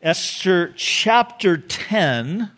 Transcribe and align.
Esther 0.00 0.72
chapter 0.76 1.56
10. 1.56 2.52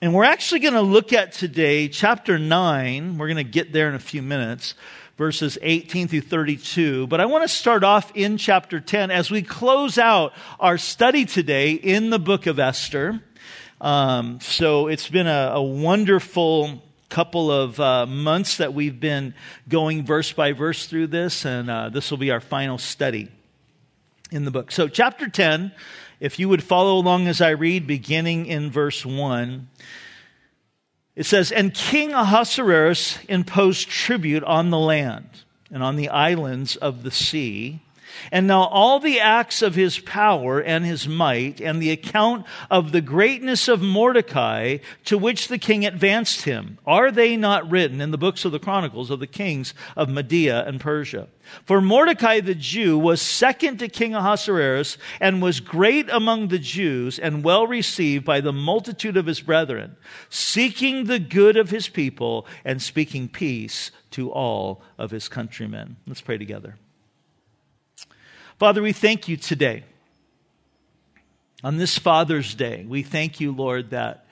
And 0.00 0.14
we're 0.14 0.22
actually 0.22 0.60
going 0.60 0.74
to 0.74 0.80
look 0.80 1.12
at 1.12 1.32
today 1.32 1.88
chapter 1.88 2.38
9. 2.38 3.18
We're 3.18 3.26
going 3.26 3.36
to 3.36 3.42
get 3.42 3.72
there 3.72 3.88
in 3.88 3.96
a 3.96 4.00
few 4.00 4.22
minutes, 4.22 4.76
verses 5.18 5.58
18 5.60 6.06
through 6.06 6.20
32. 6.20 7.08
But 7.08 7.20
I 7.20 7.26
want 7.26 7.42
to 7.42 7.48
start 7.48 7.82
off 7.82 8.12
in 8.14 8.36
chapter 8.36 8.78
10 8.78 9.10
as 9.10 9.28
we 9.28 9.42
close 9.42 9.98
out 9.98 10.34
our 10.60 10.78
study 10.78 11.24
today 11.24 11.72
in 11.72 12.10
the 12.10 12.20
book 12.20 12.46
of 12.46 12.60
Esther. 12.60 13.20
Um, 13.80 14.38
so 14.40 14.86
it's 14.86 15.08
been 15.08 15.26
a, 15.26 15.50
a 15.54 15.62
wonderful 15.62 16.80
couple 17.08 17.50
of 17.50 17.80
uh, 17.80 18.06
months 18.06 18.58
that 18.58 18.72
we've 18.72 19.00
been 19.00 19.34
going 19.68 20.04
verse 20.04 20.32
by 20.32 20.52
verse 20.52 20.86
through 20.86 21.08
this, 21.08 21.44
and 21.44 21.68
uh, 21.68 21.88
this 21.88 22.12
will 22.12 22.18
be 22.18 22.30
our 22.30 22.40
final 22.40 22.78
study 22.78 23.30
in 24.30 24.44
the 24.44 24.50
book. 24.50 24.70
So, 24.72 24.88
chapter 24.88 25.28
10 25.28 25.72
if 26.20 26.38
you 26.38 26.48
would 26.48 26.62
follow 26.62 26.96
along 26.96 27.26
as 27.26 27.40
I 27.40 27.50
read, 27.50 27.86
beginning 27.86 28.46
in 28.46 28.70
verse 28.70 29.04
1, 29.04 29.68
it 31.16 31.26
says, 31.26 31.52
And 31.52 31.74
King 31.74 32.12
Ahasuerus 32.12 33.18
imposed 33.28 33.88
tribute 33.88 34.44
on 34.44 34.70
the 34.70 34.78
land 34.78 35.28
and 35.70 35.82
on 35.82 35.96
the 35.96 36.08
islands 36.08 36.76
of 36.76 37.02
the 37.02 37.10
sea 37.10 37.80
and 38.30 38.46
now 38.46 38.64
all 38.64 39.00
the 39.00 39.20
acts 39.20 39.62
of 39.62 39.74
his 39.74 39.98
power 39.98 40.60
and 40.60 40.84
his 40.84 41.08
might, 41.08 41.60
and 41.60 41.80
the 41.80 41.90
account 41.90 42.46
of 42.70 42.92
the 42.92 43.00
greatness 43.00 43.68
of 43.68 43.82
Mordecai 43.82 44.78
to 45.04 45.18
which 45.18 45.48
the 45.48 45.58
king 45.58 45.84
advanced 45.84 46.42
him, 46.42 46.78
are 46.86 47.10
they 47.10 47.36
not 47.36 47.70
written 47.70 48.00
in 48.00 48.10
the 48.10 48.18
books 48.18 48.44
of 48.44 48.52
the 48.52 48.58
chronicles 48.58 49.10
of 49.10 49.20
the 49.20 49.26
kings 49.26 49.74
of 49.96 50.08
Media 50.08 50.64
and 50.66 50.80
Persia? 50.80 51.28
For 51.64 51.80
Mordecai 51.80 52.40
the 52.40 52.54
Jew 52.54 52.98
was 52.98 53.20
second 53.20 53.78
to 53.78 53.88
King 53.88 54.14
Ahasuerus, 54.14 54.96
and 55.20 55.42
was 55.42 55.60
great 55.60 56.08
among 56.08 56.48
the 56.48 56.58
Jews, 56.58 57.18
and 57.18 57.44
well 57.44 57.66
received 57.66 58.24
by 58.24 58.40
the 58.40 58.52
multitude 58.52 59.16
of 59.16 59.26
his 59.26 59.40
brethren, 59.40 59.96
seeking 60.28 61.04
the 61.04 61.18
good 61.18 61.56
of 61.56 61.70
his 61.70 61.88
people, 61.88 62.46
and 62.64 62.80
speaking 62.80 63.28
peace 63.28 63.90
to 64.12 64.30
all 64.30 64.82
of 64.98 65.10
his 65.10 65.28
countrymen. 65.28 65.96
Let's 66.06 66.20
pray 66.20 66.38
together. 66.38 66.76
Father, 68.58 68.82
we 68.82 68.92
thank 68.92 69.26
you 69.26 69.36
today. 69.36 69.82
On 71.64 71.76
this 71.76 71.98
Father's 71.98 72.54
Day, 72.54 72.84
we 72.86 73.02
thank 73.02 73.40
you, 73.40 73.50
Lord, 73.50 73.90
that 73.90 74.26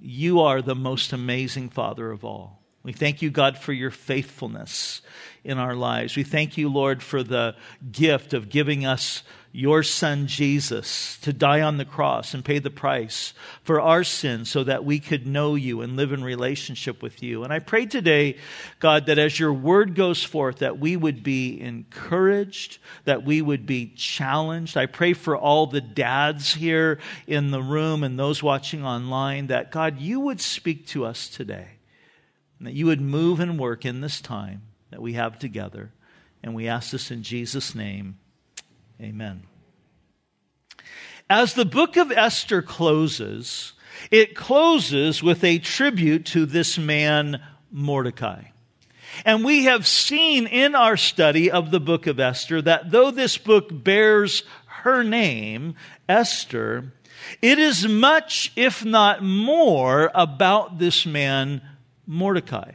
you 0.00 0.40
are 0.40 0.62
the 0.62 0.74
most 0.74 1.12
amazing 1.12 1.68
Father 1.68 2.10
of 2.10 2.24
all. 2.24 2.62
We 2.82 2.94
thank 2.94 3.20
you, 3.20 3.30
God, 3.30 3.58
for 3.58 3.74
your 3.74 3.90
faithfulness 3.90 5.02
in 5.44 5.58
our 5.58 5.74
lives. 5.74 6.16
We 6.16 6.22
thank 6.22 6.56
you, 6.56 6.70
Lord, 6.70 7.02
for 7.02 7.22
the 7.22 7.54
gift 7.92 8.32
of 8.32 8.48
giving 8.48 8.86
us 8.86 9.22
your 9.56 9.84
son 9.84 10.26
Jesus 10.26 11.16
to 11.18 11.32
die 11.32 11.60
on 11.60 11.76
the 11.76 11.84
cross 11.84 12.34
and 12.34 12.44
pay 12.44 12.58
the 12.58 12.70
price 12.70 13.32
for 13.62 13.80
our 13.80 14.02
sins 14.02 14.50
so 14.50 14.64
that 14.64 14.84
we 14.84 14.98
could 14.98 15.28
know 15.28 15.54
you 15.54 15.80
and 15.80 15.94
live 15.94 16.10
in 16.10 16.24
relationship 16.24 17.00
with 17.00 17.22
you. 17.22 17.44
And 17.44 17.52
I 17.52 17.60
pray 17.60 17.86
today, 17.86 18.36
God, 18.80 19.06
that 19.06 19.20
as 19.20 19.38
your 19.38 19.52
word 19.52 19.94
goes 19.94 20.24
forth, 20.24 20.58
that 20.58 20.80
we 20.80 20.96
would 20.96 21.22
be 21.22 21.60
encouraged, 21.60 22.78
that 23.04 23.22
we 23.22 23.40
would 23.40 23.64
be 23.64 23.92
challenged. 23.94 24.76
I 24.76 24.86
pray 24.86 25.12
for 25.12 25.36
all 25.36 25.68
the 25.68 25.80
dads 25.80 26.54
here 26.54 26.98
in 27.28 27.52
the 27.52 27.62
room 27.62 28.02
and 28.02 28.18
those 28.18 28.42
watching 28.42 28.84
online 28.84 29.46
that 29.46 29.70
God, 29.70 30.00
you 30.00 30.18
would 30.18 30.40
speak 30.40 30.88
to 30.88 31.04
us 31.04 31.28
today 31.28 31.68
and 32.58 32.66
that 32.66 32.74
you 32.74 32.86
would 32.86 33.00
move 33.00 33.38
and 33.38 33.56
work 33.56 33.84
in 33.84 34.00
this 34.00 34.20
time 34.20 34.62
that 34.90 35.00
we 35.00 35.12
have 35.12 35.38
together. 35.38 35.92
And 36.42 36.56
we 36.56 36.66
ask 36.66 36.90
this 36.90 37.12
in 37.12 37.22
Jesus' 37.22 37.72
name. 37.72 38.18
Amen. 39.00 39.42
As 41.28 41.54
the 41.54 41.64
book 41.64 41.96
of 41.96 42.12
Esther 42.12 42.62
closes, 42.62 43.72
it 44.10 44.34
closes 44.34 45.22
with 45.22 45.42
a 45.42 45.58
tribute 45.58 46.26
to 46.26 46.46
this 46.46 46.78
man, 46.78 47.42
Mordecai. 47.70 48.44
And 49.24 49.44
we 49.44 49.64
have 49.64 49.86
seen 49.86 50.46
in 50.46 50.74
our 50.74 50.96
study 50.96 51.50
of 51.50 51.70
the 51.70 51.80
book 51.80 52.06
of 52.06 52.20
Esther 52.20 52.60
that 52.62 52.90
though 52.90 53.10
this 53.10 53.38
book 53.38 53.68
bears 53.70 54.42
her 54.66 55.02
name, 55.02 55.76
Esther, 56.08 56.92
it 57.40 57.58
is 57.58 57.86
much, 57.86 58.52
if 58.56 58.84
not 58.84 59.22
more, 59.22 60.10
about 60.14 60.78
this 60.78 61.06
man, 61.06 61.62
Mordecai, 62.06 62.72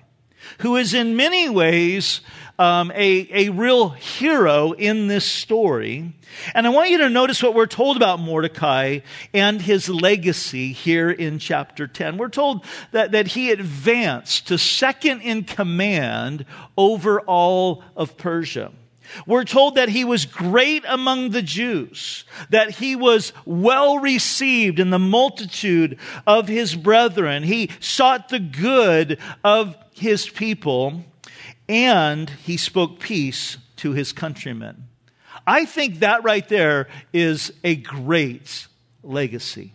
who 0.60 0.76
is 0.76 0.94
in 0.94 1.16
many 1.16 1.50
ways 1.50 2.22
um, 2.60 2.92
a, 2.94 3.48
a 3.48 3.50
real 3.50 3.90
hero 3.90 4.74
in 4.74 5.08
this 5.08 5.26
story. 5.26 6.14
And 6.54 6.68
I 6.68 6.70
want 6.70 6.90
you 6.90 7.00
to 7.00 7.10
notice 7.10 7.42
what 7.42 7.56
we're 7.56 7.66
told 7.66 7.96
about 7.96 8.20
Mordecai 8.20 9.00
and 9.34 9.62
his 9.62 9.90
legacy 9.90 10.74
here 10.74 11.10
in 11.10 11.40
chapter 11.40 11.88
10. 11.88 12.18
We're 12.18 12.28
told 12.28 12.66
that, 12.92 13.14
that 13.14 13.28
he 13.28 13.50
advanced 13.52 14.50
to 14.50 14.58
second 14.58 15.22
in 15.22 15.46
command 15.46 16.46
over 16.78 17.22
all 17.22 17.82
of 17.96 18.18
Persia. 18.18 18.74
We're 19.26 19.46
told 19.46 19.76
that 19.76 19.90
he 19.90 20.04
was 20.04 20.26
great 20.26 20.84
among 20.88 21.32
the 21.32 21.42
Jews, 21.42 22.26
that 22.50 22.72
he 22.72 22.96
was 22.96 23.34
well 23.46 24.00
received 24.00 24.80
in 24.80 24.90
the 24.90 25.00
multitude 25.00 25.98
of 26.28 26.48
his 26.48 26.76
brethren. 26.76 27.44
He 27.44 27.72
sought 27.80 28.30
the 28.30 28.40
good 28.40 29.18
of 29.44 29.76
his 29.94 30.30
people, 30.30 31.06
and 31.70 32.32
he 32.32 32.58
spoke 32.58 33.00
peace 33.00 33.58
to 33.78 33.94
his 33.94 34.12
countrymen. 34.12 34.88
I 35.46 35.66
think 35.66 36.00
that 36.00 36.24
right 36.24 36.48
there 36.50 36.90
is 37.14 37.54
a 37.64 37.76
great 37.76 38.68
legacy. 39.04 39.74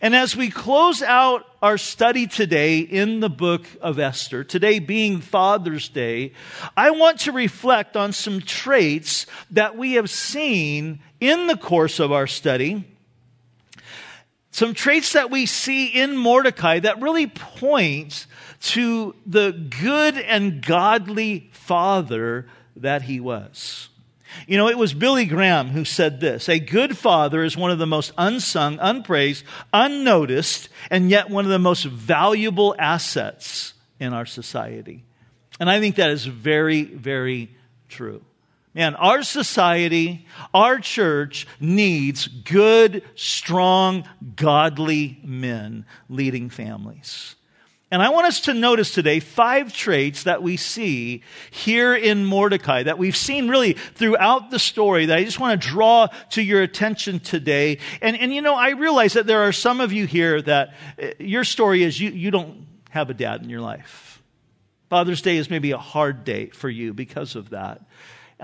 And 0.00 0.14
as 0.14 0.34
we 0.34 0.50
close 0.50 1.02
out 1.02 1.46
our 1.62 1.78
study 1.78 2.26
today 2.26 2.80
in 2.80 3.20
the 3.20 3.30
book 3.30 3.66
of 3.80 3.98
Esther, 3.98 4.42
today 4.42 4.78
being 4.80 5.20
Father's 5.20 5.88
Day, 5.88 6.32
I 6.76 6.90
want 6.90 7.20
to 7.20 7.32
reflect 7.32 7.96
on 7.96 8.12
some 8.12 8.40
traits 8.40 9.26
that 9.50 9.76
we 9.76 9.92
have 9.92 10.10
seen 10.10 11.00
in 11.20 11.46
the 11.46 11.56
course 11.56 12.00
of 12.00 12.12
our 12.12 12.26
study. 12.26 12.84
Some 14.50 14.74
traits 14.74 15.12
that 15.12 15.30
we 15.30 15.46
see 15.46 15.86
in 15.86 16.16
Mordecai 16.16 16.80
that 16.80 17.02
really 17.02 17.26
point 17.26 18.26
to 18.64 19.14
the 19.26 19.52
good 19.52 20.16
and 20.16 20.64
godly 20.64 21.50
father 21.52 22.46
that 22.76 23.02
he 23.02 23.20
was. 23.20 23.90
You 24.48 24.56
know, 24.56 24.68
it 24.68 24.78
was 24.78 24.94
Billy 24.94 25.26
Graham 25.26 25.68
who 25.68 25.84
said 25.84 26.20
this 26.20 26.48
A 26.48 26.58
good 26.58 26.96
father 26.96 27.44
is 27.44 27.56
one 27.56 27.70
of 27.70 27.78
the 27.78 27.86
most 27.86 28.12
unsung, 28.16 28.78
unpraised, 28.80 29.44
unnoticed, 29.72 30.70
and 30.90 31.10
yet 31.10 31.30
one 31.30 31.44
of 31.44 31.50
the 31.50 31.58
most 31.58 31.84
valuable 31.84 32.74
assets 32.78 33.74
in 34.00 34.12
our 34.12 34.26
society. 34.26 35.04
And 35.60 35.70
I 35.70 35.78
think 35.78 35.96
that 35.96 36.10
is 36.10 36.24
very, 36.24 36.82
very 36.82 37.54
true. 37.88 38.22
Man, 38.72 38.96
our 38.96 39.22
society, 39.22 40.26
our 40.52 40.80
church 40.80 41.46
needs 41.60 42.26
good, 42.26 43.04
strong, 43.14 44.08
godly 44.34 45.20
men 45.22 45.84
leading 46.08 46.50
families. 46.50 47.36
And 47.94 48.02
I 48.02 48.08
want 48.08 48.26
us 48.26 48.40
to 48.40 48.54
notice 48.54 48.92
today 48.92 49.20
five 49.20 49.72
traits 49.72 50.24
that 50.24 50.42
we 50.42 50.56
see 50.56 51.22
here 51.52 51.94
in 51.94 52.24
Mordecai, 52.24 52.82
that 52.82 52.98
we've 52.98 53.16
seen 53.16 53.48
really 53.48 53.74
throughout 53.74 54.50
the 54.50 54.58
story, 54.58 55.06
that 55.06 55.16
I 55.16 55.22
just 55.22 55.38
want 55.38 55.62
to 55.62 55.68
draw 55.68 56.08
to 56.30 56.42
your 56.42 56.60
attention 56.60 57.20
today. 57.20 57.78
And, 58.02 58.18
and 58.18 58.34
you 58.34 58.42
know, 58.42 58.56
I 58.56 58.70
realize 58.70 59.12
that 59.12 59.28
there 59.28 59.42
are 59.42 59.52
some 59.52 59.80
of 59.80 59.92
you 59.92 60.08
here 60.08 60.42
that 60.42 60.74
uh, 61.00 61.10
your 61.20 61.44
story 61.44 61.84
is 61.84 62.00
you, 62.00 62.10
you 62.10 62.32
don't 62.32 62.66
have 62.90 63.10
a 63.10 63.14
dad 63.14 63.44
in 63.44 63.48
your 63.48 63.60
life. 63.60 64.20
Father's 64.90 65.22
Day 65.22 65.36
is 65.36 65.48
maybe 65.48 65.70
a 65.70 65.78
hard 65.78 66.24
day 66.24 66.46
for 66.46 66.68
you 66.68 66.92
because 66.94 67.36
of 67.36 67.50
that. 67.50 67.80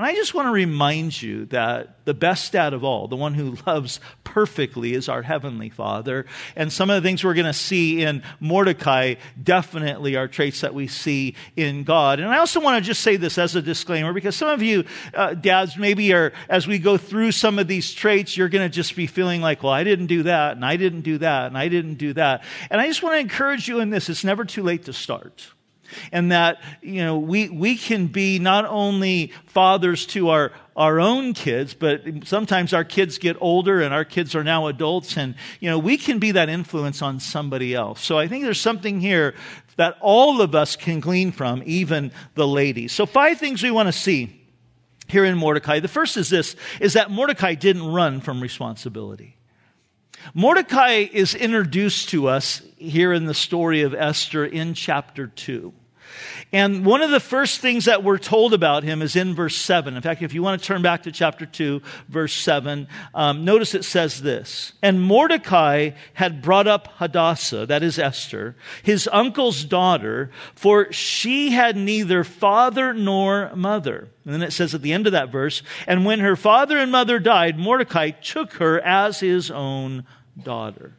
And 0.01 0.07
I 0.07 0.15
just 0.15 0.33
want 0.33 0.47
to 0.47 0.53
remind 0.53 1.21
you 1.21 1.45
that 1.51 2.07
the 2.07 2.15
best 2.15 2.53
dad 2.53 2.73
of 2.73 2.83
all, 2.83 3.07
the 3.07 3.17
one 3.17 3.35
who 3.35 3.59
loves 3.67 4.01
perfectly, 4.25 4.95
is 4.95 5.11
our 5.11 5.21
Heavenly 5.21 5.69
Father. 5.69 6.25
And 6.57 6.73
some 6.73 6.89
of 6.89 7.03
the 7.03 7.07
things 7.07 7.23
we're 7.23 7.35
going 7.35 7.45
to 7.45 7.53
see 7.53 8.03
in 8.03 8.23
Mordecai 8.41 9.17
definitely 9.43 10.17
are 10.17 10.27
traits 10.27 10.63
that 10.63 10.73
we 10.73 10.87
see 10.87 11.35
in 11.55 11.85
God. 11.85 12.19
And 12.19 12.31
I 12.31 12.39
also 12.39 12.61
want 12.61 12.83
to 12.83 12.89
just 12.89 13.03
say 13.03 13.17
this 13.17 13.37
as 13.37 13.55
a 13.57 13.61
disclaimer 13.61 14.15
because 14.15 14.35
some 14.37 14.49
of 14.49 14.63
you, 14.63 14.85
uh, 15.13 15.35
dads, 15.35 15.77
maybe 15.77 16.15
are, 16.15 16.33
as 16.49 16.67
we 16.67 16.79
go 16.79 16.97
through 16.97 17.33
some 17.33 17.59
of 17.59 17.69
these 17.69 17.93
traits, 17.93 18.39
you're 18.39 18.49
going 18.49 18.67
to 18.67 18.75
just 18.75 18.97
be 18.97 19.07
feeling 19.07 19.43
like, 19.43 19.63
well, 19.63 19.75
I 19.75 19.85
didn't 19.85 20.07
do 20.07 20.23
that, 20.23 20.53
and 20.53 20.65
I 20.65 20.79
didn't 20.79 21.03
do 21.03 21.19
that, 21.19 21.49
and 21.49 21.59
I 21.59 21.69
didn't 21.69 21.97
do 21.97 22.15
that. 22.15 22.43
And 22.71 22.81
I 22.81 22.87
just 22.87 23.03
want 23.03 23.17
to 23.17 23.21
encourage 23.21 23.69
you 23.69 23.81
in 23.81 23.91
this 23.91 24.09
it's 24.09 24.25
never 24.25 24.47
too 24.47 24.63
late 24.63 24.87
to 24.87 24.95
start 24.95 25.51
and 26.13 26.33
that 26.33 26.61
you 26.83 27.03
know 27.03 27.19
we 27.19 27.49
we 27.49 27.77
can 27.77 28.07
be 28.07 28.39
not 28.39 28.65
only 28.67 29.33
fathers 29.47 30.07
to 30.07 30.29
our 30.29 30.53
our 30.77 31.01
own 31.01 31.35
kids 31.35 31.75
but 31.75 32.03
sometimes 32.25 32.73
our 32.73 32.85
kids 32.85 33.19
get 33.19 33.37
older 33.41 33.81
and 33.81 33.93
our 33.93 34.05
kids 34.05 34.35
are 34.35 34.45
now 34.45 34.67
adults 34.67 35.17
and 35.17 35.35
you 35.61 35.69
know 35.69 35.79
we 35.79 35.97
can 35.97 36.19
be 36.19 36.33
that 36.33 36.49
influence 36.49 37.03
on 37.03 37.21
somebody 37.21 37.75
else 37.75 38.01
so 38.01 38.19
i 38.19 38.27
think 38.29 38.45
there's 38.45 38.61
something 38.61 39.01
here 39.01 39.35
that 39.77 39.97
all 40.01 40.41
of 40.41 40.55
us 40.55 40.77
can 40.77 41.01
glean 41.01 41.33
from 41.33 41.63
even 41.67 42.13
the 42.35 42.47
ladies 42.47 42.93
so 42.93 43.07
five 43.07 43.39
things 43.39 43.63
we 43.63 43.71
want 43.71 43.87
to 43.87 43.93
see 43.93 44.37
here 45.11 45.25
in 45.25 45.37
Mordecai. 45.37 45.81
The 45.81 45.89
first 45.89 46.17
is 46.17 46.31
this, 46.31 46.57
is 46.81 46.95
that 46.95 47.11
Mordecai 47.11 47.55
didn't 47.55 47.87
run 47.87 48.21
from 48.21 48.41
responsibility. 48.41 49.37
Mordecai 50.35 51.07
is 51.11 51.35
introduced 51.35 52.11
to 52.11 52.29
us 52.29 52.63
here 52.77 53.13
in 53.13 53.25
the 53.25 53.35
story 53.35 53.83
of 53.83 53.95
Esther 53.95 54.45
in 54.45 54.75
chapter 54.75 55.27
2. 55.27 55.73
And 56.53 56.85
one 56.85 57.01
of 57.01 57.11
the 57.11 57.21
first 57.21 57.61
things 57.61 57.85
that 57.85 58.03
we're 58.03 58.19
told 58.19 58.53
about 58.53 58.83
him 58.83 59.03
is 59.03 59.15
in 59.15 59.35
verse 59.35 59.55
7. 59.55 59.95
In 59.95 60.03
fact, 60.03 60.21
if 60.21 60.35
you 60.35 60.43
want 60.43 60.61
to 60.61 60.67
turn 60.67 60.83
back 60.83 61.05
to 61.05 61.13
chapter 61.13 61.47
2, 61.47 61.81
verse 62.09 62.33
7, 62.33 62.89
um, 63.15 63.45
notice 63.45 63.73
it 63.75 63.85
says 63.85 64.21
this 64.21 64.73
And 64.83 65.01
Mordecai 65.01 65.91
had 66.15 66.43
brought 66.43 66.67
up 66.67 66.89
Hadassah, 66.97 67.67
that 67.67 67.85
is 67.85 68.01
Esther, 68.01 68.57
his 68.83 69.09
uncle's 69.13 69.65
daughter, 69.65 70.33
for 70.57 70.93
she 70.93 71.53
had 71.53 71.77
neither 71.77 72.25
father 72.25 72.93
nor 72.93 73.55
mother. 73.55 74.09
And 74.25 74.35
then 74.35 74.43
it 74.43 74.53
says 74.53 74.75
at 74.75 74.83
the 74.83 74.93
end 74.93 75.07
of 75.07 75.13
that 75.13 75.31
verse, 75.31 75.63
And 75.87 76.05
when 76.05 76.19
her 76.19 76.35
father 76.35 76.79
and 76.79 76.91
mother 76.91 77.21
died, 77.21 77.61
Mordecai 77.61 78.11
took 78.11 78.55
her 78.55 78.81
as 78.81 79.21
his 79.21 79.53
own 79.53 80.05
daughter. 80.43 80.97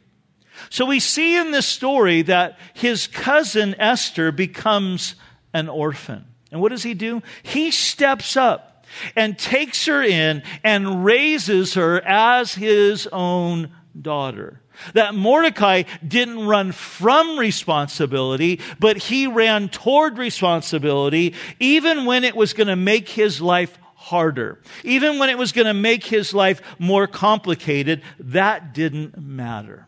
So 0.70 0.86
we 0.86 1.00
see 1.00 1.38
in 1.38 1.52
this 1.52 1.66
story 1.66 2.22
that 2.24 2.58
his 2.74 3.08
cousin 3.08 3.76
Esther 3.80 4.32
becomes 4.32 5.16
an 5.54 5.70
orphan. 5.70 6.26
And 6.52 6.62
what 6.62 6.70
does 6.70 6.84
he 6.84 6.94
do? 6.94 7.22
He 7.44 7.72
steps 7.72 8.36
up 8.36 8.86
and 9.16 9.38
takes 9.38 9.86
her 9.86 10.04
in 10.04 10.44
and 10.64 11.06
raises 11.06 11.76
her 11.76 12.02
as 12.02 12.54
his 12.56 13.08
own 13.12 13.72
daughter. 14.00 14.62
That 14.94 15.14
Mordecai 15.16 15.84
didn't 16.06 16.48
run 16.48 16.72
from 16.72 17.38
responsibility, 17.38 18.60
but 18.80 18.98
he 18.98 19.28
ran 19.28 19.70
toward 19.70 20.18
responsibility 20.18 21.36
even 21.60 22.06
when 22.06 22.24
it 22.24 22.36
was 22.36 22.54
going 22.54 22.68
to 22.68 22.76
make 22.76 23.10
his 23.10 23.42
life 23.42 23.78
harder. 23.96 24.60
Even 24.84 25.20
when 25.20 25.30
it 25.30 25.38
was 25.38 25.52
going 25.52 25.68
to 25.68 25.74
make 25.74 26.06
his 26.06 26.34
life 26.34 26.62
more 26.80 27.06
complicated, 27.06 28.02
that 28.20 28.74
didn't 28.74 29.18
matter. 29.18 29.88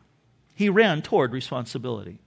He 0.54 0.70
ran 0.70 1.02
toward 1.02 1.34
responsibility. 1.34 2.20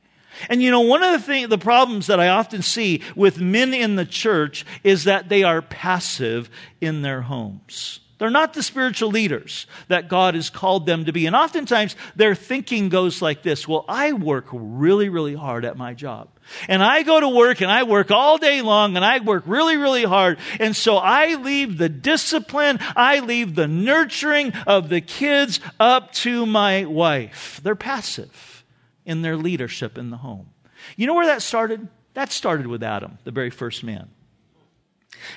And 0.49 0.63
you 0.63 0.71
know, 0.71 0.81
one 0.81 1.03
of 1.03 1.13
the 1.13 1.25
thing, 1.25 1.49
the 1.49 1.59
problems 1.59 2.07
that 2.07 2.21
I 2.21 2.29
often 2.29 2.63
see 2.63 3.03
with 3.15 3.41
men 3.41 3.75
in 3.75 3.97
the 3.97 4.07
church 4.07 4.65
is 4.85 5.05
that 5.05 5.29
they 5.29 5.43
are 5.43 5.63
passive 5.63 6.51
in 6.81 7.03
their 7.03 7.23
homes. 7.23 8.01
They're 8.19 8.31
not 8.31 8.55
the 8.55 8.63
spiritual 8.63 9.11
leaders 9.11 9.67
that 9.89 10.09
God 10.09 10.37
has 10.37 10.49
called 10.49 10.87
them 10.87 11.05
to 11.05 11.13
be. 11.13 11.27
And 11.27 11.37
oftentimes 11.37 11.97
their 12.15 12.35
thinking 12.35 12.89
goes 12.89 13.21
like 13.21 13.43
this 13.43 13.69
Well, 13.69 13.85
I 13.89 14.15
work 14.15 14.47
really, 14.53 15.11
really 15.11 15.35
hard 15.35 15.65
at 15.65 15.77
my 15.77 15.93
job. 15.93 16.29
And 16.69 16.83
I 16.83 17.03
go 17.03 17.21
to 17.21 17.29
work 17.29 17.61
and 17.61 17.71
I 17.71 17.83
work 17.83 18.11
all 18.11 18.39
day 18.39 18.63
long 18.63 18.97
and 18.97 19.05
I 19.05 19.19
work 19.19 19.43
really, 19.47 19.77
really 19.77 20.05
hard. 20.05 20.39
And 20.61 20.75
so 20.75 20.97
I 20.97 21.35
leave 21.35 21.77
the 21.77 21.89
discipline, 21.89 22.79
I 22.95 23.21
leave 23.21 23.55
the 23.55 23.69
nurturing 23.69 24.53
of 24.67 24.89
the 24.89 25.01
kids 25.01 25.61
up 25.79 26.13
to 26.15 26.47
my 26.47 26.87
wife. 26.87 27.61
They're 27.63 27.75
passive 27.75 28.56
in 29.07 29.23
their 29.23 29.37
leadership 29.37 29.97
in 29.97 30.11
the 30.11 30.19
home. 30.19 30.51
You 30.97 31.07
know 31.07 31.15
where 31.15 31.27
that 31.27 31.41
started? 31.41 31.89
That 32.15 32.31
started 32.33 32.67
with 32.67 32.83
Adam, 32.83 33.19
the 33.25 33.31
very 33.31 33.51
first 33.51 33.83
man. 33.83 34.11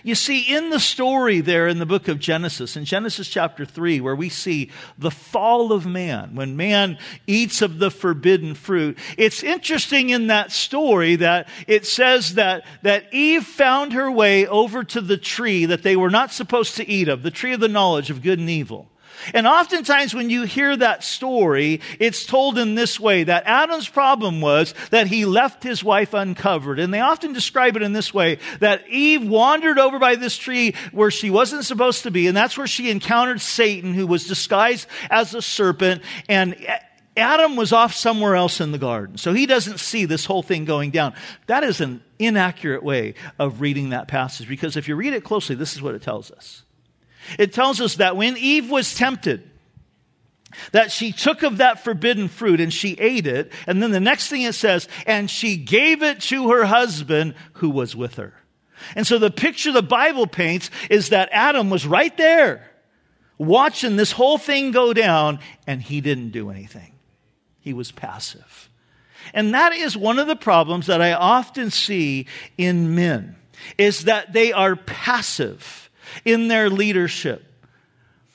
You 0.04 0.16
see, 0.16 0.42
in 0.42 0.70
the 0.70 0.80
story 0.80 1.42
there 1.42 1.68
in 1.68 1.80
the 1.80 1.86
book 1.86 2.08
of 2.08 2.20
Genesis, 2.20 2.76
in 2.76 2.86
Genesis 2.86 3.28
chapter 3.28 3.66
3, 3.66 4.02
where 4.02 4.16
we 4.16 4.30
see 4.30 4.72
the 4.98 5.12
fall 5.12 5.72
of 5.72 5.86
man, 5.86 6.36
when 6.36 6.58
man 6.58 6.98
eats 7.28 7.62
of 7.62 7.80
the 7.80 7.92
forbidden 7.92 8.56
fruit, 8.56 8.98
it's 9.18 9.44
interesting 9.44 10.10
in 10.10 10.28
that 10.28 10.52
story 10.52 11.16
that 11.18 11.48
it 11.68 11.86
says 11.86 12.36
that, 12.36 12.66
that 12.82 13.14
Eve 13.14 13.46
found 13.46 13.94
her 13.94 14.12
way 14.12 14.46
over 14.48 14.84
to 14.84 15.02
the 15.02 15.18
tree 15.18 15.66
that 15.66 15.84
they 15.84 15.96
were 15.96 16.12
not 16.12 16.32
supposed 16.32 16.76
to 16.78 16.88
eat 16.88 17.08
of, 17.08 17.24
the 17.24 17.32
tree 17.32 17.54
of 17.54 17.60
the 17.60 17.68
knowledge 17.68 18.10
of 18.10 18.22
good 18.22 18.40
and 18.40 18.50
evil. 18.50 18.90
And 19.34 19.48
oftentimes 19.48 20.14
when 20.14 20.30
you 20.30 20.44
hear 20.44 20.76
that 20.78 21.04
story, 21.04 21.82
it's 22.00 22.26
told 22.26 22.58
in 22.58 22.76
this 22.76 23.00
way 23.00 23.24
that 23.24 23.44
Adam's 23.46 23.88
problem 23.88 24.42
was 24.42 24.74
that 24.92 25.08
he 25.08 25.26
left 25.26 25.64
his 25.64 25.84
wife 25.84 26.14
uncovered. 26.14 26.80
And 26.80 26.94
they 26.94 27.00
often 27.00 27.34
describe 27.34 27.76
it 27.76 27.82
in 27.82 27.94
this 27.94 28.14
way 28.14 28.40
that 28.60 28.88
Eve 28.90 29.28
wandered 29.28 29.80
over 29.80 30.00
by 30.00 30.16
this 30.16 30.38
tree 30.38 30.76
where 30.92 31.12
she 31.12 31.30
wasn't 31.30 31.66
supposed 31.66 32.04
to 32.04 32.12
be. 32.12 32.28
And 32.28 32.36
that's 32.36 32.58
where 32.58 32.68
she 32.68 32.90
encountered 32.90 33.42
Satan, 33.42 33.94
who 33.94 34.08
was 34.08 34.28
disguised 34.28 34.88
as 35.10 35.34
a 35.34 35.42
serpent. 35.42 36.02
And 36.28 36.56
Adam 37.18 37.56
was 37.56 37.74
off 37.74 37.94
somewhere 37.94 38.36
else 38.36 38.62
in 38.62 38.72
the 38.72 38.78
garden. 38.78 39.18
So 39.18 39.34
he 39.34 39.46
doesn't 39.46 39.80
see 39.80 40.06
this 40.06 40.26
whole 40.26 40.42
thing 40.42 40.66
going 40.66 40.92
down. 40.92 41.14
That 41.48 41.64
is 41.64 41.82
an 41.82 42.02
inaccurate 42.18 42.84
way 42.84 43.16
of 43.38 43.62
reading 43.62 43.90
that 43.90 44.08
passage 44.08 44.48
because 44.48 44.78
if 44.78 44.88
you 44.88 44.96
read 44.96 45.14
it 45.14 45.24
closely, 45.24 45.56
this 45.56 45.74
is 45.74 45.82
what 45.82 45.96
it 45.96 46.02
tells 46.02 46.32
us. 46.32 46.64
It 47.38 47.54
tells 47.54 47.82
us 47.82 47.96
that 47.96 48.18
when 48.18 48.38
Eve 48.38 48.70
was 48.70 48.96
tempted, 48.96 49.50
that 50.72 50.92
she 50.92 51.12
took 51.12 51.44
of 51.44 51.58
that 51.58 51.84
forbidden 51.84 52.28
fruit 52.28 52.60
and 52.60 52.74
she 52.74 52.94
ate 52.94 53.28
it. 53.28 53.52
And 53.68 53.82
then 53.82 53.92
the 53.92 54.00
next 54.00 54.30
thing 54.30 54.42
it 54.42 54.56
says, 54.56 54.88
and 55.06 55.30
she 55.30 55.58
gave 55.58 56.02
it 56.02 56.22
to 56.22 56.50
her 56.50 56.66
husband 56.66 57.36
who 57.54 57.70
was 57.70 57.96
with 57.96 58.16
her. 58.16 58.34
And 58.96 59.06
so 59.06 59.20
the 59.20 59.32
picture 59.32 59.72
the 59.72 59.84
Bible 59.84 60.26
paints 60.26 60.70
is 60.90 61.10
that 61.10 61.30
Adam 61.32 61.70
was 61.70 61.86
right 61.86 62.16
there 62.18 62.70
watching 63.38 63.96
this 63.96 64.12
whole 64.12 64.38
thing 64.38 64.72
go 64.72 64.94
down 64.94 65.40
and 65.68 65.82
he 65.82 66.02
didn't 66.02 66.32
do 66.32 66.50
anything. 66.50 66.94
He 67.60 67.74
was 67.74 67.92
passive. 67.92 68.70
And 69.34 69.54
that 69.54 69.74
is 69.74 69.96
one 69.96 70.20
of 70.20 70.28
the 70.28 70.36
problems 70.36 70.88
that 70.88 71.02
I 71.02 71.14
often 71.14 71.72
see 71.72 72.26
in 72.58 72.96
men 72.96 73.36
is 73.78 74.06
that 74.06 74.34
they 74.34 74.54
are 74.54 74.76
passive 74.76 75.89
in 76.26 76.48
their 76.48 76.70
leadership. 76.70 77.46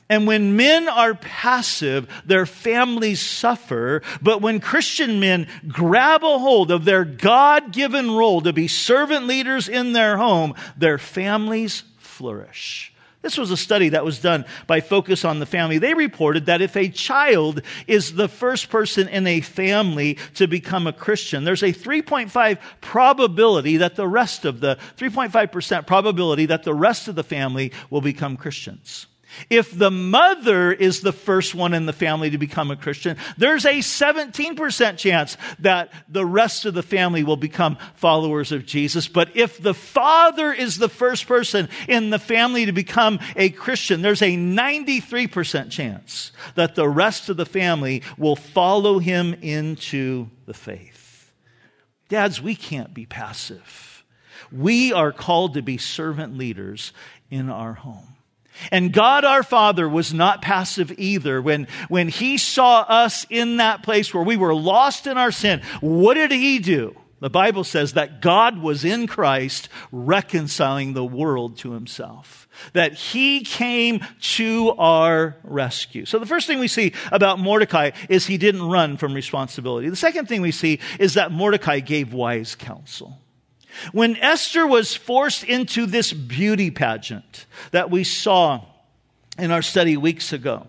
And 0.08 0.26
when 0.26 0.56
men 0.56 0.88
are 0.88 1.14
passive, 1.14 2.08
their 2.26 2.46
families 2.46 3.20
suffer. 3.20 4.02
But 4.20 4.42
when 4.42 4.60
Christian 4.60 5.19
men 5.19 5.48
grab 5.66 6.22
a 6.22 6.38
hold 6.38 6.70
of 6.70 6.84
their 6.84 7.04
God 7.04 7.72
given 7.72 8.10
role 8.10 8.42
to 8.42 8.52
be 8.52 8.69
servant 8.69 9.26
leaders 9.26 9.69
in 9.69 9.92
their 9.92 10.16
home, 10.16 10.54
their 10.76 10.98
families 10.98 11.84
flourish. 11.98 12.94
This 13.25 13.38
was 13.38 13.50
a 13.50 13.56
study 13.56 13.88
that 13.88 14.05
was 14.05 14.21
done 14.21 14.44
by 14.67 14.82
Focus 14.82 15.25
on 15.25 15.41
the 15.41 15.47
Family. 15.47 15.79
They 15.79 15.94
reported 15.94 16.44
that 16.44 16.61
if 16.61 16.76
a 16.76 16.91
child 16.91 17.62
is 17.87 18.17
the 18.17 18.29
first 18.29 18.69
person 18.69 19.09
in 19.09 19.26
a 19.26 19.41
family 19.41 20.19
to 20.35 20.47
become 20.47 20.87
a 20.87 20.93
Christian, 20.93 21.44
there's 21.44 21.62
a 21.62 21.73
3.5 21.73 22.59
probability 22.82 23.79
that 23.79 23.97
the 23.97 24.06
rest 24.06 24.44
of 24.44 24.61
the 24.61 24.76
3.5% 24.99 25.87
probability 25.87 26.44
that 26.44 26.65
the 26.65 26.75
rest 26.75 27.09
of 27.09 27.15
the 27.15 27.25
family 27.25 27.73
will 27.88 28.03
become 28.03 28.37
Christians. 28.37 29.06
If 29.50 29.76
the 29.76 29.90
mother 29.90 30.72
is 30.72 31.00
the 31.00 31.12
first 31.12 31.54
one 31.54 31.75
in 31.75 31.86
the 31.86 31.92
family 31.92 32.31
to 32.31 32.38
become 32.38 32.70
a 32.70 32.76
Christian, 32.76 33.16
there's 33.36 33.64
a 33.64 33.79
17% 33.79 34.98
chance 34.98 35.36
that 35.58 35.93
the 36.08 36.26
rest 36.26 36.64
of 36.64 36.74
the 36.74 36.82
family 36.82 37.24
will 37.24 37.36
become 37.36 37.79
followers 37.94 38.53
of 38.53 38.67
Jesus. 38.67 39.08
But 39.08 39.36
if 39.36 39.60
the 39.60 39.74
father 39.74 40.53
is 40.53 40.79
the 40.79 40.88
first 40.88 41.26
person 41.26 41.69
in 41.88 42.10
the 42.10 42.19
family 42.19 42.67
to 42.67 42.72
become 42.72 43.20
a 43.36 43.50
Christian, 43.50 44.03
there's 44.03 44.22
a 44.22 44.36
93% 44.36 45.70
chance 45.70 46.32
that 46.55 46.74
the 46.74 46.88
rest 46.88 47.29
of 47.29 47.36
the 47.36 47.46
family 47.46 48.03
will 48.19 48.36
follow 48.36 48.98
him 48.98 49.34
into 49.34 50.29
the 50.46 50.55
faith. 50.55 51.32
Dads, 52.08 52.41
we 52.41 52.55
can't 52.55 52.94
be 52.94 53.06
passive. 53.06 54.05
We 54.53 54.93
are 54.93 55.12
called 55.12 55.55
to 55.55 55.62
be 55.62 55.79
servant 55.79 56.36
leaders 56.36 56.93
in 57.31 57.50
our 57.50 57.74
home. 57.74 58.14
And 58.70 58.93
God 58.93 59.25
our 59.25 59.43
Father 59.43 59.89
was 59.89 60.15
not 60.15 60.43
passive 60.43 60.93
either. 60.99 61.41
When, 61.43 61.67
when 61.89 62.08
He 62.08 62.39
saw 62.39 62.81
us 62.82 63.27
in 63.31 63.58
that 63.58 63.82
place 63.82 64.13
where 64.13 64.23
we 64.23 64.37
were 64.37 64.55
lost 64.55 65.06
in 65.06 65.19
our 65.19 65.32
sin, 65.32 65.63
what 65.81 66.15
did 66.15 66.31
He 66.31 66.58
do? 66.58 66.96
The 67.20 67.31
Bible 67.31 67.65
says 67.65 67.94
that 67.94 68.20
God 68.20 68.58
was 68.58 68.84
in 68.84 69.06
Christ 69.06 69.70
reconciling 69.91 70.93
the 70.93 71.05
world 71.05 71.56
to 71.58 71.73
Himself. 71.73 72.46
That 72.75 72.93
He 72.93 73.41
came 73.44 74.05
to 74.34 74.75
our 74.77 75.37
rescue. 75.43 76.05
So 76.05 76.19
the 76.19 76.27
first 76.27 76.46
thing 76.46 76.58
we 76.58 76.69
see 76.69 76.93
about 77.11 77.39
Mordecai 77.39 77.93
is 78.11 78.27
he 78.27 78.37
didn't 78.37 78.63
run 78.63 78.99
from 78.99 79.15
responsibility. 79.15 79.89
The 79.89 79.96
second 79.96 80.29
thing 80.29 80.43
we 80.43 80.53
see 80.53 80.81
is 80.99 81.15
that 81.15 81.32
Mordecai 81.32 81.81
gave 81.81 82.13
wise 82.13 82.55
counsel. 82.55 83.23
When 83.93 84.16
Esther 84.16 84.66
was 84.66 84.94
forced 84.94 85.44
into 85.44 85.86
this 85.86 86.12
beauty 86.12 86.70
pageant 86.70 87.46
that 87.70 87.90
we 87.90 88.04
saw 88.04 88.64
in 89.38 89.50
our 89.50 89.62
study 89.62 89.96
weeks 89.96 90.32
ago, 90.32 90.66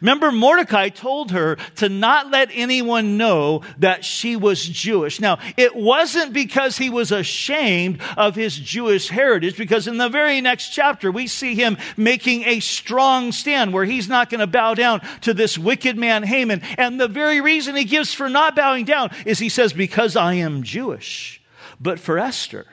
Remember, 0.00 0.32
Mordecai 0.32 0.88
told 0.88 1.32
her 1.32 1.56
to 1.76 1.88
not 1.88 2.30
let 2.30 2.50
anyone 2.52 3.16
know 3.16 3.62
that 3.78 4.04
she 4.04 4.36
was 4.36 4.64
Jewish. 4.64 5.20
Now, 5.20 5.38
it 5.56 5.74
wasn't 5.76 6.32
because 6.32 6.78
he 6.78 6.88
was 6.88 7.12
ashamed 7.12 8.00
of 8.16 8.34
his 8.34 8.56
Jewish 8.56 9.08
heritage, 9.08 9.56
because 9.56 9.86
in 9.88 9.98
the 9.98 10.08
very 10.08 10.40
next 10.40 10.70
chapter, 10.70 11.10
we 11.10 11.26
see 11.26 11.54
him 11.54 11.76
making 11.96 12.44
a 12.44 12.60
strong 12.60 13.32
stand 13.32 13.72
where 13.72 13.84
he's 13.84 14.08
not 14.08 14.30
going 14.30 14.40
to 14.40 14.46
bow 14.46 14.74
down 14.74 15.00
to 15.22 15.34
this 15.34 15.58
wicked 15.58 15.98
man, 15.98 16.22
Haman. 16.22 16.62
And 16.78 17.00
the 17.00 17.08
very 17.08 17.40
reason 17.40 17.76
he 17.76 17.84
gives 17.84 18.14
for 18.14 18.28
not 18.28 18.56
bowing 18.56 18.84
down 18.84 19.10
is 19.26 19.38
he 19.38 19.48
says, 19.48 19.72
because 19.72 20.16
I 20.16 20.34
am 20.34 20.62
Jewish. 20.62 21.41
But 21.82 21.98
for 21.98 22.18
Esther, 22.18 22.66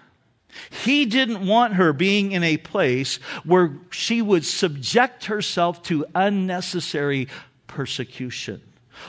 He 0.84 1.06
didn't 1.06 1.46
want 1.46 1.76
her 1.76 1.94
being 1.94 2.32
in 2.32 2.44
a 2.44 2.58
place 2.58 3.18
where 3.44 3.78
she 3.92 4.22
would 4.22 4.46
subject 4.46 5.26
herself 5.26 5.84
to 5.84 6.06
unnecessary 6.16 7.28
persecution 7.68 8.62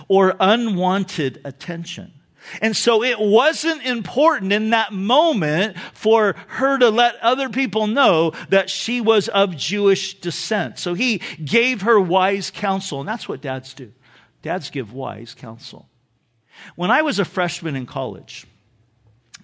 or 0.09 0.37
unwanted 0.38 1.40
attention. 1.45 2.12
And 2.62 2.76
so 2.76 3.02
it 3.02 3.21
wasn't 3.21 3.85
important 3.85 4.52
in 4.52 4.71
that 4.71 4.92
moment 4.92 5.78
for 5.92 6.35
her 6.49 6.78
to 6.78 6.88
let 6.88 7.16
other 7.16 7.49
people 7.49 7.87
know 7.87 8.33
that 8.49 8.71
she 8.71 9.00
was 9.00 9.28
of 9.28 9.57
Jewish 9.57 10.14
descent. 10.21 10.78
So 10.78 10.95
he 10.95 11.21
gave 11.45 11.83
her 11.83 12.00
wise 12.00 12.50
counsel, 12.50 13.00
and 13.00 13.09
that's 13.09 13.28
what 13.28 13.42
dads 13.42 13.75
do. 13.75 13.92
Dads 14.42 14.71
give 14.71 14.92
wise 14.92 15.35
counsel. 15.35 15.88
When 16.76 16.90
I 16.90 17.02
was 17.02 17.19
a 17.19 17.25
freshman 17.25 17.76
in 17.76 17.87
college, 17.87 18.47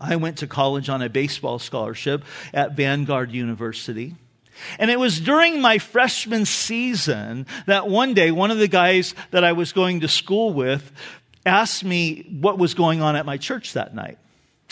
I 0.01 0.17
went 0.17 0.39
to 0.39 0.47
college 0.47 0.89
on 0.89 1.03
a 1.03 1.09
baseball 1.09 1.59
scholarship 1.59 2.25
at 2.53 2.77
Vanguard 2.77 3.33
University. 3.33 4.15
And 4.79 4.91
it 4.91 4.99
was 4.99 5.21
during 5.21 5.61
my 5.61 5.79
freshman 5.79 6.47
season 6.47 7.47
that 7.67 7.89
one 7.89 8.15
day, 8.15 8.31
one 8.31 8.51
of 8.51 8.59
the 8.59 8.69
guys 8.69 9.15
that 9.31 9.45
I 9.45 9.53
was 9.53 9.73
going 9.73 10.01
to 10.01 10.09
school 10.09 10.53
with 10.53 10.93
asked 11.45 11.85
me 11.85 12.27
what 12.41 12.59
was 12.59 12.75
going 12.75 13.03
on 13.03 13.17
at 13.17 13.27
my 13.27 13.37
church 13.37 13.75
that 13.75 13.95
night. 13.95 14.19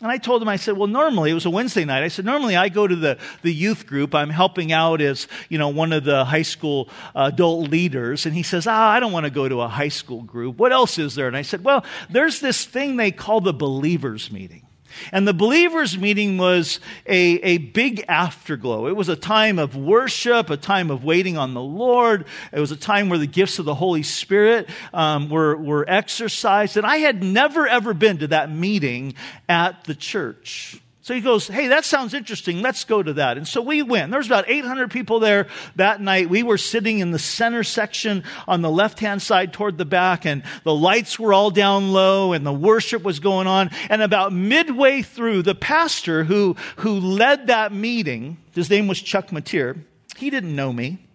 And 0.02 0.10
I 0.10 0.18
told 0.18 0.42
him, 0.42 0.48
I 0.48 0.56
said, 0.56 0.76
well, 0.76 0.88
normally, 0.88 1.30
it 1.30 1.34
was 1.34 1.46
a 1.46 1.50
Wednesday 1.50 1.84
night. 1.84 2.02
I 2.02 2.08
said, 2.08 2.24
normally 2.24 2.56
I 2.56 2.68
go 2.68 2.86
to 2.86 2.96
the, 2.96 3.16
the 3.42 3.54
youth 3.54 3.86
group. 3.86 4.12
I'm 4.12 4.28
helping 4.28 4.72
out 4.72 5.00
as, 5.00 5.28
you 5.48 5.56
know, 5.56 5.68
one 5.68 5.92
of 5.92 6.02
the 6.02 6.24
high 6.24 6.42
school 6.42 6.88
adult 7.14 7.70
leaders. 7.70 8.26
And 8.26 8.34
he 8.34 8.42
says, 8.42 8.66
ah, 8.66 8.90
I 8.90 8.98
don't 8.98 9.12
want 9.12 9.24
to 9.24 9.30
go 9.30 9.48
to 9.48 9.60
a 9.60 9.68
high 9.68 9.88
school 9.88 10.22
group. 10.22 10.58
What 10.58 10.72
else 10.72 10.98
is 10.98 11.14
there? 11.14 11.28
And 11.28 11.36
I 11.36 11.42
said, 11.42 11.62
well, 11.62 11.84
there's 12.10 12.40
this 12.40 12.64
thing 12.64 12.96
they 12.96 13.12
call 13.12 13.40
the 13.40 13.52
believers 13.52 14.32
meeting. 14.32 14.66
And 15.12 15.26
the 15.26 15.34
believers' 15.34 15.98
meeting 15.98 16.38
was 16.38 16.80
a, 17.06 17.16
a 17.16 17.58
big 17.58 18.04
afterglow. 18.08 18.86
It 18.86 18.96
was 18.96 19.08
a 19.08 19.16
time 19.16 19.58
of 19.58 19.76
worship, 19.76 20.50
a 20.50 20.56
time 20.56 20.90
of 20.90 21.04
waiting 21.04 21.36
on 21.36 21.54
the 21.54 21.62
Lord. 21.62 22.26
It 22.52 22.60
was 22.60 22.72
a 22.72 22.76
time 22.76 23.08
where 23.08 23.18
the 23.18 23.26
gifts 23.26 23.58
of 23.58 23.64
the 23.64 23.74
Holy 23.74 24.02
Spirit 24.02 24.68
um, 24.92 25.28
were, 25.28 25.56
were 25.56 25.84
exercised. 25.88 26.76
And 26.76 26.86
I 26.86 26.98
had 26.98 27.22
never, 27.22 27.66
ever 27.66 27.94
been 27.94 28.18
to 28.18 28.28
that 28.28 28.50
meeting 28.50 29.14
at 29.48 29.84
the 29.84 29.94
church. 29.94 30.80
So 31.04 31.12
he 31.12 31.20
goes, 31.20 31.46
Hey, 31.48 31.66
that 31.68 31.84
sounds 31.84 32.14
interesting. 32.14 32.62
Let's 32.62 32.84
go 32.84 33.02
to 33.02 33.12
that. 33.12 33.36
And 33.36 33.46
so 33.46 33.60
we 33.60 33.82
went. 33.82 34.10
There 34.10 34.18
was 34.18 34.26
about 34.26 34.48
800 34.48 34.90
people 34.90 35.20
there 35.20 35.48
that 35.76 36.00
night. 36.00 36.30
We 36.30 36.42
were 36.42 36.56
sitting 36.56 37.00
in 37.00 37.10
the 37.10 37.18
center 37.18 37.62
section 37.62 38.24
on 38.48 38.62
the 38.62 38.70
left 38.70 39.00
hand 39.00 39.20
side 39.20 39.52
toward 39.52 39.76
the 39.76 39.84
back, 39.84 40.24
and 40.24 40.42
the 40.62 40.74
lights 40.74 41.18
were 41.18 41.34
all 41.34 41.50
down 41.50 41.92
low, 41.92 42.32
and 42.32 42.46
the 42.46 42.54
worship 42.54 43.02
was 43.02 43.20
going 43.20 43.46
on. 43.46 43.68
And 43.90 44.00
about 44.00 44.32
midway 44.32 45.02
through, 45.02 45.42
the 45.42 45.54
pastor 45.54 46.24
who, 46.24 46.56
who 46.76 46.98
led 46.98 47.48
that 47.48 47.70
meeting, 47.70 48.38
his 48.54 48.70
name 48.70 48.86
was 48.86 48.98
Chuck 48.98 49.28
Mateer, 49.28 49.78
he 50.16 50.30
didn't 50.30 50.56
know 50.56 50.72
me. 50.72 51.06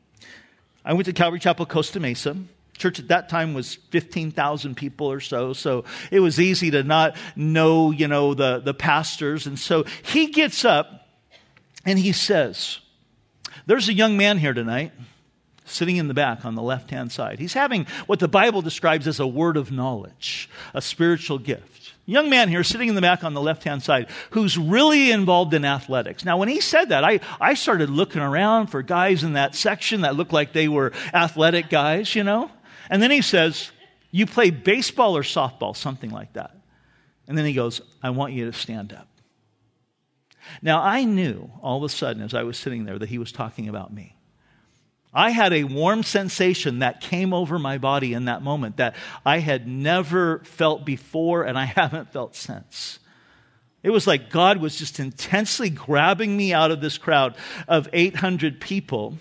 I 0.86 0.94
went 0.94 1.08
to 1.08 1.14
Calvary 1.14 1.40
Chapel, 1.40 1.66
Costa 1.66 2.00
Mesa 2.00 2.38
church 2.80 2.98
at 3.00 3.10
that 3.10 3.30
time 3.30 3.54
was 3.54 3.76
15,000 3.92 4.76
people 4.76 5.12
or 5.12 5.20
so. 5.20 5.54
So 5.54 5.84
it 6.12 6.22
was 6.22 6.40
easy 6.40 6.72
to 6.72 6.82
not 6.82 7.16
know, 7.36 7.92
you 7.92 8.08
know, 8.08 8.34
the, 8.34 8.60
the 8.60 8.74
pastors. 8.74 9.46
And 9.46 9.60
so 9.60 9.84
he 10.02 10.28
gets 10.28 10.66
up 10.66 11.08
and 11.86 12.00
he 12.00 12.12
says, 12.12 12.80
There's 13.68 13.90
a 13.90 13.94
young 13.94 14.18
man 14.18 14.38
here 14.38 14.54
tonight 14.54 14.92
sitting 15.66 15.98
in 15.98 16.08
the 16.08 16.14
back 16.14 16.46
on 16.46 16.56
the 16.56 16.62
left 16.62 16.90
hand 16.90 17.12
side. 17.12 17.38
He's 17.38 17.54
having 17.54 17.86
what 18.08 18.20
the 18.20 18.28
Bible 18.28 18.62
describes 18.62 19.08
as 19.08 19.20
a 19.20 19.28
word 19.28 19.56
of 19.56 19.72
knowledge, 19.72 20.50
a 20.74 20.82
spiritual 20.82 21.38
gift. 21.38 21.94
Young 22.06 22.28
man 22.28 22.50
here 22.50 22.64
sitting 22.64 22.90
in 22.90 22.96
the 22.96 23.02
back 23.02 23.24
on 23.24 23.36
the 23.36 23.42
left 23.42 23.64
hand 23.66 23.84
side 23.84 24.08
who's 24.32 24.58
really 24.58 25.12
involved 25.12 25.54
in 25.54 25.64
athletics. 25.64 26.26
Now, 26.26 26.38
when 26.38 26.50
he 26.50 26.60
said 26.60 26.90
that, 26.90 27.04
I, 27.04 27.20
I 27.40 27.54
started 27.54 27.92
looking 27.92 28.22
around 28.22 28.68
for 28.68 28.82
guys 28.82 29.24
in 29.24 29.34
that 29.34 29.54
section 29.54 30.02
that 30.02 30.16
looked 30.16 30.34
like 30.34 30.52
they 30.52 30.68
were 30.68 30.92
athletic 31.14 31.70
guys, 31.70 32.16
you 32.16 32.24
know? 32.24 32.50
And 32.90 33.02
then 33.02 33.12
he 33.12 33.22
says, 33.22 33.72
You 34.12 34.26
play 34.26 34.50
baseball 34.50 35.16
or 35.16 35.24
softball, 35.24 35.76
something 35.76 36.10
like 36.10 36.34
that. 36.34 36.56
And 37.28 37.38
then 37.38 37.46
he 37.46 37.54
goes, 37.54 37.82
I 38.02 38.10
want 38.10 38.34
you 38.34 38.46
to 38.46 38.54
stand 38.54 38.92
up. 38.92 39.08
Now, 40.62 40.82
I 40.82 41.04
knew 41.04 41.52
all 41.62 41.78
of 41.78 41.84
a 41.84 41.90
sudden 41.90 42.24
as 42.24 42.34
I 42.34 42.44
was 42.44 42.58
sitting 42.58 42.86
there 42.86 42.98
that 42.98 43.10
he 43.10 43.20
was 43.20 43.32
talking 43.32 43.70
about 43.70 43.94
me. 43.94 44.16
I 45.14 45.32
had 45.32 45.54
a 45.54 45.64
warm 45.64 46.04
sensation 46.04 46.80
that 46.80 47.02
came 47.02 47.34
over 47.34 47.58
my 47.58 47.78
body 47.78 48.14
in 48.14 48.26
that 48.26 48.44
moment 48.44 48.78
that 48.78 48.96
I 49.26 49.40
had 49.40 49.68
never 49.68 50.40
felt 50.40 50.86
before 50.86 51.44
and 51.44 51.58
I 51.58 51.66
haven't 51.78 52.12
felt 52.12 52.36
since. 52.36 53.00
It 53.82 53.92
was 53.92 54.06
like 54.06 54.30
God 54.30 54.58
was 54.58 54.76
just 54.76 55.00
intensely 55.00 55.70
grabbing 55.70 56.36
me 56.36 56.54
out 56.54 56.72
of 56.72 56.82
this 56.82 56.98
crowd 56.98 57.36
of 57.68 57.88
800 57.94 58.60
people 58.60 59.18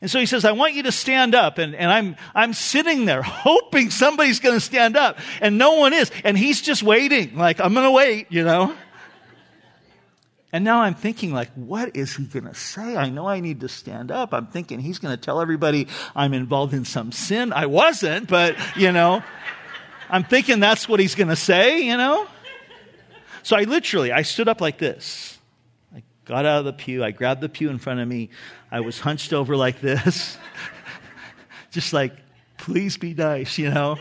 and 0.00 0.10
so 0.10 0.18
he 0.18 0.26
says, 0.26 0.44
I 0.44 0.52
want 0.52 0.74
you 0.74 0.84
to 0.84 0.92
stand 0.92 1.34
up. 1.34 1.58
And, 1.58 1.74
and 1.74 1.90
I'm, 1.90 2.16
I'm 2.34 2.54
sitting 2.54 3.04
there 3.04 3.22
hoping 3.26 3.90
somebody's 3.90 4.40
going 4.40 4.56
to 4.56 4.60
stand 4.60 4.96
up. 4.96 5.18
And 5.40 5.58
no 5.58 5.74
one 5.74 5.92
is. 5.92 6.10
And 6.24 6.38
he's 6.38 6.62
just 6.62 6.82
waiting. 6.82 7.36
Like, 7.36 7.60
I'm 7.60 7.74
going 7.74 7.86
to 7.86 7.90
wait, 7.90 8.26
you 8.30 8.44
know? 8.44 8.74
And 10.52 10.64
now 10.64 10.80
I'm 10.80 10.94
thinking, 10.94 11.32
like, 11.32 11.50
what 11.54 11.94
is 11.96 12.16
he 12.16 12.24
going 12.24 12.46
to 12.46 12.54
say? 12.54 12.96
I 12.96 13.08
know 13.08 13.28
I 13.28 13.38
need 13.38 13.60
to 13.60 13.68
stand 13.68 14.10
up. 14.10 14.34
I'm 14.34 14.46
thinking 14.46 14.80
he's 14.80 14.98
going 14.98 15.16
to 15.16 15.20
tell 15.20 15.40
everybody 15.40 15.86
I'm 16.16 16.34
involved 16.34 16.74
in 16.74 16.84
some 16.84 17.12
sin. 17.12 17.52
I 17.52 17.66
wasn't, 17.66 18.26
but, 18.26 18.56
you 18.76 18.90
know, 18.90 19.22
I'm 20.08 20.24
thinking 20.24 20.58
that's 20.58 20.88
what 20.88 20.98
he's 20.98 21.14
going 21.14 21.28
to 21.28 21.36
say, 21.36 21.82
you 21.82 21.96
know? 21.96 22.26
So 23.44 23.56
I 23.56 23.62
literally, 23.62 24.10
I 24.10 24.22
stood 24.22 24.48
up 24.48 24.60
like 24.60 24.78
this 24.78 25.38
got 26.30 26.46
out 26.46 26.60
of 26.60 26.64
the 26.64 26.72
pew. 26.72 27.02
I 27.02 27.10
grabbed 27.10 27.40
the 27.40 27.48
pew 27.48 27.70
in 27.70 27.78
front 27.78 27.98
of 27.98 28.06
me. 28.06 28.30
I 28.70 28.80
was 28.80 29.00
hunched 29.00 29.32
over 29.32 29.56
like 29.56 29.80
this, 29.80 30.38
just 31.72 31.92
like, 31.92 32.12
please 32.56 32.96
be 32.96 33.14
nice, 33.14 33.58
you 33.58 33.68
know? 33.68 33.98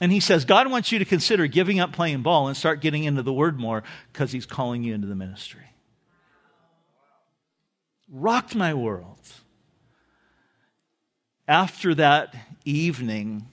And 0.00 0.10
he 0.10 0.18
says, 0.18 0.44
God 0.44 0.68
wants 0.68 0.90
you 0.90 0.98
to 0.98 1.04
consider 1.04 1.46
giving 1.46 1.78
up 1.78 1.92
playing 1.92 2.22
ball 2.22 2.48
and 2.48 2.56
start 2.56 2.80
getting 2.80 3.04
into 3.04 3.22
the 3.22 3.32
word 3.32 3.60
more 3.60 3.84
because 4.12 4.32
he's 4.32 4.46
calling 4.46 4.82
you 4.82 4.94
into 4.94 5.06
the 5.06 5.14
ministry. 5.14 5.60
Rocked 8.10 8.56
my 8.56 8.74
world. 8.74 9.20
After 11.46 11.94
that 11.94 12.34
evening, 12.64 13.46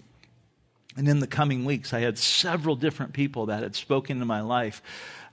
and 0.98 1.08
in 1.08 1.20
the 1.20 1.28
coming 1.28 1.66
weeks, 1.66 1.94
I 1.94 2.00
had 2.00 2.18
several 2.18 2.76
different 2.76 3.14
people 3.14 3.46
that 3.46 3.62
had 3.62 3.76
spoken 3.76 4.18
to 4.20 4.26
my 4.26 4.42
life 4.42 4.82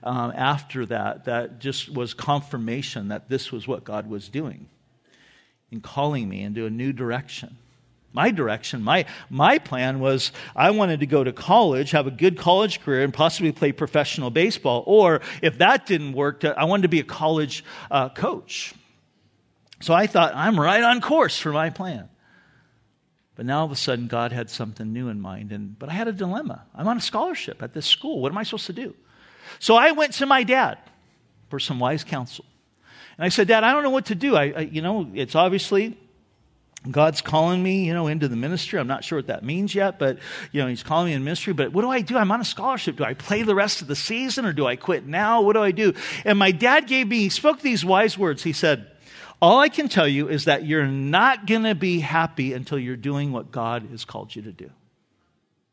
um, 0.03 0.31
after 0.35 0.85
that 0.85 1.25
that 1.25 1.59
just 1.59 1.89
was 1.89 2.13
confirmation 2.13 3.09
that 3.09 3.29
this 3.29 3.51
was 3.51 3.67
what 3.67 3.83
God 3.83 4.09
was 4.09 4.29
doing 4.29 4.67
in 5.71 5.81
calling 5.81 6.29
me 6.29 6.41
into 6.41 6.65
a 6.65 6.69
new 6.69 6.93
direction. 6.93 7.57
My 8.13 8.31
direction, 8.31 8.81
my, 8.81 9.05
my 9.29 9.59
plan 9.59 9.99
was 9.99 10.31
I 10.55 10.71
wanted 10.71 11.01
to 11.01 11.05
go 11.05 11.23
to 11.23 11.33
college, 11.33 11.91
have 11.91 12.07
a 12.07 12.11
good 12.11 12.37
college 12.37 12.81
career, 12.81 13.03
and 13.03 13.13
possibly 13.13 13.51
play 13.51 13.71
professional 13.71 14.29
baseball. 14.29 14.83
Or 14.87 15.21
if 15.41 15.57
that 15.59 15.85
didn't 15.85 16.13
work, 16.13 16.43
I 16.43 16.65
wanted 16.65 16.83
to 16.83 16.87
be 16.87 16.99
a 16.99 17.03
college 17.03 17.63
uh, 17.91 18.09
coach. 18.09 18.73
So 19.81 19.93
I 19.93 20.07
thought, 20.07 20.33
I'm 20.35 20.59
right 20.59 20.81
on 20.81 21.01
course 21.01 21.37
for 21.37 21.51
my 21.51 21.69
plan. 21.69 22.09
But 23.35 23.45
now 23.45 23.59
all 23.59 23.65
of 23.65 23.71
a 23.71 23.75
sudden, 23.75 24.07
God 24.07 24.31
had 24.31 24.49
something 24.49 24.91
new 24.91 25.09
in 25.09 25.21
mind. 25.21 25.51
And, 25.51 25.77
but 25.77 25.89
I 25.89 25.93
had 25.93 26.07
a 26.07 26.11
dilemma. 26.11 26.63
I'm 26.73 26.87
on 26.87 26.97
a 26.97 27.01
scholarship 27.01 27.61
at 27.61 27.73
this 27.73 27.85
school. 27.85 28.19
What 28.19 28.31
am 28.31 28.37
I 28.39 28.43
supposed 28.43 28.65
to 28.65 28.73
do? 28.73 28.95
So 29.59 29.75
I 29.75 29.91
went 29.91 30.13
to 30.13 30.25
my 30.25 30.43
dad 30.43 30.77
for 31.49 31.59
some 31.59 31.79
wise 31.79 32.03
counsel. 32.03 32.45
And 33.17 33.25
I 33.25 33.29
said, 33.29 33.47
Dad, 33.47 33.63
I 33.63 33.73
don't 33.73 33.83
know 33.83 33.89
what 33.89 34.05
to 34.07 34.15
do. 34.15 34.35
I, 34.35 34.43
I, 34.55 34.59
you 34.61 34.81
know, 34.81 35.09
it's 35.13 35.35
obviously 35.35 35.97
God's 36.89 37.21
calling 37.21 37.63
me, 37.63 37.85
you 37.85 37.93
know, 37.93 38.07
into 38.07 38.27
the 38.27 38.35
ministry. 38.35 38.79
I'm 38.79 38.87
not 38.87 39.03
sure 39.03 39.17
what 39.17 39.27
that 39.27 39.43
means 39.43 39.73
yet, 39.73 39.97
but, 39.97 40.19
you 40.51 40.61
know, 40.61 40.67
He's 40.67 40.83
calling 40.83 41.07
me 41.07 41.13
in 41.13 41.23
ministry. 41.23 41.53
But 41.53 41.73
what 41.73 41.81
do 41.81 41.89
I 41.89 42.01
do? 42.01 42.17
I'm 42.17 42.31
on 42.31 42.41
a 42.41 42.45
scholarship. 42.45 42.97
Do 42.97 43.03
I 43.03 43.15
play 43.15 43.41
the 43.41 43.55
rest 43.55 43.81
of 43.81 43.87
the 43.87 43.95
season 43.95 44.45
or 44.45 44.53
do 44.53 44.67
I 44.67 44.75
quit 44.75 45.05
now? 45.05 45.41
What 45.41 45.53
do 45.53 45.63
I 45.63 45.71
do? 45.71 45.93
And 46.25 46.37
my 46.37 46.51
dad 46.51 46.87
gave 46.87 47.07
me, 47.07 47.19
he 47.19 47.29
spoke 47.29 47.61
these 47.61 47.83
wise 47.83 48.17
words. 48.17 48.43
He 48.43 48.53
said, 48.53 48.87
All 49.41 49.59
I 49.59 49.69
can 49.69 49.89
tell 49.89 50.07
you 50.07 50.29
is 50.29 50.45
that 50.45 50.65
you're 50.65 50.85
not 50.87 51.47
going 51.47 51.63
to 51.63 51.75
be 51.75 51.99
happy 51.99 52.53
until 52.53 52.77
you're 52.77 52.95
doing 52.95 53.31
what 53.31 53.51
God 53.51 53.87
has 53.89 54.05
called 54.05 54.35
you 54.35 54.43
to 54.43 54.51
do. 54.51 54.69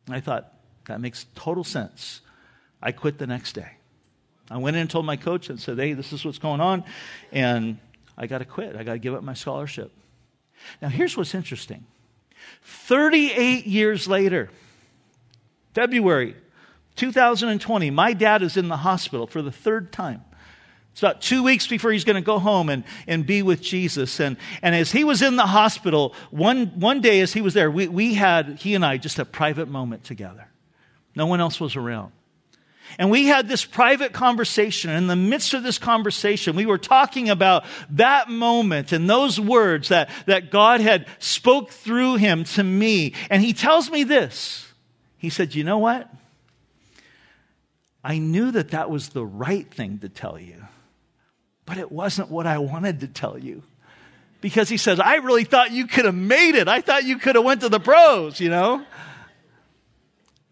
And 0.06 0.14
I 0.14 0.20
thought, 0.20 0.50
that 0.86 1.00
makes 1.00 1.26
total 1.34 1.64
sense. 1.64 2.20
I 2.84 2.92
quit 2.92 3.16
the 3.16 3.26
next 3.26 3.54
day. 3.54 3.70
I 4.50 4.58
went 4.58 4.76
in 4.76 4.82
and 4.82 4.90
told 4.90 5.06
my 5.06 5.16
coach 5.16 5.48
and 5.48 5.58
said, 5.58 5.78
hey, 5.78 5.94
this 5.94 6.12
is 6.12 6.22
what's 6.22 6.38
going 6.38 6.60
on. 6.60 6.84
And 7.32 7.78
I 8.16 8.26
got 8.26 8.38
to 8.38 8.44
quit. 8.44 8.76
I 8.76 8.84
got 8.84 8.92
to 8.92 8.98
give 8.98 9.14
up 9.14 9.22
my 9.22 9.32
scholarship. 9.32 9.90
Now, 10.82 10.88
here's 10.88 11.16
what's 11.16 11.34
interesting 11.34 11.86
38 12.62 13.66
years 13.66 14.06
later, 14.06 14.50
February 15.72 16.36
2020, 16.96 17.90
my 17.90 18.12
dad 18.12 18.42
is 18.42 18.56
in 18.58 18.68
the 18.68 18.76
hospital 18.76 19.26
for 19.26 19.40
the 19.40 19.50
third 19.50 19.90
time. 19.90 20.22
It's 20.92 21.02
about 21.02 21.22
two 21.22 21.42
weeks 21.42 21.66
before 21.66 21.90
he's 21.90 22.04
going 22.04 22.16
to 22.16 22.22
go 22.22 22.38
home 22.38 22.68
and, 22.68 22.84
and 23.08 23.26
be 23.26 23.42
with 23.42 23.60
Jesus. 23.60 24.20
And, 24.20 24.36
and 24.62 24.76
as 24.76 24.92
he 24.92 25.02
was 25.02 25.22
in 25.22 25.34
the 25.34 25.46
hospital, 25.46 26.14
one, 26.30 26.66
one 26.78 27.00
day 27.00 27.20
as 27.20 27.32
he 27.32 27.40
was 27.40 27.54
there, 27.54 27.68
we, 27.68 27.88
we 27.88 28.14
had, 28.14 28.58
he 28.60 28.76
and 28.76 28.84
I, 28.84 28.98
just 28.98 29.18
a 29.18 29.24
private 29.24 29.68
moment 29.68 30.04
together. 30.04 30.46
No 31.16 31.26
one 31.26 31.40
else 31.40 31.58
was 31.58 31.74
around. 31.74 32.12
And 32.98 33.10
we 33.10 33.26
had 33.26 33.48
this 33.48 33.64
private 33.64 34.12
conversation. 34.12 34.90
In 34.90 35.06
the 35.06 35.16
midst 35.16 35.54
of 35.54 35.62
this 35.62 35.78
conversation, 35.78 36.56
we 36.56 36.66
were 36.66 36.78
talking 36.78 37.28
about 37.28 37.64
that 37.90 38.28
moment 38.28 38.92
and 38.92 39.08
those 39.08 39.40
words 39.40 39.88
that, 39.88 40.10
that 40.26 40.50
God 40.50 40.80
had 40.80 41.06
spoke 41.18 41.70
through 41.70 42.16
him 42.16 42.44
to 42.44 42.62
me. 42.62 43.14
And 43.30 43.42
he 43.42 43.52
tells 43.52 43.90
me 43.90 44.04
this. 44.04 44.72
He 45.18 45.30
said, 45.30 45.54
you 45.54 45.64
know 45.64 45.78
what? 45.78 46.08
I 48.04 48.18
knew 48.18 48.50
that 48.50 48.72
that 48.72 48.90
was 48.90 49.08
the 49.08 49.24
right 49.24 49.66
thing 49.72 49.98
to 50.00 50.10
tell 50.10 50.38
you, 50.38 50.62
but 51.64 51.78
it 51.78 51.90
wasn't 51.90 52.30
what 52.30 52.46
I 52.46 52.58
wanted 52.58 53.00
to 53.00 53.08
tell 53.08 53.38
you. 53.38 53.62
Because 54.42 54.68
he 54.68 54.76
says, 54.76 55.00
I 55.00 55.14
really 55.16 55.44
thought 55.44 55.70
you 55.70 55.86
could 55.86 56.04
have 56.04 56.14
made 56.14 56.54
it. 56.54 56.68
I 56.68 56.82
thought 56.82 57.04
you 57.04 57.16
could 57.16 57.34
have 57.34 57.44
went 57.44 57.62
to 57.62 57.70
the 57.70 57.80
pros, 57.80 58.40
you 58.40 58.50
know? 58.50 58.84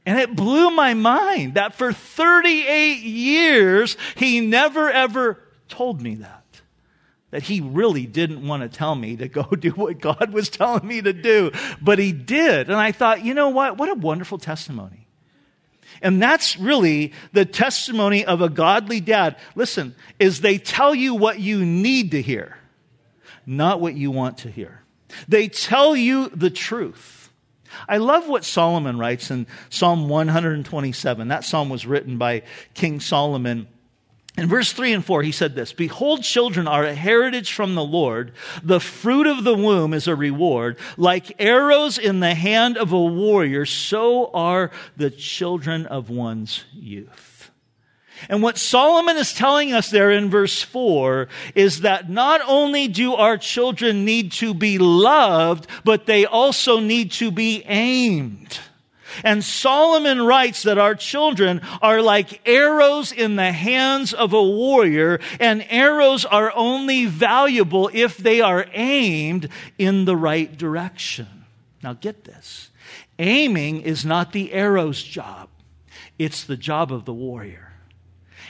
And 0.04 0.18
it 0.18 0.34
blew 0.34 0.70
my 0.70 0.94
mind 0.94 1.54
that 1.54 1.74
for 1.74 1.92
38 1.92 3.00
years, 3.00 3.96
he 4.16 4.40
never 4.40 4.90
ever 4.90 5.38
told 5.68 6.00
me 6.00 6.16
that. 6.16 6.44
That 7.30 7.44
he 7.44 7.60
really 7.60 8.06
didn't 8.06 8.46
want 8.46 8.62
to 8.62 8.68
tell 8.68 8.94
me 8.94 9.16
to 9.16 9.28
go 9.28 9.42
do 9.58 9.70
what 9.70 10.00
God 10.00 10.32
was 10.32 10.48
telling 10.48 10.86
me 10.86 11.00
to 11.00 11.12
do. 11.12 11.52
But 11.80 11.98
he 11.98 12.12
did. 12.12 12.68
And 12.68 12.78
I 12.78 12.92
thought, 12.92 13.24
you 13.24 13.32
know 13.32 13.50
what? 13.50 13.78
What 13.78 13.88
a 13.88 13.94
wonderful 13.94 14.38
testimony. 14.38 15.06
And 16.02 16.20
that's 16.20 16.58
really 16.58 17.12
the 17.32 17.44
testimony 17.44 18.24
of 18.24 18.40
a 18.40 18.48
godly 18.48 19.00
dad. 19.00 19.36
Listen, 19.54 19.94
is 20.18 20.40
they 20.40 20.58
tell 20.58 20.94
you 20.94 21.14
what 21.14 21.38
you 21.38 21.64
need 21.64 22.10
to 22.10 22.20
hear, 22.20 22.58
not 23.46 23.80
what 23.80 23.94
you 23.94 24.10
want 24.10 24.38
to 24.38 24.50
hear. 24.50 24.82
They 25.28 25.48
tell 25.48 25.94
you 25.94 26.28
the 26.30 26.50
truth. 26.50 27.21
I 27.88 27.98
love 27.98 28.28
what 28.28 28.44
Solomon 28.44 28.98
writes 28.98 29.30
in 29.30 29.46
Psalm 29.70 30.08
127. 30.08 31.28
That 31.28 31.44
psalm 31.44 31.68
was 31.68 31.86
written 31.86 32.18
by 32.18 32.42
King 32.74 33.00
Solomon. 33.00 33.68
In 34.38 34.48
verse 34.48 34.72
3 34.72 34.94
and 34.94 35.04
4, 35.04 35.22
he 35.22 35.32
said 35.32 35.54
this 35.54 35.72
Behold, 35.72 36.22
children 36.22 36.66
are 36.66 36.84
a 36.84 36.94
heritage 36.94 37.52
from 37.52 37.74
the 37.74 37.84
Lord. 37.84 38.32
The 38.62 38.80
fruit 38.80 39.26
of 39.26 39.44
the 39.44 39.54
womb 39.54 39.92
is 39.92 40.08
a 40.08 40.16
reward. 40.16 40.78
Like 40.96 41.34
arrows 41.38 41.98
in 41.98 42.20
the 42.20 42.34
hand 42.34 42.78
of 42.78 42.92
a 42.92 43.00
warrior, 43.00 43.66
so 43.66 44.30
are 44.32 44.70
the 44.96 45.10
children 45.10 45.86
of 45.86 46.08
one's 46.08 46.64
youth. 46.72 47.31
And 48.28 48.42
what 48.42 48.58
Solomon 48.58 49.16
is 49.16 49.32
telling 49.32 49.72
us 49.72 49.90
there 49.90 50.10
in 50.10 50.30
verse 50.30 50.62
4 50.62 51.28
is 51.54 51.80
that 51.80 52.08
not 52.08 52.40
only 52.46 52.88
do 52.88 53.14
our 53.14 53.36
children 53.36 54.04
need 54.04 54.32
to 54.32 54.54
be 54.54 54.78
loved, 54.78 55.66
but 55.84 56.06
they 56.06 56.24
also 56.24 56.80
need 56.80 57.12
to 57.12 57.30
be 57.30 57.62
aimed. 57.66 58.58
And 59.24 59.44
Solomon 59.44 60.22
writes 60.22 60.62
that 60.62 60.78
our 60.78 60.94
children 60.94 61.60
are 61.80 62.00
like 62.00 62.40
arrows 62.46 63.12
in 63.12 63.36
the 63.36 63.52
hands 63.52 64.14
of 64.14 64.32
a 64.32 64.42
warrior, 64.42 65.20
and 65.38 65.66
arrows 65.68 66.24
are 66.24 66.52
only 66.54 67.06
valuable 67.06 67.90
if 67.92 68.16
they 68.16 68.40
are 68.40 68.66
aimed 68.72 69.48
in 69.78 70.04
the 70.04 70.16
right 70.16 70.56
direction. 70.56 71.44
Now 71.82 71.92
get 71.94 72.24
this. 72.24 72.70
Aiming 73.18 73.82
is 73.82 74.04
not 74.04 74.32
the 74.32 74.52
arrow's 74.52 75.02
job. 75.02 75.48
It's 76.18 76.44
the 76.44 76.56
job 76.56 76.92
of 76.92 77.04
the 77.04 77.12
warrior. 77.12 77.71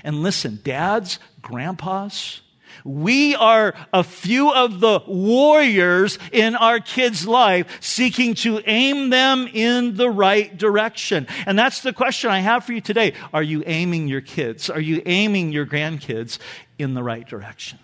And 0.05 0.23
listen, 0.23 0.61
dads, 0.63 1.19
grandpas, 1.41 2.41
we 2.85 3.35
are 3.35 3.75
a 3.93 4.03
few 4.03 4.53
of 4.53 4.81
the 4.81 5.01
warriors 5.07 6.19
in 6.33 6.55
our 6.57 6.81
kids' 6.81 7.27
life 7.27 7.79
seeking 7.81 8.35
to 8.37 8.61
aim 8.67 9.11
them 9.11 9.49
in 9.53 9.97
the 9.97 10.11
right 10.11 10.57
direction. 10.57 11.27
And 11.47 11.59
that's 11.59 11.83
the 11.83 11.93
question 11.93 12.31
I 12.31 12.41
have 12.41 12.65
for 12.65 12.73
you 12.73 12.81
today. 12.81 13.15
Are 13.33 13.43
you 13.43 13.63
aiming 13.67 14.09
your 14.09 14.21
kids? 14.21 14.71
Are 14.71 14.81
you 14.81 15.03
aiming 15.07 15.53
your 15.53 15.67
grandkids 15.67 16.39
in 16.79 16.95
the 16.95 17.03
right 17.03 17.27
direction? 17.27 17.79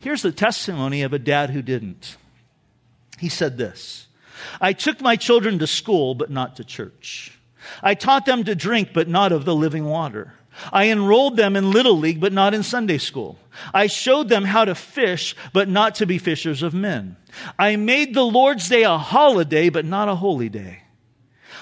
Here's 0.00 0.22
the 0.22 0.32
testimony 0.32 1.02
of 1.02 1.12
a 1.12 1.18
dad 1.18 1.50
who 1.50 1.62
didn't. 1.62 2.16
He 3.18 3.28
said 3.28 3.58
this 3.58 4.06
I 4.60 4.72
took 4.72 5.00
my 5.00 5.16
children 5.16 5.58
to 5.58 5.66
school, 5.66 6.14
but 6.14 6.30
not 6.30 6.56
to 6.56 6.64
church. 6.64 7.38
I 7.82 7.94
taught 7.94 8.26
them 8.26 8.44
to 8.44 8.54
drink, 8.54 8.90
but 8.92 9.08
not 9.08 9.32
of 9.32 9.44
the 9.44 9.54
living 9.54 9.86
water. 9.86 10.34
I 10.72 10.90
enrolled 10.90 11.36
them 11.36 11.56
in 11.56 11.70
Little 11.70 11.98
League, 11.98 12.20
but 12.20 12.32
not 12.32 12.54
in 12.54 12.62
Sunday 12.62 12.98
school. 12.98 13.38
I 13.72 13.86
showed 13.86 14.28
them 14.28 14.44
how 14.44 14.64
to 14.64 14.74
fish, 14.74 15.34
but 15.52 15.68
not 15.68 15.94
to 15.96 16.06
be 16.06 16.18
fishers 16.18 16.62
of 16.62 16.74
men. 16.74 17.16
I 17.58 17.76
made 17.76 18.14
the 18.14 18.24
Lord's 18.24 18.68
Day 18.68 18.82
a 18.82 18.98
holiday, 18.98 19.68
but 19.68 19.84
not 19.84 20.08
a 20.08 20.14
holy 20.16 20.48
day. 20.48 20.82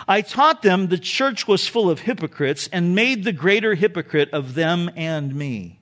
I 0.08 0.20
taught 0.20 0.62
them 0.62 0.88
the 0.88 0.98
church 0.98 1.46
was 1.46 1.68
full 1.68 1.88
of 1.88 2.00
hypocrites 2.00 2.68
and 2.72 2.94
made 2.94 3.24
the 3.24 3.32
greater 3.32 3.74
hypocrite 3.74 4.30
of 4.32 4.54
them 4.54 4.90
and 4.96 5.34
me. 5.34 5.80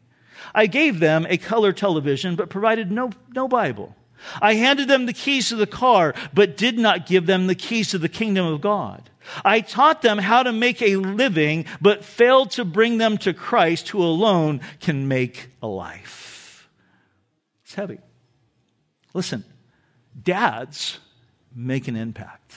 I 0.54 0.66
gave 0.66 1.00
them 1.00 1.26
a 1.28 1.38
color 1.38 1.72
television, 1.72 2.36
but 2.36 2.50
provided 2.50 2.90
no, 2.90 3.10
no 3.34 3.48
Bible. 3.48 3.94
I 4.42 4.54
handed 4.54 4.88
them 4.88 5.06
the 5.06 5.12
keys 5.12 5.48
to 5.48 5.56
the 5.56 5.66
car, 5.66 6.14
but 6.34 6.56
did 6.56 6.78
not 6.78 7.06
give 7.06 7.26
them 7.26 7.46
the 7.46 7.54
keys 7.54 7.90
to 7.90 7.98
the 7.98 8.08
kingdom 8.08 8.46
of 8.46 8.60
God. 8.60 9.08
I 9.44 9.60
taught 9.60 10.02
them 10.02 10.18
how 10.18 10.42
to 10.42 10.52
make 10.52 10.82
a 10.82 10.96
living, 10.96 11.66
but 11.80 12.04
failed 12.04 12.52
to 12.52 12.64
bring 12.64 12.98
them 12.98 13.18
to 13.18 13.34
Christ, 13.34 13.90
who 13.90 14.02
alone 14.02 14.60
can 14.80 15.08
make 15.08 15.48
a 15.62 15.66
life. 15.66 16.68
It's 17.64 17.74
heavy. 17.74 17.98
Listen, 19.14 19.44
dads 20.20 20.98
make 21.54 21.88
an 21.88 21.96
impact. 21.96 22.54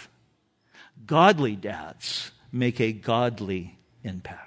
Godly 1.05 1.55
dads 1.55 2.31
make 2.51 2.79
a 2.79 2.91
godly 2.91 3.77
impact. 4.03 4.43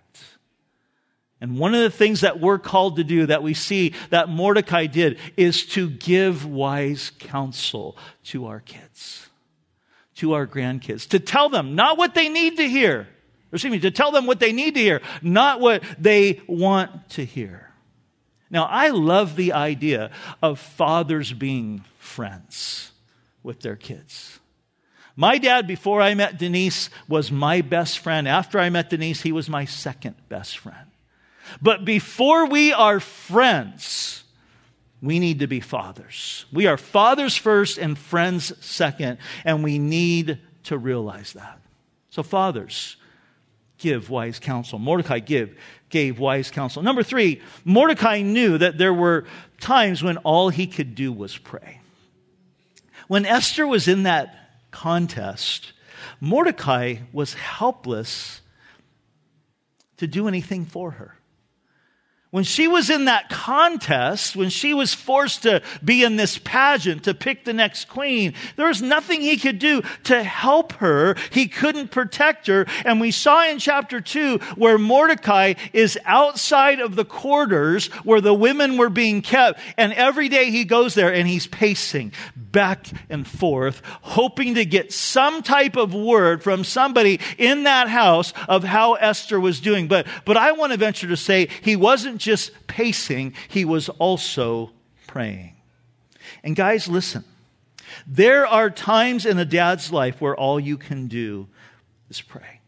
And 1.41 1.59
one 1.59 1.75
of 1.75 1.83
the 1.83 1.91
things 1.91 2.23
that 2.23 2.41
we're 2.41 2.59
called 2.59 2.97
to 2.97 3.05
do 3.05 3.27
that 3.27 3.43
we 3.43 3.53
see 3.53 3.93
that 4.11 4.29
Mordecai 4.29 4.87
did 4.87 5.19
is 5.37 5.67
to 5.67 5.91
give 5.91 6.47
wise 6.47 7.13
counsel 7.19 7.97
to 8.25 8.47
our 8.47 8.61
kids, 8.61 9.26
to 10.17 10.33
our 10.33 10.47
grandkids, 10.47 11.09
to 11.09 11.21
tell 11.21 11.49
them 11.49 11.75
not 11.75 11.99
what 11.99 12.15
they 12.15 12.29
need 12.29 12.57
to 12.57 12.69
hear, 12.69 13.09
excuse 13.53 13.71
me, 13.71 13.81
to 13.81 13.91
tell 13.91 14.11
them 14.11 14.27
what 14.27 14.41
they 14.41 14.53
need 14.53 14.75
to 14.75 14.81
hear, 14.81 15.01
not 15.23 15.61
what 15.61 15.83
they 15.99 16.41
want 16.47 17.11
to 17.11 17.25
hear. 17.25 17.71
Now, 18.51 18.65
I 18.65 18.91
love 18.91 19.37
the 19.37 19.53
idea 19.53 20.11
of 20.43 20.59
fathers 20.59 21.33
being 21.33 21.85
friends 21.99 22.93
with 23.43 23.61
their 23.61 23.77
kids. 23.77 24.39
My 25.17 25.39
dad, 25.39 25.67
before 25.67 26.01
I 26.03 26.15
met 26.15 26.39
Denise, 26.39 26.91
was 27.09 27.33
my 27.33 27.63
best 27.63 27.99
friend. 27.99 28.29
After 28.29 28.59
I 28.59 28.71
met 28.71 28.91
Denise, 28.91 29.23
he 29.23 29.33
was 29.33 29.49
my 29.49 29.65
second 29.65 30.15
best 30.29 30.59
friend. 30.59 30.91
But 31.63 31.85
before 31.85 32.47
we 32.47 32.73
are 32.73 33.01
friends, 33.01 34.16
we 35.07 35.19
need 35.19 35.39
to 35.39 35.47
be 35.47 35.61
fathers. 35.61 36.45
We 36.53 36.67
are 36.67 36.77
fathers 36.77 37.37
first 37.37 37.79
and 37.79 37.97
friends 37.97 38.53
second, 38.65 39.19
and 39.45 39.63
we 39.63 39.79
need 39.79 40.39
to 40.65 40.77
realize 40.77 41.33
that. 41.35 41.61
So, 42.11 42.23
fathers, 42.23 42.97
give 43.79 44.11
wise 44.11 44.39
counsel. 44.39 44.79
Mordecai 44.79 45.21
give, 45.21 45.57
gave 45.89 46.19
wise 46.19 46.51
counsel. 46.51 46.83
Number 46.83 47.03
three, 47.03 47.41
Mordecai 47.65 48.23
knew 48.23 48.59
that 48.59 48.79
there 48.79 48.95
were 48.95 49.25
times 49.61 50.03
when 50.03 50.17
all 50.19 50.49
he 50.49 50.67
could 50.67 50.95
do 50.95 51.13
was 51.13 51.39
pray. 51.39 51.81
When 53.09 53.25
Esther 53.25 53.67
was 53.67 53.87
in 53.87 54.03
that 54.03 54.35
contest, 54.71 55.73
Mordecai 56.21 56.97
was 57.13 57.35
helpless 57.35 58.41
to 59.99 60.07
do 60.07 60.29
anything 60.29 60.65
for 60.65 60.93
her. 60.93 61.15
When 62.33 62.43
she 62.43 62.67
was 62.67 62.91
in 62.91 63.05
that 63.05 63.31
contest, 63.31 64.35
when 64.35 64.51
she 64.51 64.75
was 64.75 64.93
forced 64.93 65.45
to 65.45 65.63
be 65.83 66.03
in 66.03 66.17
this 66.17 66.39
pageant 66.39 67.05
to 67.05 67.15
pick 67.15 67.45
the 67.45 67.53
next 67.53 67.89
queen, 67.89 68.35
there 68.57 68.67
was 68.67 68.83
nothing 68.83 69.21
he 69.21 69.37
could 69.37 69.61
do 69.61 69.83
to 70.05 70.23
help 70.25 70.73
her. 70.75 71.17
He 71.31 71.47
couldn't 71.47 71.93
protect 71.93 72.49
her. 72.49 72.67
And 72.85 73.01
we 73.01 73.13
saw 73.13 73.49
in 73.49 73.61
chapter 73.61 74.01
two 74.01 74.39
where 74.57 74.77
Mordecai 74.77 75.55
is 75.73 75.99
outside 76.05 76.81
of 76.81 76.97
the 76.97 77.05
quarters 77.05 77.87
where 78.05 78.21
the 78.21 78.35
women 78.35 78.77
were 78.77 78.91
being 78.91 79.23
kept. 79.23 79.61
And 79.77 79.93
every 79.93 80.29
day 80.29 80.51
he 80.51 80.65
goes 80.65 80.95
there 80.95 81.15
and 81.15 81.29
he's 81.29 81.47
pacing 81.47 82.13
back 82.35 82.87
and 83.09 83.27
forth, 83.27 83.83
hoping 84.03 84.57
to 84.57 84.65
get 84.65 84.93
some 84.93 85.43
type 85.43 85.77
of 85.77 85.95
word 85.95 86.43
from 86.43 86.65
somebody 86.65 87.21
in 87.39 87.65
that 87.65 87.89
house 87.89 88.33
of 88.49 88.65
how 88.65 88.95
Esther 88.95 89.39
was 89.39 89.61
doing. 89.61 89.87
But, 89.89 90.07
but 90.25 90.37
I 90.37 90.53
want 90.53 90.73
to 90.73 90.79
venture 90.79 91.07
to 91.09 91.17
say 91.17 91.49
he 91.63 91.77
wasn't 91.77 92.16
wasn't 92.17 92.23
just 92.23 92.67
pacing, 92.67 93.35
he 93.49 93.65
was 93.65 93.89
also 93.99 94.71
praying. 95.07 95.55
And 96.43 96.57
guys, 96.57 96.89
listen. 96.89 97.25
There 98.07 98.47
are 98.47 98.71
times 98.71 99.27
in 99.27 99.39
a 99.39 99.45
dad's 99.45 99.93
life 99.93 100.21
where 100.21 100.35
all 100.35 100.59
you 100.59 100.77
can 100.77 101.09
do 101.09 101.49
is 102.09 102.21
pray. 102.21 102.61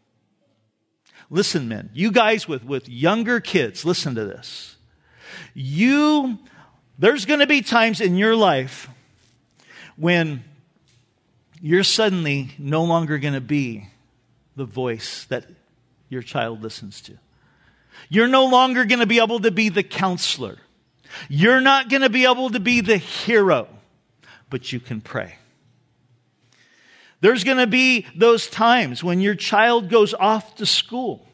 Listen, 1.31 1.69
men, 1.69 1.91
you 1.93 2.11
guys 2.11 2.47
with, 2.49 2.65
with 2.65 2.89
younger 2.89 3.41
kids, 3.41 3.85
listen 3.85 4.15
to 4.15 4.25
this. 4.25 4.77
You, 5.55 6.39
there's 6.99 7.25
going 7.25 7.41
to 7.41 7.47
be 7.47 7.63
times 7.63 8.01
in 8.01 8.17
your 8.17 8.37
life 8.37 8.89
when 9.97 10.45
you're 11.61 11.85
suddenly 11.85 12.51
no 12.59 12.85
longer 12.85 13.19
going 13.19 13.35
to 13.35 13.41
be 13.41 13.89
the 14.57 14.65
voice 14.65 15.25
that 15.25 15.45
your 16.09 16.23
child 16.23 16.63
listens 16.63 17.01
to. 17.03 17.19
You're 18.09 18.29
no 18.29 18.47
longer 18.47 18.85
going 18.85 19.01
to 19.01 19.07
be 19.07 19.21
able 19.21 19.41
to 19.41 19.51
be 19.51 19.69
the 19.69 19.83
counselor. 19.83 20.59
You're 21.29 21.61
not 21.61 21.89
going 21.89 22.03
to 22.03 22.11
be 22.11 22.25
able 22.25 22.51
to 22.51 22.61
be 22.61 22.81
the 22.81 22.97
hero, 22.97 23.69
but 24.51 24.73
you 24.73 24.81
can 24.81 25.01
pray. 25.01 25.37
There's 27.21 27.45
going 27.45 27.59
to 27.59 27.67
be 27.67 28.07
those 28.15 28.49
times 28.49 29.03
when 29.03 29.21
your 29.21 29.35
child 29.35 29.89
goes 29.89 30.15
off 30.15 30.57
to 30.57 30.67
school 30.67 31.27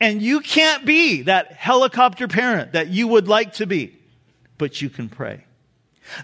and 0.00 0.22
you 0.22 0.40
can't 0.40 0.84
be 0.86 1.22
that 1.22 1.52
helicopter 1.52 2.26
parent 2.28 2.72
that 2.72 2.88
you 2.88 3.08
would 3.08 3.28
like 3.28 3.54
to 3.54 3.66
be, 3.66 3.98
but 4.58 4.80
you 4.80 4.88
can 4.88 5.08
pray. 5.08 5.45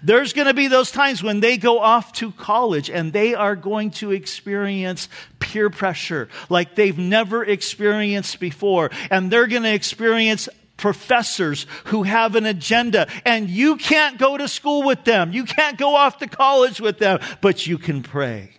There's 0.01 0.33
going 0.33 0.47
to 0.47 0.53
be 0.53 0.67
those 0.67 0.91
times 0.91 1.23
when 1.23 1.39
they 1.39 1.57
go 1.57 1.79
off 1.79 2.13
to 2.13 2.31
college 2.31 2.89
and 2.89 3.11
they 3.11 3.35
are 3.35 3.55
going 3.55 3.91
to 3.91 4.11
experience 4.11 5.09
peer 5.39 5.69
pressure 5.69 6.29
like 6.49 6.75
they've 6.75 6.97
never 6.97 7.43
experienced 7.43 8.39
before. 8.39 8.91
And 9.09 9.31
they're 9.31 9.47
going 9.47 9.63
to 9.63 9.73
experience 9.73 10.49
professors 10.77 11.65
who 11.85 12.03
have 12.03 12.35
an 12.35 12.45
agenda 12.45 13.07
and 13.25 13.49
you 13.49 13.77
can't 13.77 14.17
go 14.17 14.37
to 14.37 14.47
school 14.47 14.83
with 14.83 15.03
them. 15.03 15.31
You 15.31 15.45
can't 15.45 15.77
go 15.77 15.95
off 15.95 16.17
to 16.19 16.27
college 16.27 16.81
with 16.81 16.99
them, 16.99 17.19
but 17.41 17.67
you 17.67 17.77
can 17.77 18.03
pray. 18.03 18.51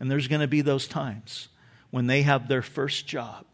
And 0.00 0.10
there's 0.10 0.28
going 0.28 0.40
to 0.40 0.48
be 0.48 0.62
those 0.62 0.88
times 0.88 1.48
when 1.90 2.06
they 2.06 2.22
have 2.22 2.48
their 2.48 2.62
first 2.62 3.06
job 3.06 3.44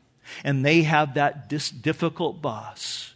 and 0.45 0.65
they 0.65 0.83
have 0.83 1.15
that 1.15 1.49
dis- 1.49 1.71
difficult 1.71 2.41
boss 2.41 3.15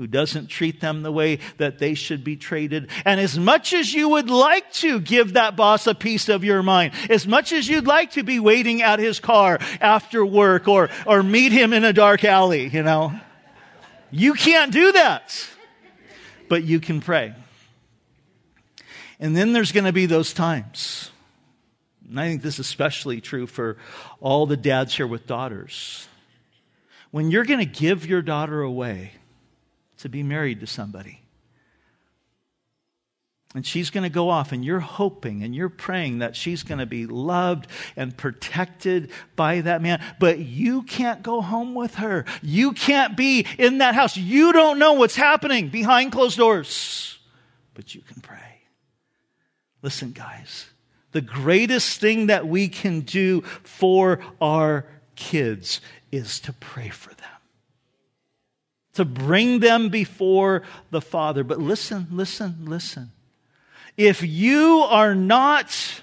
who 0.00 0.06
doesn't 0.06 0.46
treat 0.46 0.80
them 0.80 1.02
the 1.02 1.12
way 1.12 1.38
that 1.58 1.78
they 1.78 1.92
should 1.92 2.24
be 2.24 2.34
treated. 2.34 2.88
And 3.04 3.20
as 3.20 3.38
much 3.38 3.74
as 3.74 3.92
you 3.92 4.08
would 4.08 4.30
like 4.30 4.72
to 4.74 4.98
give 4.98 5.34
that 5.34 5.56
boss 5.56 5.86
a 5.86 5.94
piece 5.94 6.30
of 6.30 6.42
your 6.42 6.62
mind, 6.62 6.94
as 7.10 7.26
much 7.26 7.52
as 7.52 7.68
you'd 7.68 7.86
like 7.86 8.12
to 8.12 8.22
be 8.22 8.40
waiting 8.40 8.80
at 8.80 8.98
his 8.98 9.20
car 9.20 9.58
after 9.78 10.24
work 10.24 10.68
or, 10.68 10.88
or 11.04 11.22
meet 11.22 11.52
him 11.52 11.74
in 11.74 11.84
a 11.84 11.92
dark 11.92 12.24
alley, 12.24 12.68
you 12.68 12.82
know, 12.82 13.12
you 14.10 14.32
can't 14.32 14.72
do 14.72 14.92
that. 14.92 15.46
But 16.48 16.64
you 16.64 16.80
can 16.80 17.02
pray. 17.02 17.34
And 19.18 19.36
then 19.36 19.52
there's 19.52 19.70
going 19.70 19.84
to 19.84 19.92
be 19.92 20.06
those 20.06 20.32
times. 20.32 21.10
And 22.08 22.18
I 22.18 22.26
think 22.26 22.40
this 22.40 22.54
is 22.54 22.60
especially 22.60 23.20
true 23.20 23.46
for 23.46 23.76
all 24.18 24.46
the 24.46 24.56
dads 24.56 24.96
here 24.96 25.06
with 25.06 25.26
daughters. 25.26 26.08
When 27.10 27.30
you're 27.30 27.44
going 27.44 27.60
to 27.60 27.66
give 27.66 28.06
your 28.06 28.22
daughter 28.22 28.62
away 28.62 29.12
to 30.00 30.08
be 30.08 30.22
married 30.22 30.60
to 30.60 30.66
somebody. 30.66 31.22
And 33.54 33.66
she's 33.66 33.90
going 33.90 34.04
to 34.04 34.14
go 34.14 34.28
off, 34.30 34.52
and 34.52 34.64
you're 34.64 34.78
hoping 34.78 35.42
and 35.42 35.54
you're 35.54 35.68
praying 35.68 36.20
that 36.20 36.36
she's 36.36 36.62
going 36.62 36.78
to 36.78 36.86
be 36.86 37.06
loved 37.06 37.66
and 37.96 38.16
protected 38.16 39.10
by 39.34 39.60
that 39.62 39.82
man. 39.82 40.00
But 40.20 40.38
you 40.38 40.82
can't 40.82 41.22
go 41.22 41.40
home 41.40 41.74
with 41.74 41.96
her. 41.96 42.24
You 42.42 42.72
can't 42.72 43.16
be 43.16 43.46
in 43.58 43.78
that 43.78 43.96
house. 43.96 44.16
You 44.16 44.52
don't 44.52 44.78
know 44.78 44.92
what's 44.92 45.16
happening 45.16 45.68
behind 45.68 46.12
closed 46.12 46.38
doors. 46.38 47.18
But 47.74 47.92
you 47.92 48.02
can 48.02 48.20
pray. 48.20 48.38
Listen, 49.82 50.12
guys, 50.12 50.66
the 51.10 51.20
greatest 51.20 52.00
thing 52.00 52.26
that 52.26 52.46
we 52.46 52.68
can 52.68 53.00
do 53.00 53.40
for 53.40 54.20
our 54.40 54.86
kids 55.16 55.80
is 56.12 56.38
to 56.40 56.52
pray 56.52 56.88
for 56.88 57.12
them 57.14 57.29
to 58.94 59.04
bring 59.04 59.60
them 59.60 59.88
before 59.88 60.62
the 60.90 61.00
Father. 61.00 61.44
But 61.44 61.58
listen, 61.58 62.08
listen, 62.10 62.58
listen. 62.64 63.12
If 63.96 64.22
you 64.22 64.80
are 64.88 65.14
not 65.14 66.02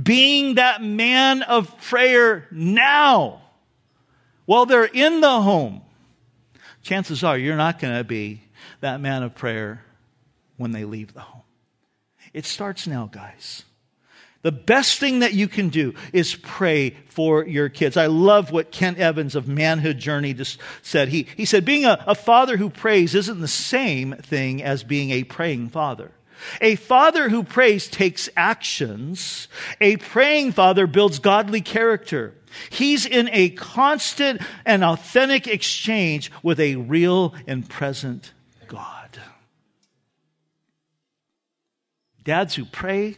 being 0.00 0.54
that 0.56 0.82
man 0.82 1.42
of 1.42 1.80
prayer 1.82 2.46
now, 2.50 3.42
while 4.46 4.66
they're 4.66 4.84
in 4.84 5.20
the 5.20 5.40
home, 5.40 5.82
chances 6.82 7.24
are 7.24 7.36
you're 7.36 7.56
not 7.56 7.78
going 7.78 7.96
to 7.96 8.04
be 8.04 8.42
that 8.80 9.00
man 9.00 9.22
of 9.22 9.34
prayer 9.34 9.82
when 10.56 10.72
they 10.72 10.84
leave 10.84 11.14
the 11.14 11.20
home. 11.20 11.42
It 12.32 12.44
starts 12.44 12.86
now, 12.86 13.08
guys. 13.10 13.64
The 14.44 14.52
best 14.52 15.00
thing 15.00 15.20
that 15.20 15.32
you 15.32 15.48
can 15.48 15.70
do 15.70 15.94
is 16.12 16.34
pray 16.34 16.90
for 17.08 17.46
your 17.46 17.70
kids. 17.70 17.96
I 17.96 18.08
love 18.08 18.52
what 18.52 18.70
Kent 18.70 18.98
Evans 18.98 19.34
of 19.34 19.48
Manhood 19.48 19.98
Journey 19.98 20.34
just 20.34 20.60
said. 20.82 21.08
He, 21.08 21.26
he 21.34 21.46
said, 21.46 21.64
being 21.64 21.86
a, 21.86 22.04
a 22.06 22.14
father 22.14 22.58
who 22.58 22.68
prays 22.68 23.14
isn't 23.14 23.40
the 23.40 23.48
same 23.48 24.12
thing 24.16 24.62
as 24.62 24.84
being 24.84 25.12
a 25.12 25.24
praying 25.24 25.70
father. 25.70 26.12
A 26.60 26.76
father 26.76 27.30
who 27.30 27.42
prays 27.42 27.88
takes 27.88 28.28
actions. 28.36 29.48
A 29.80 29.96
praying 29.96 30.52
father 30.52 30.86
builds 30.86 31.20
godly 31.20 31.62
character. 31.62 32.34
He's 32.68 33.06
in 33.06 33.30
a 33.32 33.48
constant 33.48 34.42
and 34.66 34.84
authentic 34.84 35.48
exchange 35.48 36.30
with 36.42 36.60
a 36.60 36.76
real 36.76 37.34
and 37.46 37.66
present 37.66 38.34
God. 38.68 39.18
Dads 42.22 42.54
who 42.54 42.66
pray 42.66 43.16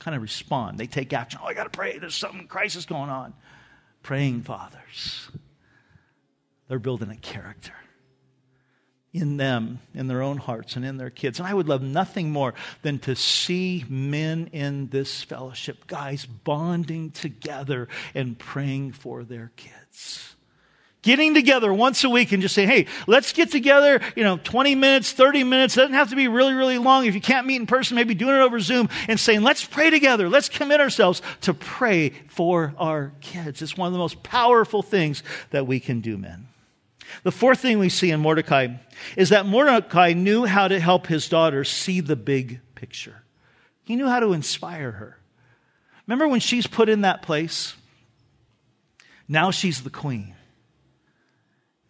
kind 0.00 0.16
of 0.16 0.22
respond. 0.22 0.78
They 0.78 0.88
take 0.88 1.12
action. 1.12 1.40
Oh, 1.42 1.46
I 1.46 1.54
got 1.54 1.64
to 1.64 1.70
pray. 1.70 1.98
There's 1.98 2.16
something 2.16 2.48
crisis 2.48 2.84
going 2.86 3.10
on. 3.10 3.34
Praying 4.02 4.42
fathers. 4.42 5.30
They're 6.68 6.78
building 6.78 7.10
a 7.10 7.16
character 7.16 7.74
in 9.12 9.36
them, 9.36 9.80
in 9.94 10.06
their 10.06 10.22
own 10.22 10.36
hearts, 10.38 10.76
and 10.76 10.84
in 10.84 10.96
their 10.96 11.10
kids. 11.10 11.38
And 11.38 11.46
I 11.46 11.54
would 11.54 11.68
love 11.68 11.82
nothing 11.82 12.30
more 12.30 12.54
than 12.82 12.98
to 13.00 13.14
see 13.16 13.84
men 13.88 14.48
in 14.52 14.88
this 14.88 15.22
fellowship, 15.22 15.86
guys 15.86 16.26
bonding 16.26 17.10
together 17.10 17.88
and 18.14 18.38
praying 18.38 18.92
for 18.92 19.24
their 19.24 19.50
kids. 19.56 20.34
Getting 21.02 21.32
together 21.32 21.72
once 21.72 22.04
a 22.04 22.10
week 22.10 22.32
and 22.32 22.42
just 22.42 22.54
say, 22.54 22.66
hey, 22.66 22.86
let's 23.06 23.32
get 23.32 23.50
together, 23.50 24.00
you 24.14 24.22
know, 24.22 24.36
20 24.36 24.74
minutes, 24.74 25.12
30 25.12 25.44
minutes. 25.44 25.74
It 25.74 25.80
doesn't 25.80 25.94
have 25.94 26.10
to 26.10 26.16
be 26.16 26.28
really, 26.28 26.52
really 26.52 26.76
long. 26.76 27.06
If 27.06 27.14
you 27.14 27.22
can't 27.22 27.46
meet 27.46 27.56
in 27.56 27.66
person, 27.66 27.94
maybe 27.94 28.14
doing 28.14 28.36
it 28.36 28.40
over 28.40 28.60
Zoom 28.60 28.90
and 29.08 29.18
saying, 29.18 29.40
let's 29.42 29.64
pray 29.64 29.88
together. 29.88 30.28
Let's 30.28 30.50
commit 30.50 30.78
ourselves 30.78 31.22
to 31.42 31.54
pray 31.54 32.10
for 32.28 32.74
our 32.76 33.12
kids. 33.22 33.62
It's 33.62 33.78
one 33.78 33.86
of 33.86 33.94
the 33.94 33.98
most 33.98 34.22
powerful 34.22 34.82
things 34.82 35.22
that 35.50 35.66
we 35.66 35.80
can 35.80 36.00
do, 36.00 36.18
men. 36.18 36.48
The 37.22 37.32
fourth 37.32 37.60
thing 37.60 37.78
we 37.78 37.88
see 37.88 38.10
in 38.10 38.20
Mordecai 38.20 38.68
is 39.16 39.30
that 39.30 39.46
Mordecai 39.46 40.12
knew 40.12 40.44
how 40.44 40.68
to 40.68 40.78
help 40.78 41.06
his 41.06 41.28
daughter 41.28 41.64
see 41.64 42.00
the 42.00 42.14
big 42.14 42.60
picture. 42.74 43.22
He 43.84 43.96
knew 43.96 44.06
how 44.06 44.20
to 44.20 44.34
inspire 44.34 44.92
her. 44.92 45.18
Remember 46.06 46.28
when 46.28 46.40
she's 46.40 46.66
put 46.66 46.88
in 46.88 47.00
that 47.00 47.22
place? 47.22 47.74
Now 49.28 49.50
she's 49.50 49.82
the 49.82 49.90
queen. 49.90 50.34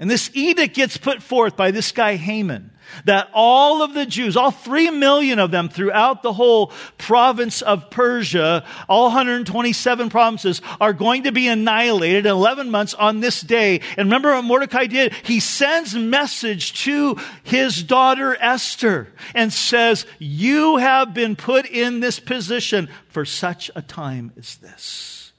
And 0.00 0.10
this 0.10 0.30
edict 0.32 0.74
gets 0.74 0.96
put 0.96 1.22
forth 1.22 1.58
by 1.58 1.70
this 1.70 1.92
guy 1.92 2.16
Haman 2.16 2.70
that 3.04 3.28
all 3.34 3.82
of 3.82 3.92
the 3.92 4.06
Jews, 4.06 4.34
all 4.34 4.50
three 4.50 4.90
million 4.90 5.38
of 5.38 5.50
them 5.50 5.68
throughout 5.68 6.22
the 6.22 6.32
whole 6.32 6.72
province 6.96 7.60
of 7.60 7.90
Persia, 7.90 8.64
all 8.88 9.04
127 9.04 10.08
provinces 10.08 10.62
are 10.80 10.94
going 10.94 11.24
to 11.24 11.32
be 11.32 11.48
annihilated 11.48 12.24
in 12.24 12.32
11 12.32 12.70
months 12.70 12.94
on 12.94 13.20
this 13.20 13.42
day. 13.42 13.82
And 13.98 14.06
remember 14.06 14.32
what 14.32 14.44
Mordecai 14.44 14.86
did? 14.86 15.12
He 15.22 15.38
sends 15.38 15.94
message 15.94 16.82
to 16.84 17.18
his 17.42 17.82
daughter 17.82 18.36
Esther 18.40 19.08
and 19.34 19.52
says, 19.52 20.06
you 20.18 20.78
have 20.78 21.12
been 21.12 21.36
put 21.36 21.66
in 21.66 22.00
this 22.00 22.18
position 22.18 22.88
for 23.08 23.26
such 23.26 23.70
a 23.76 23.82
time 23.82 24.32
as 24.38 24.56
this. 24.56 25.32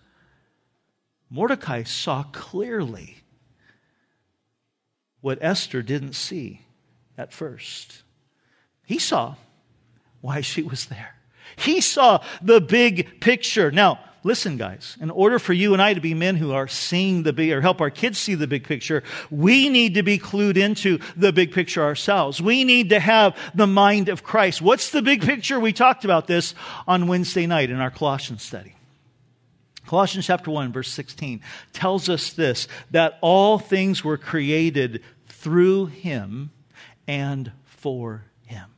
Mordecai 1.32 1.82
saw 1.84 2.24
clearly 2.24 3.21
what 5.22 5.40
Esther 5.42 5.82
didn't 5.82 6.14
see 6.14 6.62
at 7.18 7.32
first. 7.32 8.04
He 8.86 9.00
saw 9.00 9.36
why 10.20 10.42
she 10.42 10.64
was 10.64 10.86
there. 10.88 11.16
He 11.56 11.82
saw 11.82 12.24
the 12.42 12.62
big 12.62 13.20
picture. 13.20 13.72
Now, 13.72 14.00
listen, 14.24 14.58
guys, 14.58 14.98
in 15.02 15.10
order 15.10 15.40
for 15.40 15.54
you 15.54 15.74
and 15.74 15.82
I 15.82 15.94
to 15.94 16.02
be 16.02 16.14
men 16.14 16.36
who 16.36 16.54
are 16.54 16.68
seeing 16.68 17.24
the 17.24 17.34
big, 17.34 17.52
or 17.52 17.62
help 17.62 17.82
our 17.82 17.90
kids 17.90 18.18
see 18.18 18.36
the 18.36 18.48
big 18.48 18.64
picture, 18.64 19.04
we 19.30 19.70
need 19.70 19.96
to 19.96 20.04
be 20.04 20.18
clued 20.18 20.58
into 20.58 21.00
the 21.16 21.34
big 21.34 21.52
picture 21.52 21.84
ourselves. 21.84 22.42
We 22.42 22.64
need 22.64 22.90
to 22.90 23.00
have 23.00 23.38
the 23.54 23.68
mind 23.68 24.10
of 24.10 24.24
Christ. 24.24 24.62
What's 24.62 24.90
the 24.90 25.02
big 25.02 25.22
picture? 25.22 25.60
We 25.60 25.74
talked 25.74 26.06
about 26.06 26.28
this 26.28 26.56
on 26.88 27.08
Wednesday 27.08 27.48
night 27.48 27.70
in 27.70 27.78
our 27.78 27.92
Colossians 27.92 28.44
study. 28.44 28.76
Colossians 29.92 30.26
chapter 30.26 30.50
1, 30.50 30.72
verse 30.72 30.88
16 30.88 31.42
tells 31.74 32.08
us 32.08 32.32
this 32.32 32.70
that 32.92 33.18
all 33.20 33.60
things 33.60 34.06
were 34.06 34.18
created 34.18 35.04
through 35.28 35.88
him 35.88 36.52
and 37.10 37.52
for 37.66 38.24
him. 38.46 38.70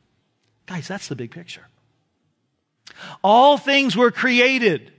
Guys, 0.66 0.88
that's 0.88 1.06
the 1.06 1.14
big 1.14 1.30
picture. 1.30 1.68
All 3.22 3.56
things 3.58 3.96
were 3.96 4.10
created. 4.10 4.90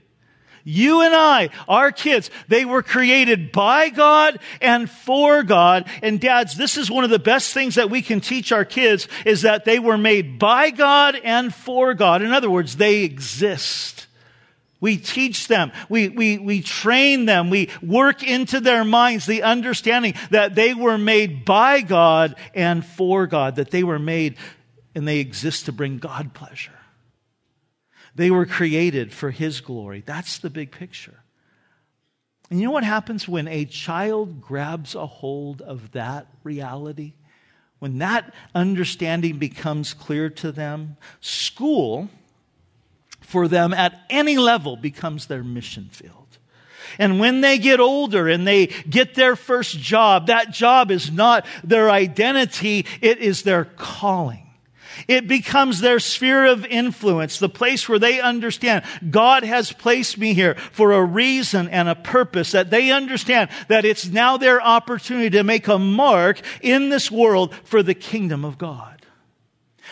You 0.64 1.02
and 1.02 1.14
I, 1.14 1.50
our 1.68 1.92
kids, 1.92 2.30
they 2.48 2.64
were 2.64 2.82
created 2.82 3.52
by 3.52 3.90
God 3.90 4.38
and 4.62 4.88
for 4.88 5.42
God. 5.42 5.86
And 6.02 6.18
dads, 6.18 6.56
this 6.56 6.78
is 6.78 6.90
one 6.90 7.04
of 7.04 7.10
the 7.10 7.18
best 7.18 7.52
things 7.52 7.74
that 7.74 7.90
we 7.90 8.00
can 8.00 8.22
teach 8.22 8.52
our 8.52 8.64
kids 8.64 9.06
is 9.26 9.42
that 9.42 9.66
they 9.66 9.78
were 9.78 9.98
made 9.98 10.38
by 10.38 10.70
God 10.70 11.20
and 11.22 11.54
for 11.54 11.92
God. 11.92 12.22
In 12.22 12.32
other 12.32 12.48
words, 12.48 12.76
they 12.76 13.02
exist 13.02 14.05
We 14.80 14.98
teach 14.98 15.48
them. 15.48 15.72
We, 15.88 16.08
we, 16.08 16.38
we 16.38 16.60
train 16.60 17.24
them. 17.24 17.48
We 17.50 17.70
work 17.82 18.22
into 18.22 18.60
their 18.60 18.84
minds 18.84 19.26
the 19.26 19.42
understanding 19.42 20.14
that 20.30 20.54
they 20.54 20.74
were 20.74 20.98
made 20.98 21.44
by 21.44 21.80
God 21.80 22.36
and 22.54 22.84
for 22.84 23.26
God, 23.26 23.56
that 23.56 23.70
they 23.70 23.82
were 23.82 23.98
made 23.98 24.36
and 24.94 25.08
they 25.08 25.18
exist 25.18 25.66
to 25.66 25.72
bring 25.72 25.98
God 25.98 26.34
pleasure. 26.34 26.72
They 28.14 28.30
were 28.30 28.46
created 28.46 29.12
for 29.12 29.30
His 29.30 29.60
glory. 29.60 30.02
That's 30.04 30.38
the 30.38 30.50
big 30.50 30.72
picture. 30.72 31.22
And 32.50 32.60
you 32.60 32.66
know 32.66 32.72
what 32.72 32.84
happens 32.84 33.28
when 33.28 33.48
a 33.48 33.64
child 33.64 34.40
grabs 34.40 34.94
a 34.94 35.06
hold 35.06 35.62
of 35.62 35.92
that 35.92 36.28
reality? 36.44 37.14
When 37.78 37.98
that 37.98 38.32
understanding 38.54 39.38
becomes 39.38 39.92
clear 39.92 40.30
to 40.30 40.52
them, 40.52 40.96
school 41.20 42.08
for 43.26 43.48
them 43.48 43.74
at 43.74 44.00
any 44.08 44.38
level 44.38 44.76
becomes 44.76 45.26
their 45.26 45.42
mission 45.42 45.88
field. 45.90 46.38
And 46.98 47.20
when 47.20 47.40
they 47.40 47.58
get 47.58 47.80
older 47.80 48.28
and 48.28 48.46
they 48.46 48.66
get 48.66 49.14
their 49.14 49.36
first 49.36 49.78
job, 49.78 50.28
that 50.28 50.52
job 50.52 50.90
is 50.90 51.10
not 51.10 51.44
their 51.62 51.90
identity, 51.90 52.86
it 53.00 53.18
is 53.18 53.42
their 53.42 53.64
calling. 53.64 54.42
It 55.08 55.28
becomes 55.28 55.80
their 55.80 55.98
sphere 55.98 56.46
of 56.46 56.64
influence, 56.64 57.38
the 57.38 57.50
place 57.50 57.86
where 57.88 57.98
they 57.98 58.20
understand 58.20 58.84
God 59.10 59.42
has 59.42 59.70
placed 59.70 60.16
me 60.16 60.32
here 60.32 60.54
for 60.54 60.92
a 60.92 61.04
reason 61.04 61.68
and 61.68 61.88
a 61.88 61.94
purpose, 61.94 62.52
that 62.52 62.70
they 62.70 62.90
understand 62.90 63.50
that 63.68 63.84
it's 63.84 64.06
now 64.06 64.38
their 64.38 64.62
opportunity 64.62 65.30
to 65.30 65.44
make 65.44 65.68
a 65.68 65.78
mark 65.78 66.40
in 66.62 66.88
this 66.88 67.10
world 67.10 67.54
for 67.64 67.82
the 67.82 67.94
kingdom 67.94 68.44
of 68.44 68.56
God. 68.56 68.95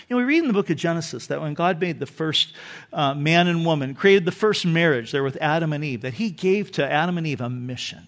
You 0.09 0.17
know, 0.17 0.19
we 0.19 0.25
read 0.25 0.43
in 0.43 0.49
the 0.49 0.55
book 0.55 0.71
of 0.71 0.77
Genesis 0.77 1.29
that 1.29 1.40
when 1.40 1.55
God 1.55 1.81
made 1.81 1.99
the 1.99 2.07
first 2.07 2.53
uh, 2.93 3.14
man 3.14 3.49
and 3.49 3.64
woman, 3.64 3.95
created 3.95 4.25
the 4.25 4.33
first 4.33 4.67
marriage 4.67 5.12
there 5.12 5.23
with 5.23 5.38
Adam 5.40 5.73
and 5.73 5.85
Eve, 5.85 6.03
that 6.03 6.14
he 6.14 6.31
gave 6.31 6.71
to 6.73 6.90
Adam 6.90 7.17
and 7.17 7.27
Eve 7.27 7.40
a 7.40 7.49
mission. 7.49 8.07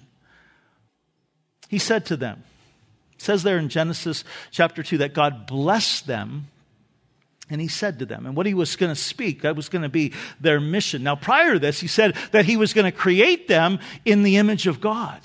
He 1.68 1.78
said 1.78 2.04
to 2.06 2.16
them, 2.16 2.44
says 3.18 3.42
there 3.42 3.58
in 3.58 3.68
Genesis 3.68 4.24
chapter 4.50 4.82
2 4.82 4.98
that 4.98 5.14
God 5.14 5.46
blessed 5.46 6.06
them 6.06 6.48
and 7.48 7.60
he 7.60 7.68
said 7.68 8.00
to 8.00 8.06
them, 8.06 8.26
and 8.26 8.36
what 8.36 8.46
he 8.46 8.54
was 8.54 8.74
going 8.74 8.92
to 8.92 9.00
speak, 9.00 9.42
that 9.42 9.54
was 9.54 9.68
going 9.68 9.82
to 9.82 9.88
be 9.88 10.12
their 10.40 10.60
mission. 10.60 11.04
Now, 11.04 11.14
prior 11.14 11.54
to 11.54 11.58
this, 11.60 11.78
he 11.78 11.86
said 11.86 12.16
that 12.32 12.44
he 12.44 12.56
was 12.56 12.72
going 12.72 12.90
to 12.90 12.96
create 12.96 13.46
them 13.46 13.78
in 14.04 14.24
the 14.24 14.36
image 14.36 14.66
of 14.66 14.80
God. 14.80 15.20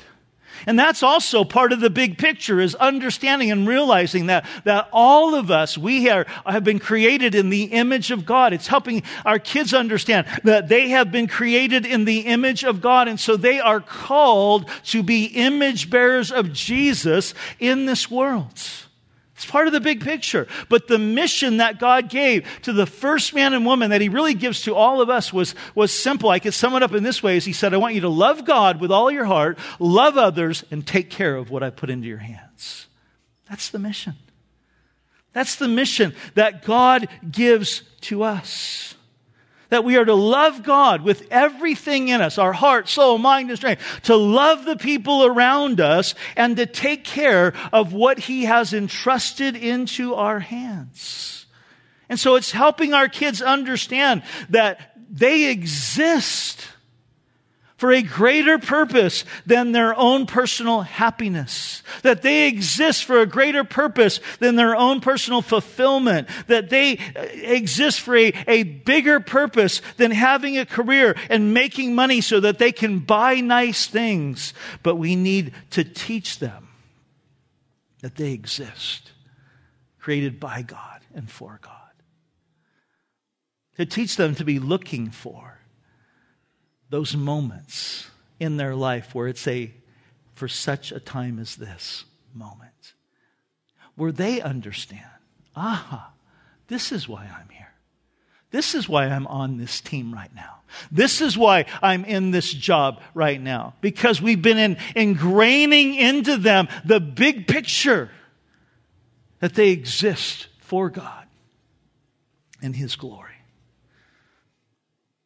And 0.67 0.77
that's 0.77 1.03
also 1.03 1.43
part 1.43 1.73
of 1.73 1.79
the 1.79 1.89
big 1.89 2.17
picture 2.17 2.59
is 2.59 2.75
understanding 2.75 3.51
and 3.51 3.67
realizing 3.67 4.27
that, 4.27 4.45
that 4.63 4.89
all 4.91 5.35
of 5.35 5.51
us, 5.51 5.77
we 5.77 6.09
are, 6.09 6.25
have 6.45 6.63
been 6.63 6.79
created 6.79 7.35
in 7.35 7.49
the 7.49 7.63
image 7.63 8.11
of 8.11 8.25
God. 8.25 8.53
It's 8.53 8.67
helping 8.67 9.03
our 9.25 9.39
kids 9.39 9.73
understand 9.73 10.27
that 10.43 10.67
they 10.67 10.89
have 10.89 11.11
been 11.11 11.27
created 11.27 11.85
in 11.85 12.05
the 12.05 12.21
image 12.21 12.63
of 12.63 12.81
God. 12.81 13.07
And 13.07 13.19
so 13.19 13.37
they 13.37 13.59
are 13.59 13.79
called 13.79 14.69
to 14.85 15.03
be 15.03 15.25
image 15.25 15.89
bearers 15.89 16.31
of 16.31 16.53
Jesus 16.53 17.33
in 17.59 17.85
this 17.85 18.09
world. 18.09 18.59
It's 19.41 19.49
part 19.49 19.65
of 19.65 19.73
the 19.73 19.81
big 19.81 20.03
picture. 20.03 20.47
But 20.69 20.87
the 20.87 20.99
mission 20.99 21.57
that 21.57 21.79
God 21.79 22.09
gave 22.09 22.47
to 22.61 22.73
the 22.73 22.85
first 22.85 23.33
man 23.33 23.55
and 23.55 23.65
woman 23.65 23.89
that 23.89 23.99
he 23.99 24.07
really 24.07 24.35
gives 24.35 24.61
to 24.63 24.75
all 24.75 25.01
of 25.01 25.09
us 25.09 25.33
was, 25.33 25.55
was 25.73 25.91
simple. 25.91 26.29
I 26.29 26.37
could 26.37 26.53
sum 26.53 26.75
it 26.75 26.83
up 26.83 26.93
in 26.93 27.01
this 27.01 27.23
way 27.23 27.37
as 27.37 27.45
he 27.45 27.51
said, 27.51 27.73
I 27.73 27.77
want 27.77 27.95
you 27.95 28.01
to 28.01 28.09
love 28.09 28.45
God 28.45 28.79
with 28.79 28.91
all 28.91 29.09
your 29.09 29.25
heart, 29.25 29.57
love 29.79 30.15
others, 30.15 30.63
and 30.69 30.85
take 30.85 31.09
care 31.09 31.35
of 31.35 31.49
what 31.49 31.63
I 31.63 31.71
put 31.71 31.89
into 31.89 32.07
your 32.07 32.19
hands. 32.19 32.85
That's 33.49 33.69
the 33.69 33.79
mission. 33.79 34.13
That's 35.33 35.55
the 35.55 35.67
mission 35.67 36.13
that 36.35 36.63
God 36.63 37.07
gives 37.31 37.81
to 38.01 38.21
us 38.21 38.93
that 39.71 39.85
we 39.85 39.97
are 39.97 40.05
to 40.05 40.13
love 40.13 40.63
God 40.63 41.01
with 41.01 41.27
everything 41.31 42.09
in 42.09 42.21
us, 42.21 42.37
our 42.37 42.53
heart, 42.53 42.87
soul, 42.87 43.17
mind, 43.17 43.49
and 43.49 43.57
strength, 43.57 43.81
to 44.03 44.15
love 44.15 44.65
the 44.65 44.75
people 44.75 45.25
around 45.25 45.79
us 45.79 46.13
and 46.35 46.57
to 46.57 46.65
take 46.65 47.03
care 47.03 47.53
of 47.73 47.93
what 47.93 48.19
He 48.19 48.43
has 48.43 48.73
entrusted 48.73 49.55
into 49.55 50.13
our 50.13 50.39
hands. 50.39 51.45
And 52.09 52.19
so 52.19 52.35
it's 52.35 52.51
helping 52.51 52.93
our 52.93 53.07
kids 53.07 53.41
understand 53.41 54.23
that 54.49 54.93
they 55.09 55.49
exist 55.49 56.67
for 57.81 57.91
a 57.91 58.03
greater 58.03 58.59
purpose 58.59 59.25
than 59.47 59.71
their 59.71 59.97
own 59.97 60.27
personal 60.27 60.81
happiness. 60.81 61.81
That 62.03 62.21
they 62.21 62.47
exist 62.47 63.05
for 63.05 63.21
a 63.21 63.25
greater 63.25 63.63
purpose 63.63 64.19
than 64.37 64.55
their 64.55 64.75
own 64.75 65.01
personal 65.01 65.41
fulfillment. 65.41 66.29
That 66.45 66.69
they 66.69 66.99
uh, 67.15 67.23
exist 67.31 68.01
for 68.01 68.15
a, 68.15 68.33
a 68.45 68.61
bigger 68.61 69.19
purpose 69.19 69.81
than 69.97 70.11
having 70.11 70.59
a 70.59 70.65
career 70.67 71.15
and 71.27 71.55
making 71.55 71.95
money 71.95 72.21
so 72.21 72.39
that 72.41 72.59
they 72.59 72.71
can 72.71 72.99
buy 72.99 73.39
nice 73.39 73.87
things. 73.87 74.53
But 74.83 74.97
we 74.97 75.15
need 75.15 75.51
to 75.71 75.83
teach 75.83 76.37
them 76.37 76.67
that 78.03 78.15
they 78.15 78.31
exist, 78.31 79.09
created 79.97 80.39
by 80.39 80.61
God 80.61 81.01
and 81.15 81.27
for 81.27 81.59
God. 81.63 81.73
To 83.77 83.87
teach 83.87 84.17
them 84.17 84.35
to 84.35 84.45
be 84.45 84.59
looking 84.59 85.09
for 85.09 85.60
those 86.91 87.15
moments 87.15 88.09
in 88.39 88.57
their 88.57 88.75
life 88.75 89.15
where 89.15 89.27
it's 89.27 89.47
a, 89.47 89.71
for 90.35 90.47
such 90.47 90.91
a 90.91 90.99
time 90.99 91.39
as 91.39 91.55
this 91.55 92.03
moment, 92.35 92.93
where 93.95 94.11
they 94.11 94.41
understand, 94.41 95.05
aha, 95.55 96.11
this 96.67 96.91
is 96.91 97.07
why 97.07 97.23
I'm 97.23 97.49
here. 97.49 97.73
This 98.51 98.75
is 98.75 98.89
why 98.89 99.05
I'm 99.05 99.25
on 99.27 99.57
this 99.57 99.79
team 99.79 100.13
right 100.13 100.33
now. 100.35 100.57
This 100.91 101.21
is 101.21 101.37
why 101.37 101.65
I'm 101.81 102.03
in 102.03 102.31
this 102.31 102.51
job 102.51 103.01
right 103.13 103.41
now. 103.41 103.75
Because 103.79 104.21
we've 104.21 104.41
been 104.41 104.57
in, 104.57 104.75
ingraining 104.95 105.97
into 105.97 106.35
them 106.35 106.67
the 106.83 106.99
big 106.99 107.47
picture 107.47 108.09
that 109.39 109.53
they 109.53 109.69
exist 109.69 110.47
for 110.59 110.89
God 110.89 111.27
and 112.61 112.75
His 112.75 112.97
glory. 112.97 113.30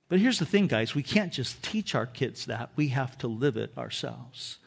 But 0.08 0.20
here's 0.20 0.39
the 0.39 0.46
thing, 0.46 0.68
guys 0.68 0.94
we 0.94 1.04
can't 1.04 1.34
just 1.34 1.62
teach 1.63 1.96
our 1.96 2.06
kids 2.06 2.46
that, 2.46 2.70
we 2.76 2.89
have 2.89 3.18
to 3.20 3.28
live 3.28 3.58
it 3.58 3.78
ourselves. 3.78 4.60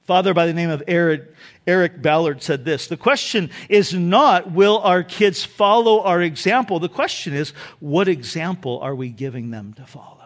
Father 0.00 0.34
by 0.34 0.46
the 0.46 0.52
name 0.52 0.70
of 0.70 0.82
Eric, 0.88 1.32
Eric 1.64 2.02
Ballard 2.02 2.42
said 2.42 2.64
this 2.64 2.88
The 2.88 2.96
question 2.96 3.50
is 3.68 3.94
not, 3.94 4.50
will 4.50 4.78
our 4.78 5.02
kids 5.02 5.44
follow 5.44 6.02
our 6.02 6.20
example? 6.20 6.80
The 6.80 6.88
question 6.88 7.34
is, 7.34 7.50
what 7.78 8.08
example 8.08 8.80
are 8.80 8.94
we 8.94 9.10
giving 9.10 9.50
them 9.50 9.74
to 9.74 9.84
follow? 9.84 10.18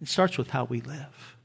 It 0.00 0.08
starts 0.08 0.38
with 0.38 0.50
how 0.50 0.64
we 0.64 0.80
live. 0.80 1.36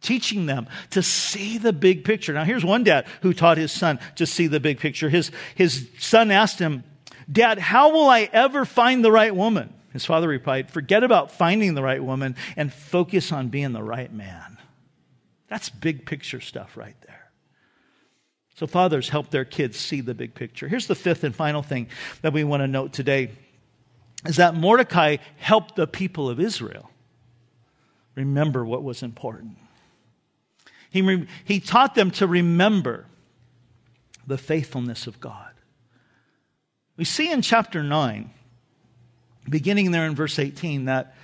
Teaching 0.00 0.46
them 0.46 0.66
to 0.90 1.02
see 1.02 1.58
the 1.58 1.74
big 1.74 2.04
picture. 2.04 2.32
Now, 2.32 2.44
here's 2.44 2.64
one 2.64 2.84
dad 2.84 3.06
who 3.20 3.34
taught 3.34 3.58
his 3.58 3.70
son 3.70 3.98
to 4.16 4.24
see 4.24 4.46
the 4.46 4.60
big 4.60 4.78
picture. 4.78 5.10
His, 5.10 5.30
his 5.54 5.88
son 5.98 6.30
asked 6.30 6.58
him, 6.58 6.84
Dad, 7.30 7.58
how 7.58 7.92
will 7.92 8.08
I 8.08 8.28
ever 8.32 8.64
find 8.64 9.04
the 9.04 9.12
right 9.12 9.34
woman? 9.34 9.74
His 9.92 10.04
father 10.04 10.28
replied, 10.28 10.70
Forget 10.70 11.02
about 11.02 11.32
finding 11.32 11.74
the 11.74 11.82
right 11.82 12.02
woman 12.02 12.36
and 12.56 12.72
focus 12.72 13.32
on 13.32 13.48
being 13.48 13.72
the 13.72 13.82
right 13.82 14.12
man. 14.12 14.58
That's 15.48 15.68
big 15.68 16.06
picture 16.06 16.40
stuff 16.40 16.76
right 16.76 16.96
there. 17.06 17.30
So, 18.54 18.66
fathers 18.66 19.08
help 19.08 19.30
their 19.30 19.44
kids 19.44 19.78
see 19.78 20.00
the 20.00 20.14
big 20.14 20.34
picture. 20.34 20.68
Here's 20.68 20.86
the 20.86 20.94
fifth 20.94 21.24
and 21.24 21.34
final 21.34 21.62
thing 21.62 21.88
that 22.22 22.32
we 22.32 22.44
want 22.44 22.62
to 22.62 22.66
note 22.66 22.92
today 22.92 23.30
is 24.26 24.36
that 24.36 24.54
Mordecai 24.54 25.16
helped 25.38 25.76
the 25.76 25.86
people 25.86 26.28
of 26.28 26.38
Israel 26.38 26.90
remember 28.14 28.64
what 28.64 28.82
was 28.82 29.02
important. 29.02 29.56
He, 30.90 31.02
re- 31.02 31.26
he 31.44 31.58
taught 31.60 31.94
them 31.94 32.10
to 32.12 32.26
remember 32.26 33.06
the 34.26 34.36
faithfulness 34.36 35.06
of 35.06 35.20
God. 35.20 35.52
We 36.96 37.04
see 37.04 37.32
in 37.32 37.42
chapter 37.42 37.82
9 37.82 38.30
beginning 39.48 39.90
there 39.90 40.06
in 40.06 40.14
verse 40.14 40.38
18, 40.38 40.86
that 40.86 41.14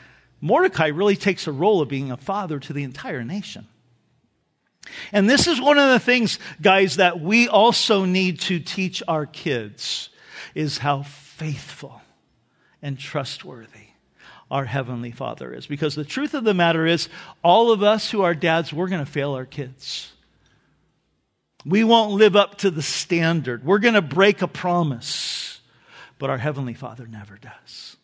Mordecai 0.40 0.88
really 0.88 1.16
takes 1.16 1.46
a 1.46 1.52
role 1.52 1.80
of 1.80 1.88
being 1.88 2.10
a 2.10 2.16
father 2.16 2.58
to 2.60 2.72
the 2.72 2.84
entire 2.84 3.24
nation. 3.24 3.66
And 5.12 5.28
this 5.28 5.46
is 5.46 5.60
one 5.60 5.78
of 5.78 5.90
the 5.90 5.98
things, 5.98 6.38
guys, 6.60 6.96
that 6.96 7.20
we 7.20 7.48
also 7.48 8.04
need 8.04 8.40
to 8.40 8.60
teach 8.60 9.02
our 9.08 9.26
kids 9.26 10.10
is 10.54 10.78
how 10.78 11.02
faithful 11.02 12.02
and 12.82 12.98
trustworthy 12.98 13.88
our 14.50 14.64
Heavenly 14.64 15.10
Father 15.10 15.52
is. 15.52 15.66
Because 15.66 15.94
the 15.94 16.04
truth 16.04 16.34
of 16.34 16.44
the 16.44 16.54
matter 16.54 16.86
is, 16.86 17.08
all 17.42 17.72
of 17.72 17.82
us 17.82 18.10
who 18.10 18.22
are 18.22 18.34
dads, 18.34 18.72
we're 18.72 18.88
going 18.88 19.04
to 19.04 19.10
fail 19.10 19.32
our 19.32 19.44
kids. 19.44 20.12
We 21.64 21.82
won't 21.82 22.12
live 22.12 22.36
up 22.36 22.58
to 22.58 22.70
the 22.70 22.82
standard. 22.82 23.64
We're 23.64 23.80
going 23.80 23.94
to 23.94 24.02
break 24.02 24.40
a 24.40 24.46
promise. 24.46 25.60
But 26.18 26.30
our 26.30 26.38
Heavenly 26.38 26.74
Father 26.74 27.06
never 27.06 27.36
does. 27.36 27.96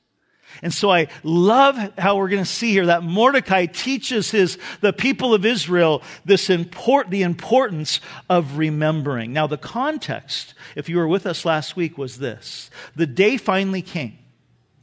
And 0.61 0.73
so 0.73 0.91
I 0.91 1.09
love 1.23 1.77
how 1.99 2.17
we're 2.17 2.29
going 2.29 2.45
to 2.45 2.51
see 2.51 2.73
here 2.73 2.87
that 2.87 3.03
Mordecai 3.03 3.67
teaches 3.67 4.31
his, 4.31 4.59
the 4.81 4.93
people 4.93 5.35
of 5.35 5.47
Israel 5.47 6.03
this 6.25 6.51
import, 6.51 7.11
the 7.11 7.23
importance 7.23 8.01
of 8.29 8.59
remembering. 8.59 9.33
Now, 9.33 9.47
the 9.47 9.57
context, 9.57 10.55
if 10.77 10.89
you 10.89 10.97
were 10.97 11.09
with 11.09 11.27
us 11.27 11.45
last 11.45 11.77
week, 11.77 11.97
was 11.97 12.19
this. 12.19 12.71
The 12.97 13.07
day 13.07 13.37
finally 13.37 13.83
came 13.83 14.19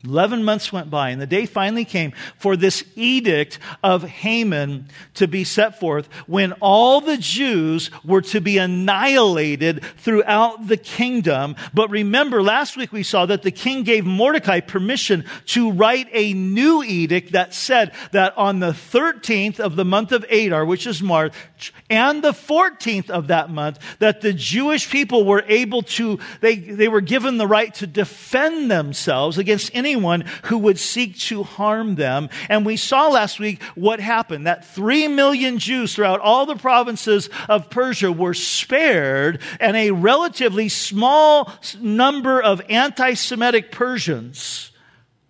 Eleven 0.05 0.45
months 0.45 0.71
went 0.71 0.89
by, 0.89 1.09
and 1.09 1.21
the 1.21 1.27
day 1.27 1.45
finally 1.45 1.83
came 1.83 2.13
for 2.37 2.55
this 2.55 2.85
edict 2.95 3.59
of 3.83 4.03
Haman 4.03 4.87
to 5.15 5.27
be 5.27 5.43
set 5.43 5.77
forth 5.77 6.07
when 6.25 6.53
all 6.61 7.01
the 7.01 7.17
Jews 7.17 7.91
were 8.05 8.21
to 8.21 8.39
be 8.39 8.57
annihilated 8.57 9.83
throughout 9.97 10.67
the 10.67 10.77
kingdom. 10.77 11.57
But 11.73 11.89
remember, 11.89 12.41
last 12.41 12.77
week 12.77 12.93
we 12.93 13.03
saw 13.03 13.25
that 13.25 13.41
the 13.41 13.51
king 13.51 13.83
gave 13.83 14.05
Mordecai 14.05 14.61
permission 14.61 15.25
to 15.47 15.69
write 15.69 16.07
a 16.13 16.31
new 16.33 16.81
edict 16.81 17.33
that 17.33 17.53
said 17.53 17.91
that 18.13 18.37
on 18.37 18.59
the 18.59 18.71
13th 18.71 19.59
of 19.59 19.75
the 19.75 19.83
month 19.83 20.13
of 20.13 20.25
Adar, 20.29 20.63
which 20.63 20.87
is 20.87 21.03
March, 21.03 21.73
and 21.89 22.23
the 22.23 22.31
14th 22.31 23.09
of 23.09 23.27
that 23.27 23.49
month, 23.49 23.79
that 23.99 24.21
the 24.21 24.31
Jewish 24.31 24.89
people 24.89 25.25
were 25.25 25.43
able 25.47 25.81
to, 25.81 26.19
they, 26.39 26.55
they 26.55 26.87
were 26.87 27.01
given 27.01 27.35
the 27.35 27.47
right 27.47 27.73
to 27.75 27.85
defend 27.85 28.71
themselves 28.71 29.37
against 29.37 29.71
any 29.73 29.88
anyone 29.89 30.25
who 30.43 30.57
would 30.59 30.77
seek 30.77 31.17
to 31.17 31.43
harm 31.43 31.95
them. 31.95 32.29
And 32.47 32.65
we 32.65 32.77
saw 32.77 33.07
last 33.07 33.39
week 33.39 33.61
what 33.75 33.99
happened 33.99 34.45
that 34.45 34.65
three 34.65 35.07
million 35.07 35.57
Jews 35.57 35.95
throughout 35.95 36.19
all 36.19 36.45
the 36.45 36.55
provinces 36.55 37.29
of 37.47 37.69
Persia 37.69 38.11
were 38.11 38.33
spared, 38.33 39.41
and 39.59 39.75
a 39.75 39.91
relatively 39.91 40.69
small 40.69 41.51
number 41.81 42.41
of 42.41 42.61
anti 42.69 43.13
Semitic 43.15 43.71
Persians 43.71 44.71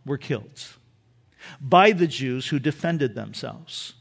were 0.06 0.18
killed 0.18 0.64
by 1.62 1.92
the 1.92 2.08
Jews 2.08 2.48
who 2.48 2.60
defended 2.60 3.16
themselves. 3.16 3.94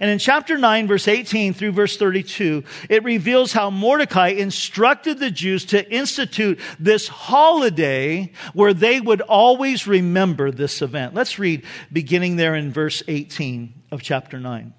And 0.00 0.10
in 0.10 0.18
chapter 0.18 0.58
9, 0.58 0.86
verse 0.86 1.08
18 1.08 1.54
through 1.54 1.72
verse 1.72 1.96
32, 1.96 2.64
it 2.88 3.04
reveals 3.04 3.52
how 3.52 3.70
Mordecai 3.70 4.28
instructed 4.28 5.18
the 5.18 5.30
Jews 5.30 5.64
to 5.66 5.90
institute 5.92 6.58
this 6.78 7.08
holiday 7.08 8.32
where 8.54 8.74
they 8.74 9.00
would 9.00 9.20
always 9.22 9.86
remember 9.86 10.50
this 10.50 10.82
event. 10.82 11.14
Let's 11.14 11.38
read 11.38 11.64
beginning 11.92 12.36
there 12.36 12.54
in 12.54 12.72
verse 12.72 13.02
18 13.08 13.72
of 13.90 14.02
chapter 14.02 14.38
9. 14.38 14.74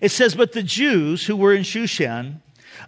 It 0.00 0.10
says, 0.10 0.34
But 0.34 0.52
the 0.52 0.62
Jews 0.62 1.26
who 1.26 1.36
were 1.36 1.54
in 1.54 1.62
Shushan, 1.62 2.40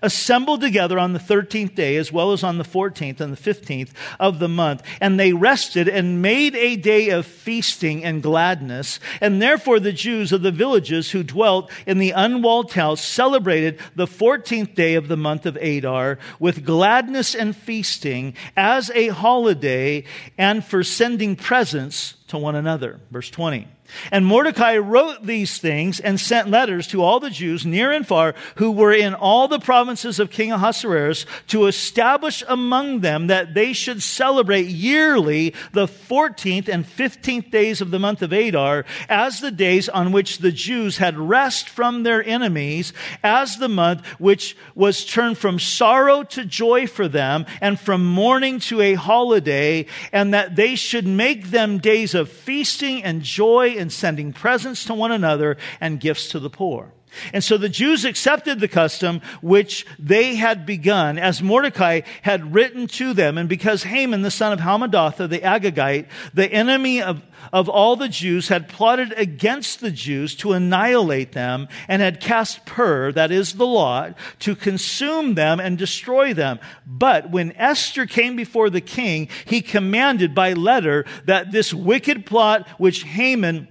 assembled 0.02 0.60
together 0.60 0.98
on 0.98 1.12
the 1.12 1.18
13th 1.18 1.74
day, 1.74 1.96
as 1.96 2.12
well 2.12 2.32
as 2.32 2.42
on 2.42 2.58
the 2.58 2.64
14th 2.64 3.20
and 3.20 3.32
the 3.32 3.54
15th 3.54 3.90
of 4.20 4.38
the 4.38 4.48
month. 4.48 4.82
And 5.00 5.18
they 5.18 5.32
rested 5.32 5.88
and 5.88 6.20
made 6.20 6.54
a 6.56 6.76
day 6.76 7.10
of 7.10 7.26
feasting 7.26 8.04
and 8.04 8.22
gladness. 8.22 9.00
And 9.20 9.40
therefore 9.40 9.80
the 9.80 9.92
Jews 9.92 10.32
of 10.32 10.42
the 10.42 10.50
villages 10.50 11.12
who 11.12 11.22
dwelt 11.22 11.70
in 11.86 11.98
the 11.98 12.10
unwalled 12.10 12.72
house 12.72 13.02
celebrated 13.02 13.78
the 13.94 14.06
14th 14.06 14.74
day 14.74 14.94
of 14.94 15.08
the 15.08 15.16
month 15.16 15.46
of 15.46 15.56
Adar 15.56 16.18
with 16.38 16.64
gladness 16.64 17.34
and 17.34 17.56
feasting 17.56 18.34
as 18.56 18.90
a 18.90 19.08
holiday 19.08 20.04
and 20.36 20.64
for 20.64 20.82
sending 20.82 21.36
presents 21.36 22.14
to 22.28 22.38
one 22.38 22.54
another. 22.54 23.00
Verse 23.10 23.30
20. 23.30 23.68
And 24.11 24.26
Mordecai 24.26 24.78
wrote 24.78 25.26
these 25.26 25.59
things 25.59 26.00
and 26.00 26.18
sent 26.18 26.48
letters 26.48 26.87
to 26.88 27.02
all 27.02 27.20
the 27.20 27.31
Jews 27.31 27.64
near 27.64 27.92
and 27.92 28.07
far 28.07 28.35
who 28.57 28.70
were 28.70 28.92
in 28.92 29.14
all 29.14 29.48
the 29.48 29.59
provinces 29.59 30.18
of 30.18 30.31
King 30.31 30.52
Ahasuerus 30.52 31.26
to 31.48 31.66
establish 31.66 32.42
among 32.48 33.00
them 33.00 33.28
that 33.28 33.55
they 33.55 33.72
should 33.72 34.02
celebrate 34.02 34.66
yearly 34.66 35.55
the 35.72 35.87
14th 35.87 36.68
and 36.68 36.87
15th 36.87 37.50
days 37.50 37.81
of 37.81 37.90
the 37.90 37.98
month 37.98 38.22
of 38.22 38.33
Adar 38.33 38.85
as 39.09 39.40
the 39.40 39.50
days 39.50 39.88
on 39.88 40.12
which 40.12 40.38
the 40.38 40.52
Jews 40.52 40.98
had 40.98 41.18
rest 41.18 41.68
from 41.68 42.02
their 42.02 42.24
enemies, 42.24 42.92
as 43.22 43.57
the 43.57 43.68
month 43.68 44.07
which 44.18 44.57
was 44.74 45.05
turned 45.05 45.38
from 45.38 45.59
sorrow 45.59 46.22
to 46.24 46.44
joy 46.44 46.87
for 46.87 47.09
them 47.09 47.46
and 47.61 47.78
from 47.78 48.05
mourning 48.05 48.59
to 48.61 48.81
a 48.81 48.94
holiday, 48.94 49.87
and 50.12 50.35
that 50.35 50.57
they 50.57 50.74
should 50.74 51.07
make 51.07 51.50
them 51.50 51.78
days 51.78 52.14
of 52.14 52.28
feasting 52.28 53.02
and 53.02 53.22
joy 53.22 53.70
and 53.83 53.92
sending 53.92 54.33
presents 54.33 54.87
to 54.87 54.95
one 54.95 55.12
another 55.12 55.59
and 55.81 56.01
gifts 56.01 56.29
to 56.31 56.38
the 56.38 56.49
poor. 56.49 56.92
And 57.33 57.45
so 57.45 57.59
the 57.59 57.68
Jews 57.68 58.05
accepted 58.05 58.61
the 58.61 58.68
custom 58.68 59.21
which 59.42 59.87
they 59.99 60.35
had 60.37 60.64
begun 60.64 61.18
as 61.18 61.42
Mordecai 61.42 62.01
had 62.23 62.55
written 62.55 62.87
to 62.88 63.12
them. 63.12 63.37
And 63.37 63.49
because 63.49 63.83
Haman, 63.83 64.23
the 64.23 64.31
son 64.31 64.53
of 64.53 64.61
Hammedatha, 64.61 65.29
the 65.29 65.40
Agagite, 65.40 66.07
the 66.33 66.51
enemy 66.51 67.03
of 67.03 67.23
of 67.53 67.68
all 67.68 67.97
the 67.97 68.09
Jews 68.09 68.49
had 68.49 68.68
plotted 68.68 69.12
against 69.16 69.81
the 69.81 69.90
Jews 69.90 70.37
to 70.37 70.53
annihilate 70.53 71.33
them 71.33 71.68
and 71.88 72.03
had 72.03 72.21
cast 72.21 72.64
pur, 72.66 73.11
that 73.12 73.33
is 73.33 73.55
the 73.55 73.66
lot, 73.66 74.16
to 74.40 74.55
consume 74.55 75.35
them 75.35 75.59
and 75.59 75.79
destroy 75.79 76.35
them. 76.35 76.61
But 76.87 77.31
when 77.31 77.53
Esther 77.57 78.07
came 78.07 78.37
before 78.37 78.71
the 78.71 78.81
king, 78.81 79.29
he 79.45 79.62
commanded 79.62 80.35
by 80.35 80.53
letter 80.53 81.05
that 81.25 81.53
this 81.53 81.75
wicked 81.75 82.27
plot 82.27 82.68
which 82.79 83.03
Haman 83.03 83.68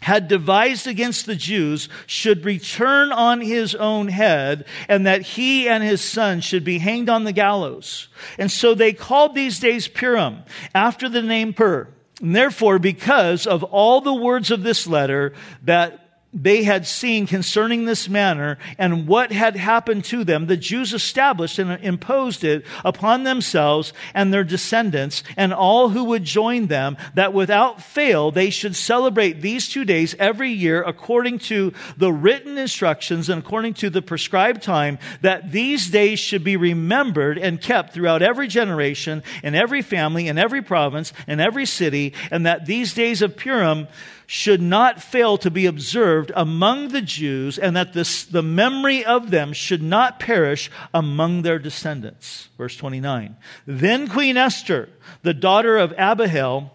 had 0.00 0.28
devised 0.28 0.86
against 0.86 1.26
the 1.26 1.36
Jews 1.36 1.88
should 2.06 2.44
return 2.44 3.12
on 3.12 3.40
his 3.40 3.74
own 3.74 4.08
head 4.08 4.64
and 4.88 5.06
that 5.06 5.22
he 5.22 5.68
and 5.68 5.82
his 5.82 6.00
son 6.00 6.40
should 6.40 6.64
be 6.64 6.78
hanged 6.78 7.08
on 7.08 7.24
the 7.24 7.32
gallows. 7.32 8.08
And 8.38 8.50
so 8.50 8.74
they 8.74 8.92
called 8.92 9.34
these 9.34 9.60
days 9.60 9.88
Purim 9.88 10.42
after 10.74 11.08
the 11.08 11.22
name 11.22 11.52
Pur. 11.52 11.88
And 12.20 12.34
therefore, 12.36 12.78
because 12.78 13.46
of 13.46 13.62
all 13.64 14.00
the 14.00 14.14
words 14.14 14.50
of 14.50 14.62
this 14.62 14.86
letter 14.86 15.32
that 15.64 16.09
they 16.32 16.62
had 16.62 16.86
seen 16.86 17.26
concerning 17.26 17.84
this 17.84 18.08
manner 18.08 18.56
and 18.78 19.08
what 19.08 19.32
had 19.32 19.56
happened 19.56 20.04
to 20.04 20.22
them, 20.22 20.46
the 20.46 20.56
Jews 20.56 20.92
established 20.92 21.58
and 21.58 21.82
imposed 21.84 22.44
it 22.44 22.64
upon 22.84 23.24
themselves 23.24 23.92
and 24.14 24.32
their 24.32 24.44
descendants 24.44 25.24
and 25.36 25.52
all 25.52 25.88
who 25.88 26.04
would 26.04 26.22
join 26.22 26.68
them 26.68 26.96
that 27.14 27.32
without 27.32 27.82
fail 27.82 28.30
they 28.30 28.50
should 28.50 28.76
celebrate 28.76 29.40
these 29.40 29.68
two 29.68 29.84
days 29.84 30.14
every 30.20 30.50
year 30.50 30.82
according 30.82 31.40
to 31.40 31.72
the 31.96 32.12
written 32.12 32.56
instructions 32.58 33.28
and 33.28 33.42
according 33.42 33.74
to 33.74 33.90
the 33.90 34.02
prescribed 34.02 34.62
time 34.62 34.98
that 35.22 35.50
these 35.50 35.90
days 35.90 36.20
should 36.20 36.44
be 36.44 36.56
remembered 36.56 37.38
and 37.38 37.60
kept 37.60 37.92
throughout 37.92 38.22
every 38.22 38.46
generation 38.46 39.22
in 39.42 39.56
every 39.56 39.82
family 39.82 40.28
in 40.28 40.38
every 40.38 40.62
province 40.62 41.12
in 41.26 41.40
every 41.40 41.66
city 41.66 42.14
and 42.30 42.46
that 42.46 42.66
these 42.66 42.94
days 42.94 43.20
of 43.20 43.36
Purim 43.36 43.88
should 44.32 44.62
not 44.62 45.02
fail 45.02 45.36
to 45.36 45.50
be 45.50 45.66
observed 45.66 46.30
among 46.36 46.90
the 46.90 47.02
Jews, 47.02 47.58
and 47.58 47.74
that 47.74 47.94
this, 47.94 48.22
the 48.22 48.44
memory 48.44 49.04
of 49.04 49.32
them 49.32 49.52
should 49.52 49.82
not 49.82 50.20
perish 50.20 50.70
among 50.94 51.42
their 51.42 51.58
descendants. 51.58 52.48
Verse 52.56 52.76
29. 52.76 53.36
Then 53.66 54.06
Queen 54.06 54.36
Esther, 54.36 54.88
the 55.22 55.34
daughter 55.34 55.76
of 55.76 55.92
Abihail, 55.98 56.72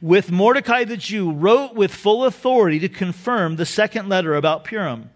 with 0.00 0.30
Mordecai 0.30 0.84
the 0.84 0.96
Jew, 0.96 1.32
wrote 1.32 1.74
with 1.74 1.92
full 1.92 2.24
authority 2.24 2.78
to 2.78 2.88
confirm 2.88 3.56
the 3.56 3.66
second 3.66 4.08
letter 4.08 4.36
about 4.36 4.62
Purim. 4.62 5.10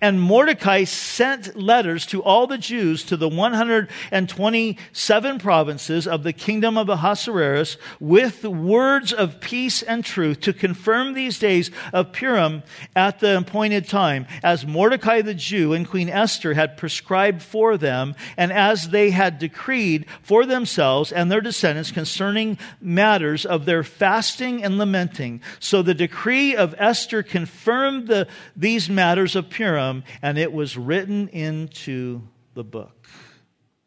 And 0.00 0.20
Mordecai 0.20 0.84
sent 0.84 1.56
letters 1.56 2.06
to 2.06 2.22
all 2.22 2.46
the 2.46 2.58
Jews 2.58 3.02
to 3.04 3.16
the 3.16 3.28
127 3.28 5.38
provinces 5.38 6.06
of 6.06 6.22
the 6.22 6.32
kingdom 6.32 6.78
of 6.78 6.88
Ahasuerus 6.88 7.76
with 8.00 8.44
words 8.44 9.12
of 9.12 9.40
peace 9.40 9.82
and 9.82 10.04
truth 10.04 10.40
to 10.40 10.52
confirm 10.52 11.14
these 11.14 11.38
days 11.38 11.70
of 11.92 12.12
Purim 12.12 12.62
at 12.94 13.20
the 13.20 13.38
appointed 13.38 13.88
time, 13.88 14.26
as 14.42 14.66
Mordecai 14.66 15.22
the 15.22 15.34
Jew 15.34 15.72
and 15.72 15.88
Queen 15.88 16.08
Esther 16.08 16.54
had 16.54 16.76
prescribed 16.76 17.42
for 17.42 17.76
them, 17.76 18.14
and 18.36 18.52
as 18.52 18.90
they 18.90 19.10
had 19.10 19.38
decreed 19.38 20.06
for 20.22 20.46
themselves 20.46 21.12
and 21.12 21.30
their 21.30 21.40
descendants 21.40 21.90
concerning 21.90 22.58
matters 22.80 23.46
of 23.46 23.64
their 23.64 23.82
fasting 23.82 24.64
and 24.64 24.78
lamenting. 24.78 25.40
So 25.60 25.82
the 25.82 25.94
decree 25.94 26.56
of 26.56 26.74
Esther 26.78 27.22
confirmed 27.22 28.08
the, 28.08 28.28
these 28.56 28.88
matters 28.88 29.36
of 29.36 29.50
Purim 29.54 30.02
and 30.20 30.36
it 30.36 30.52
was 30.52 30.76
written 30.76 31.28
into 31.28 32.22
the 32.54 32.64
book. 32.64 33.06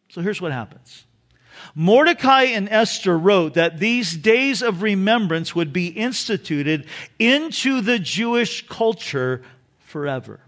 So 0.10 0.21
here's 0.21 0.41
what 0.41 0.51
happens. 0.51 1.06
Mordecai 1.75 2.43
and 2.43 2.69
Esther 2.69 3.17
wrote 3.17 3.56
that 3.56 3.80
these 3.80 4.15
days 4.15 4.62
of 4.62 4.82
remembrance 4.82 5.56
would 5.56 5.73
be 5.73 5.88
instituted 5.88 6.86
into 7.19 7.82
the 7.82 7.99
Jewish 7.99 8.65
culture 8.67 9.41
forever. 9.80 10.39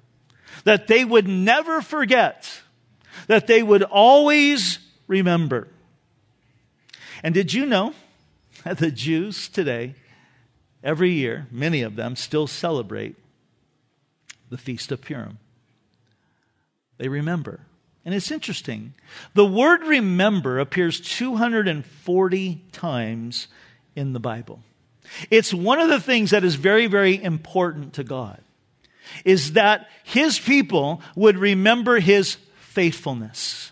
That 0.64 0.88
they 0.88 1.04
would 1.04 1.28
never 1.28 1.82
forget, 1.82 2.62
that 3.28 3.48
they 3.48 3.64
would 3.64 3.84
always 3.84 4.80
remember. 5.08 5.68
And 7.24 7.34
did 7.34 7.54
you 7.54 7.66
know 7.66 7.94
that 8.64 8.78
the 8.78 8.92
Jews 8.92 9.50
today, 9.50 9.96
every 10.84 11.12
year, 11.12 11.48
many 11.52 11.82
of 11.82 11.96
them 11.96 12.16
still 12.16 12.48
celebrate 12.48 13.16
the 14.50 14.58
Feast 14.58 14.92
of 14.92 15.02
Purim. 15.02 15.40
They 16.98 17.08
remember. 17.08 17.62
And 18.06 18.16
it's 18.16 18.32
interesting. 18.32 18.94
The 19.34 19.46
word 19.46 19.84
remember 19.84 20.60
appears 20.60 21.00
240 21.00 22.62
times 22.72 23.48
in 23.96 24.14
the 24.14 24.20
Bible. 24.20 24.62
It's 25.30 25.54
one 25.54 25.80
of 25.80 25.90
the 25.90 26.00
things 26.00 26.32
that 26.32 26.44
is 26.44 26.56
very, 26.56 26.88
very 26.88 27.22
important 27.22 27.94
to 27.94 28.04
God 28.04 28.42
is 29.26 29.54
that 29.54 29.90
his 30.04 30.40
people 30.40 31.02
would 31.16 31.38
remember 31.38 32.00
his 32.00 32.38
faithfulness. 32.60 33.72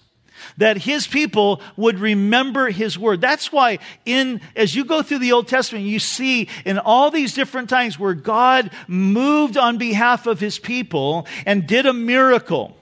That 0.58 0.78
his 0.78 1.08
people 1.08 1.62
would 1.76 2.00
remember 2.00 2.70
his 2.70 2.98
word. 2.98 3.22
That's 3.22 3.52
why 3.52 3.80
in, 4.06 4.42
as 4.56 4.76
you 4.76 4.86
go 4.86 5.02
through 5.02 5.20
the 5.20 5.32
Old 5.32 5.48
Testament, 5.48 5.86
you 5.86 6.00
see 6.00 6.50
in 6.66 6.80
all 6.80 7.12
these 7.12 7.34
different 7.34 7.70
times 7.70 8.00
where 8.00 8.14
God 8.14 8.72
moved 8.88 9.58
on 9.58 9.78
behalf 9.78 10.28
of 10.28 10.40
his 10.40 10.60
people 10.60 11.28
and 11.46 11.68
did 11.68 11.86
a 11.86 11.94
miracle 11.94 12.76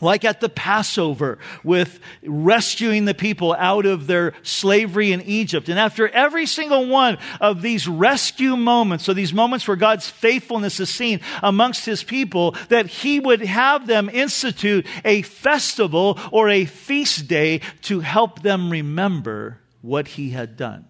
like 0.00 0.24
at 0.24 0.40
the 0.40 0.48
Passover 0.48 1.38
with 1.64 2.00
rescuing 2.24 3.04
the 3.04 3.14
people 3.14 3.54
out 3.54 3.86
of 3.86 4.06
their 4.06 4.34
slavery 4.42 5.12
in 5.12 5.22
Egypt. 5.22 5.68
And 5.68 5.78
after 5.78 6.08
every 6.08 6.46
single 6.46 6.86
one 6.86 7.18
of 7.40 7.62
these 7.62 7.86
rescue 7.86 8.56
moments, 8.56 9.04
so 9.04 9.14
these 9.14 9.32
moments 9.32 9.66
where 9.66 9.76
God's 9.76 10.08
faithfulness 10.08 10.80
is 10.80 10.90
seen 10.90 11.20
amongst 11.42 11.84
his 11.84 12.02
people, 12.02 12.56
that 12.68 12.86
he 12.86 13.20
would 13.20 13.42
have 13.42 13.86
them 13.86 14.08
institute 14.08 14.86
a 15.04 15.22
festival 15.22 16.18
or 16.32 16.48
a 16.48 16.64
feast 16.64 17.28
day 17.28 17.60
to 17.82 18.00
help 18.00 18.42
them 18.42 18.70
remember 18.70 19.58
what 19.82 20.08
he 20.08 20.30
had 20.30 20.56
done. 20.56 20.84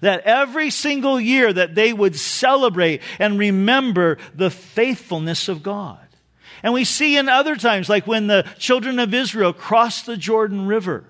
That 0.00 0.22
every 0.22 0.70
single 0.70 1.20
year 1.20 1.52
that 1.52 1.74
they 1.74 1.92
would 1.92 2.16
celebrate 2.16 3.02
and 3.18 3.38
remember 3.38 4.18
the 4.34 4.50
faithfulness 4.50 5.48
of 5.48 5.62
God. 5.62 6.05
And 6.66 6.74
we 6.74 6.82
see 6.82 7.16
in 7.16 7.28
other 7.28 7.54
times, 7.54 7.88
like 7.88 8.08
when 8.08 8.26
the 8.26 8.44
children 8.58 8.98
of 8.98 9.14
Israel 9.14 9.52
crossed 9.52 10.04
the 10.04 10.16
Jordan 10.16 10.66
River. 10.66 11.04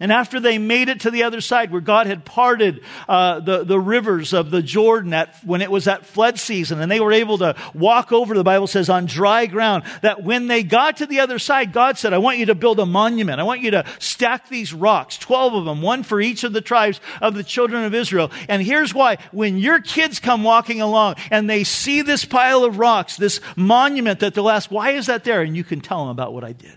And 0.00 0.12
after 0.12 0.38
they 0.38 0.58
made 0.58 0.88
it 0.88 1.00
to 1.00 1.10
the 1.10 1.24
other 1.24 1.40
side, 1.40 1.72
where 1.72 1.80
God 1.80 2.06
had 2.06 2.24
parted 2.24 2.84
uh, 3.08 3.40
the, 3.40 3.64
the 3.64 3.80
rivers 3.80 4.32
of 4.32 4.52
the 4.52 4.62
Jordan 4.62 5.12
at, 5.12 5.34
when 5.44 5.60
it 5.60 5.72
was 5.72 5.88
at 5.88 6.06
flood 6.06 6.38
season, 6.38 6.80
and 6.80 6.90
they 6.90 7.00
were 7.00 7.12
able 7.12 7.38
to 7.38 7.56
walk 7.74 8.12
over, 8.12 8.34
the 8.34 8.44
Bible 8.44 8.68
says, 8.68 8.88
on 8.88 9.06
dry 9.06 9.46
ground, 9.46 9.82
that 10.02 10.22
when 10.22 10.46
they 10.46 10.62
got 10.62 10.98
to 10.98 11.06
the 11.06 11.18
other 11.18 11.40
side, 11.40 11.72
God 11.72 11.98
said, 11.98 12.12
I 12.12 12.18
want 12.18 12.38
you 12.38 12.46
to 12.46 12.54
build 12.54 12.78
a 12.78 12.86
monument. 12.86 13.40
I 13.40 13.42
want 13.42 13.60
you 13.60 13.72
to 13.72 13.84
stack 13.98 14.48
these 14.48 14.72
rocks, 14.72 15.18
12 15.18 15.54
of 15.54 15.64
them, 15.64 15.82
one 15.82 16.04
for 16.04 16.20
each 16.20 16.44
of 16.44 16.52
the 16.52 16.60
tribes 16.60 17.00
of 17.20 17.34
the 17.34 17.42
children 17.42 17.84
of 17.84 17.92
Israel. 17.92 18.30
And 18.48 18.62
here's 18.62 18.94
why. 18.94 19.18
When 19.32 19.58
your 19.58 19.80
kids 19.80 20.20
come 20.20 20.44
walking 20.44 20.80
along 20.80 21.16
and 21.32 21.50
they 21.50 21.64
see 21.64 22.02
this 22.02 22.24
pile 22.24 22.62
of 22.62 22.78
rocks, 22.78 23.16
this 23.16 23.40
monument 23.56 24.20
that 24.20 24.34
they'll 24.34 24.48
ask, 24.48 24.70
why 24.70 24.90
is 24.90 25.06
that 25.06 25.24
there? 25.24 25.42
And 25.42 25.56
you 25.56 25.64
can 25.64 25.80
tell 25.80 25.98
them 25.98 26.10
about 26.10 26.32
what 26.32 26.44
I 26.44 26.52
did. 26.52 26.76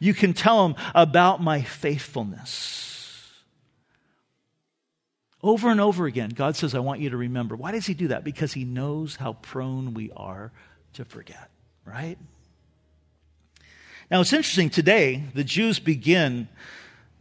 You 0.00 0.14
can 0.14 0.32
tell 0.32 0.66
them 0.66 0.76
about 0.94 1.40
my 1.40 1.62
faithfulness. 1.62 2.88
Over 5.42 5.70
and 5.70 5.80
over 5.80 6.06
again, 6.06 6.30
God 6.30 6.56
says, 6.56 6.74
I 6.74 6.80
want 6.80 7.00
you 7.00 7.10
to 7.10 7.16
remember. 7.16 7.54
Why 7.54 7.70
does 7.70 7.86
He 7.86 7.94
do 7.94 8.08
that? 8.08 8.24
Because 8.24 8.54
He 8.54 8.64
knows 8.64 9.16
how 9.16 9.34
prone 9.34 9.94
we 9.94 10.10
are 10.16 10.52
to 10.94 11.04
forget, 11.04 11.50
right? 11.84 12.18
Now, 14.10 14.20
it's 14.22 14.32
interesting. 14.32 14.70
Today, 14.70 15.24
the 15.34 15.44
Jews 15.44 15.78
begin 15.78 16.48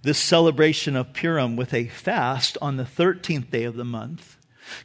this 0.02 0.18
celebration 0.18 0.96
of 0.96 1.14
Purim 1.14 1.56
with 1.56 1.74
a 1.74 1.88
fast 1.88 2.58
on 2.62 2.78
the 2.78 2.84
13th 2.84 3.52
day 3.52 3.66
of 3.66 3.76
the 3.76 3.86
month, 3.86 4.38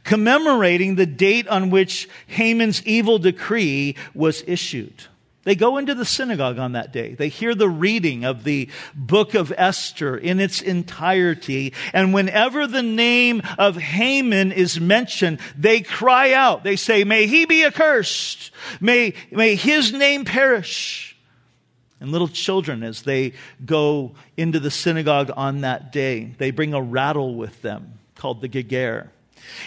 commemorating 0.03 0.95
the 0.95 1.05
date 1.05 1.47
on 1.47 1.69
which 1.69 2.09
Haman's 2.27 2.85
evil 2.85 3.17
decree 3.19 3.95
was 4.13 4.43
issued. 4.45 5.05
They 5.45 5.55
go 5.55 5.77
into 5.77 5.93
the 5.93 6.05
synagogue 6.05 6.57
on 6.57 6.71
that 6.71 6.91
day. 6.91 7.13
They 7.13 7.29
hear 7.29 7.53
the 7.53 7.69
reading 7.69 8.25
of 8.25 8.43
the 8.43 8.67
book 8.95 9.35
of 9.35 9.53
Esther 9.55 10.17
in 10.17 10.39
its 10.39 10.59
entirety. 10.59 11.71
And 11.93 12.15
whenever 12.15 12.65
the 12.65 12.81
name 12.81 13.43
of 13.59 13.77
Haman 13.77 14.51
is 14.51 14.79
mentioned, 14.79 15.39
they 15.55 15.81
cry 15.81 16.33
out. 16.33 16.63
They 16.63 16.75
say, 16.75 17.03
may 17.03 17.27
he 17.27 17.45
be 17.45 17.63
accursed. 17.63 18.51
May, 18.81 19.13
may 19.31 19.55
his 19.55 19.93
name 19.93 20.25
perish. 20.25 21.15
And 22.01 22.11
little 22.11 22.27
children, 22.27 22.81
as 22.81 23.03
they 23.03 23.33
go 23.63 24.15
into 24.35 24.59
the 24.59 24.71
synagogue 24.71 25.31
on 25.37 25.61
that 25.61 25.91
day, 25.91 26.33
they 26.39 26.49
bring 26.49 26.73
a 26.73 26.81
rattle 26.81 27.35
with 27.35 27.61
them 27.61 27.99
called 28.15 28.41
the 28.41 28.49
Geger 28.49 29.09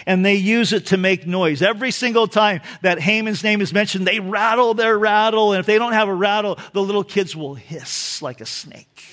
and 0.05 0.25
they 0.25 0.35
use 0.35 0.73
it 0.73 0.87
to 0.87 0.97
make 0.97 1.27
noise. 1.27 1.61
Every 1.61 1.91
single 1.91 2.27
time 2.27 2.61
that 2.81 2.99
Haman's 2.99 3.43
name 3.43 3.61
is 3.61 3.73
mentioned, 3.73 4.07
they 4.07 4.19
rattle 4.19 4.73
their 4.73 4.97
rattle. 4.97 5.53
And 5.53 5.59
if 5.59 5.65
they 5.65 5.77
don't 5.77 5.93
have 5.93 6.07
a 6.07 6.13
rattle, 6.13 6.57
the 6.73 6.81
little 6.81 7.03
kids 7.03 7.35
will 7.35 7.55
hiss 7.55 8.21
like 8.21 8.41
a 8.41 8.45
snake. 8.45 9.03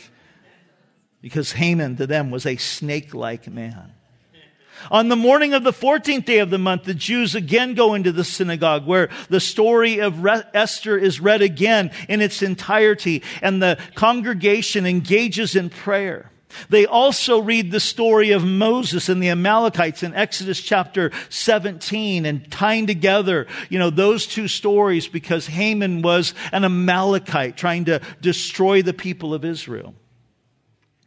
Because 1.21 1.53
Haman 1.53 1.97
to 1.97 2.07
them 2.07 2.31
was 2.31 2.47
a 2.47 2.57
snake 2.57 3.15
like 3.15 3.49
man. 3.49 3.93
On 4.91 5.09
the 5.09 5.17
morning 5.17 5.55
of 5.55 5.65
the 5.65 5.73
14th 5.73 6.27
day 6.27 6.39
of 6.39 6.51
the 6.51 6.59
month, 6.59 6.85
the 6.85 6.95
Jews 6.95 7.35
again 7.35 7.75
go 7.75 7.95
into 7.95 8.13
the 8.13 8.25
synagogue 8.25 8.87
where 8.87 9.09
the 9.29 9.41
story 9.41 10.01
of 10.01 10.25
Esther 10.55 10.97
is 10.97 11.19
read 11.19 11.43
again 11.43 11.91
in 12.09 12.21
its 12.21 12.43
entirety 12.43 13.23
and 13.43 13.61
the 13.61 13.79
congregation 13.95 14.87
engages 14.87 15.57
in 15.57 15.71
prayer. 15.71 16.31
They 16.69 16.87
also 16.87 17.41
read 17.41 17.71
the 17.71 17.81
story 17.81 18.31
of 18.31 18.45
Moses 18.45 19.09
and 19.09 19.23
the 19.23 19.31
Amalekites 19.31 20.03
in 20.03 20.15
Exodus 20.15 20.61
chapter 20.61 21.11
17 21.29 22.25
and 22.25 22.51
tying 22.51 22.87
together, 22.87 23.47
you 23.69 23.79
know, 23.79 23.91
those 23.91 24.27
two 24.27 24.49
stories 24.49 25.09
because 25.09 25.47
Haman 25.47 26.03
was 26.03 26.35
an 26.53 26.65
Amalekite 26.65 27.57
trying 27.57 27.85
to 27.87 28.01
destroy 28.21 28.83
the 28.83 28.95
people 28.95 29.35
of 29.35 29.45
Israel. 29.45 29.95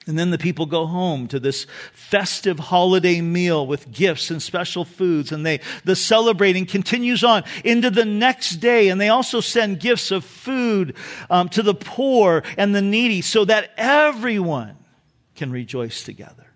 And 0.07 0.17
then 0.17 0.31
the 0.31 0.39
people 0.39 0.65
go 0.65 0.87
home 0.87 1.27
to 1.27 1.39
this 1.39 1.67
festive 1.93 2.57
holiday 2.57 3.21
meal 3.21 3.67
with 3.67 3.91
gifts 3.91 4.31
and 4.31 4.41
special 4.41 4.83
foods. 4.83 5.31
And 5.31 5.45
they, 5.45 5.59
the 5.83 5.95
celebrating 5.95 6.65
continues 6.65 7.23
on 7.23 7.43
into 7.63 7.91
the 7.91 8.05
next 8.05 8.55
day. 8.55 8.89
And 8.89 8.99
they 8.99 9.09
also 9.09 9.39
send 9.39 9.79
gifts 9.79 10.09
of 10.09 10.25
food 10.25 10.95
um, 11.29 11.47
to 11.49 11.61
the 11.61 11.75
poor 11.75 12.41
and 12.57 12.73
the 12.73 12.81
needy 12.81 13.21
so 13.21 13.45
that 13.45 13.71
everyone 13.77 14.78
can 15.39 15.53
rejoice 15.53 16.03
together. 16.03 16.47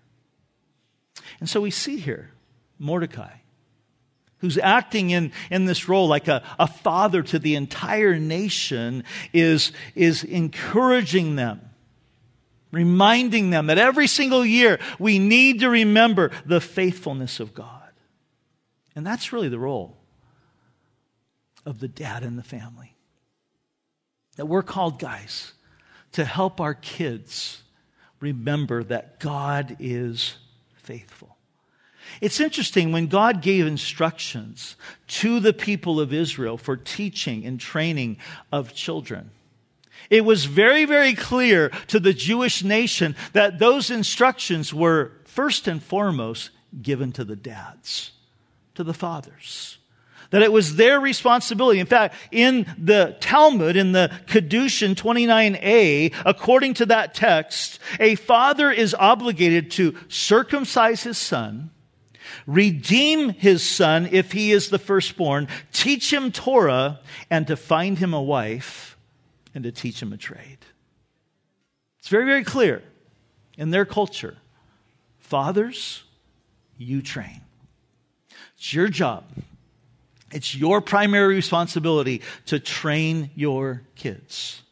And 1.40 1.48
so 1.48 1.62
we 1.62 1.70
see 1.70 1.96
here 1.96 2.32
Mordecai, 2.78 3.32
who's 4.38 4.58
acting 4.58 5.08
in, 5.08 5.32
in 5.50 5.64
this 5.64 5.88
role 5.88 6.06
like 6.06 6.28
a, 6.28 6.42
a 6.58 6.66
father 6.66 7.22
to 7.22 7.38
the 7.38 7.54
entire 7.54 8.18
nation, 8.18 9.04
is, 9.32 9.72
is 9.94 10.22
encouraging 10.22 11.36
them, 11.36 11.62
reminding 12.72 13.48
them 13.48 13.68
that 13.68 13.78
every 13.78 14.06
single 14.06 14.44
year 14.44 14.78
we 14.98 15.18
need 15.18 15.60
to 15.60 15.70
remember 15.70 16.30
the 16.44 16.60
faithfulness 16.60 17.40
of 17.40 17.54
God. 17.54 17.90
And 18.94 19.06
that's 19.06 19.32
really 19.32 19.48
the 19.48 19.58
role 19.58 19.96
of 21.64 21.80
the 21.80 21.88
dad 21.88 22.22
in 22.22 22.36
the 22.36 22.42
family. 22.42 22.94
That 24.36 24.44
we're 24.44 24.62
called, 24.62 24.98
guys, 24.98 25.54
to 26.12 26.26
help 26.26 26.60
our 26.60 26.74
kids 26.74 27.62
remember 28.24 28.82
that 28.84 29.20
God 29.20 29.76
is 29.78 30.36
faithful. 30.76 31.36
It's 32.20 32.40
interesting 32.40 32.90
when 32.90 33.06
God 33.06 33.42
gave 33.42 33.66
instructions 33.66 34.76
to 35.08 35.40
the 35.40 35.52
people 35.52 36.00
of 36.00 36.12
Israel 36.12 36.56
for 36.56 36.76
teaching 36.76 37.44
and 37.44 37.60
training 37.60 38.16
of 38.50 38.74
children. 38.74 39.30
It 40.10 40.24
was 40.24 40.46
very, 40.46 40.86
very 40.86 41.14
clear 41.14 41.68
to 41.88 42.00
the 42.00 42.12
Jewish 42.14 42.64
nation 42.64 43.14
that 43.32 43.58
those 43.58 43.90
instructions 43.90 44.72
were 44.72 45.12
first 45.24 45.68
and 45.68 45.82
foremost 45.82 46.50
given 46.80 47.12
to 47.12 47.24
the 47.24 47.36
dads, 47.36 48.12
to 48.74 48.84
the 48.84 48.94
fathers 48.94 49.78
that 50.30 50.42
it 50.42 50.52
was 50.52 50.76
their 50.76 51.00
responsibility. 51.00 51.80
In 51.80 51.86
fact, 51.86 52.14
in 52.30 52.66
the 52.78 53.16
Talmud, 53.20 53.76
in 53.76 53.92
the 53.92 54.10
Kedushin 54.26 54.94
29a, 54.94 56.12
according 56.24 56.74
to 56.74 56.86
that 56.86 57.14
text, 57.14 57.78
a 58.00 58.14
father 58.14 58.70
is 58.70 58.94
obligated 58.94 59.70
to 59.72 59.94
circumcise 60.08 61.02
his 61.02 61.18
son, 61.18 61.70
redeem 62.46 63.30
his 63.30 63.68
son 63.68 64.08
if 64.10 64.32
he 64.32 64.52
is 64.52 64.70
the 64.70 64.78
firstborn, 64.78 65.48
teach 65.72 66.12
him 66.12 66.32
Torah, 66.32 67.00
and 67.30 67.46
to 67.46 67.56
find 67.56 67.98
him 67.98 68.14
a 68.14 68.22
wife, 68.22 68.96
and 69.54 69.64
to 69.64 69.72
teach 69.72 70.02
him 70.02 70.12
a 70.12 70.16
trade. 70.16 70.58
It's 71.98 72.08
very, 72.08 72.24
very 72.26 72.44
clear 72.44 72.82
in 73.56 73.70
their 73.70 73.84
culture. 73.84 74.36
Fathers, 75.18 76.04
you 76.76 77.00
train. 77.00 77.40
It's 78.56 78.74
your 78.74 78.88
job 78.88 79.24
it's 80.34 80.54
your 80.54 80.80
primary 80.80 81.36
responsibility 81.36 82.20
to 82.46 82.58
train 82.58 83.30
your 83.36 83.82
kids. 83.94 84.62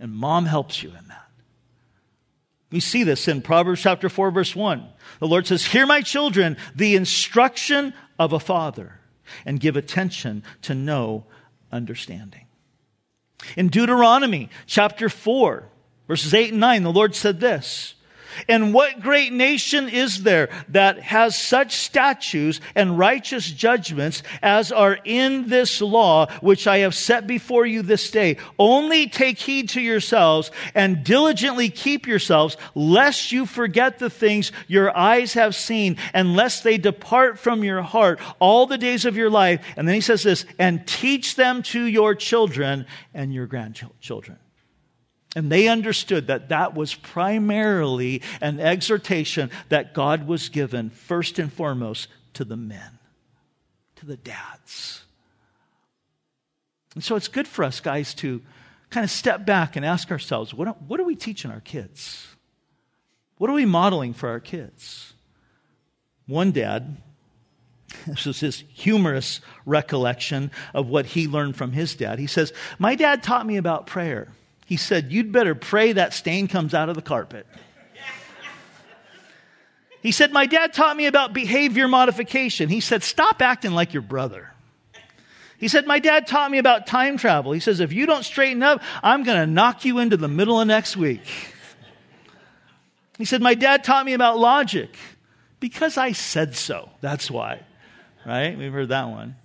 And 0.00 0.12
mom 0.12 0.46
helps 0.46 0.82
you 0.82 0.88
in 0.88 1.08
that. 1.08 1.28
We 2.70 2.80
see 2.80 3.04
this 3.04 3.28
in 3.28 3.42
Proverbs 3.42 3.82
chapter 3.82 4.08
4 4.08 4.30
verse 4.30 4.56
1. 4.56 4.88
The 5.20 5.28
Lord 5.28 5.46
says, 5.46 5.66
Hear 5.66 5.86
my 5.86 6.00
children, 6.00 6.56
the 6.74 6.96
instruction 6.96 7.92
of 8.18 8.32
a 8.32 8.40
father, 8.40 8.98
and 9.44 9.60
give 9.60 9.76
attention 9.76 10.42
to 10.62 10.74
know 10.74 11.26
understanding. 11.70 12.46
In 13.56 13.68
Deuteronomy 13.68 14.48
chapter 14.66 15.10
4, 15.10 15.68
verses 16.08 16.32
8 16.32 16.52
and 16.52 16.60
9, 16.60 16.82
the 16.82 16.92
Lord 16.92 17.14
said 17.14 17.40
this, 17.40 17.94
And 18.46 18.74
what 18.74 19.00
great 19.00 19.32
nation 19.32 19.88
is 19.88 20.22
there 20.22 20.48
that 20.68 21.00
has 21.00 21.36
such 21.36 21.76
statutes 21.76 22.60
and 22.74 22.98
righteous 22.98 23.50
judgments 23.50 24.22
as 24.42 24.70
are 24.70 24.98
in 25.04 25.48
this 25.48 25.80
law, 25.80 26.26
which 26.40 26.66
I 26.66 26.78
have 26.78 26.94
set 26.94 27.26
before 27.26 27.66
you 27.66 27.82
this 27.82 28.10
day? 28.10 28.36
Only 28.58 29.08
take 29.08 29.38
heed 29.38 29.70
to 29.70 29.80
yourselves 29.80 30.50
and 30.74 31.02
diligently 31.02 31.70
keep 31.70 32.06
yourselves, 32.06 32.56
lest 32.74 33.32
you 33.32 33.46
forget 33.46 33.98
the 33.98 34.10
things 34.10 34.52
your 34.66 34.96
eyes 34.96 35.34
have 35.34 35.54
seen, 35.54 35.96
and 36.12 36.36
lest 36.36 36.64
they 36.64 36.78
depart 36.78 37.38
from 37.38 37.64
your 37.64 37.82
heart 37.82 38.20
all 38.38 38.66
the 38.66 38.78
days 38.78 39.04
of 39.04 39.16
your 39.16 39.30
life. 39.30 39.64
And 39.76 39.88
then 39.88 39.94
he 39.94 40.00
says 40.00 40.22
this, 40.22 40.44
and 40.58 40.86
teach 40.86 41.36
them 41.36 41.62
to 41.64 41.82
your 41.82 42.14
children 42.14 42.86
and 43.14 43.32
your 43.32 43.46
grandchildren. 43.46 44.38
And 45.36 45.52
they 45.52 45.68
understood 45.68 46.26
that 46.28 46.48
that 46.48 46.74
was 46.74 46.94
primarily 46.94 48.22
an 48.40 48.60
exhortation 48.60 49.50
that 49.68 49.92
God 49.92 50.26
was 50.26 50.48
given 50.48 50.90
first 50.90 51.38
and 51.38 51.52
foremost 51.52 52.08
to 52.34 52.44
the 52.44 52.56
men, 52.56 52.98
to 53.96 54.06
the 54.06 54.16
dads. 54.16 55.04
And 56.94 57.04
so 57.04 57.14
it's 57.14 57.28
good 57.28 57.46
for 57.46 57.64
us, 57.64 57.80
guys, 57.80 58.14
to 58.14 58.42
kind 58.90 59.04
of 59.04 59.10
step 59.10 59.44
back 59.44 59.76
and 59.76 59.84
ask 59.84 60.10
ourselves 60.10 60.54
what, 60.54 60.80
what 60.82 60.98
are 60.98 61.04
we 61.04 61.14
teaching 61.14 61.50
our 61.50 61.60
kids? 61.60 62.26
What 63.36 63.50
are 63.50 63.54
we 63.54 63.66
modeling 63.66 64.14
for 64.14 64.28
our 64.30 64.40
kids? 64.40 65.12
One 66.26 66.52
dad, 66.52 66.96
this 68.06 68.26
is 68.26 68.40
his 68.40 68.64
humorous 68.72 69.40
recollection 69.66 70.50
of 70.74 70.88
what 70.88 71.06
he 71.06 71.28
learned 71.28 71.56
from 71.56 71.72
his 71.72 71.94
dad. 71.94 72.18
He 72.18 72.26
says, 72.26 72.52
My 72.78 72.94
dad 72.94 73.22
taught 73.22 73.46
me 73.46 73.56
about 73.58 73.86
prayer. 73.86 74.28
He 74.68 74.76
said, 74.76 75.10
You'd 75.10 75.32
better 75.32 75.54
pray 75.54 75.94
that 75.94 76.12
stain 76.12 76.46
comes 76.46 76.74
out 76.74 76.90
of 76.90 76.94
the 76.94 77.00
carpet. 77.00 77.46
He 80.02 80.12
said, 80.12 80.30
My 80.30 80.44
dad 80.44 80.74
taught 80.74 80.94
me 80.94 81.06
about 81.06 81.32
behavior 81.32 81.88
modification. 81.88 82.68
He 82.68 82.80
said, 82.80 83.02
Stop 83.02 83.40
acting 83.40 83.72
like 83.72 83.94
your 83.94 84.02
brother. 84.02 84.52
He 85.56 85.68
said, 85.68 85.86
My 85.86 85.98
dad 85.98 86.26
taught 86.26 86.50
me 86.50 86.58
about 86.58 86.86
time 86.86 87.16
travel. 87.16 87.52
He 87.52 87.60
says, 87.60 87.80
If 87.80 87.94
you 87.94 88.04
don't 88.04 88.24
straighten 88.24 88.62
up, 88.62 88.82
I'm 89.02 89.24
going 89.24 89.38
to 89.40 89.46
knock 89.46 89.86
you 89.86 90.00
into 90.00 90.18
the 90.18 90.28
middle 90.28 90.60
of 90.60 90.68
next 90.68 90.98
week. 90.98 91.22
He 93.16 93.24
said, 93.24 93.40
My 93.40 93.54
dad 93.54 93.84
taught 93.84 94.04
me 94.04 94.12
about 94.12 94.38
logic 94.38 94.94
because 95.60 95.96
I 95.96 96.12
said 96.12 96.56
so. 96.56 96.90
That's 97.00 97.30
why. 97.30 97.62
Right? 98.26 98.56
We've 98.58 98.70
heard 98.70 98.90
that 98.90 99.08
one. 99.08 99.36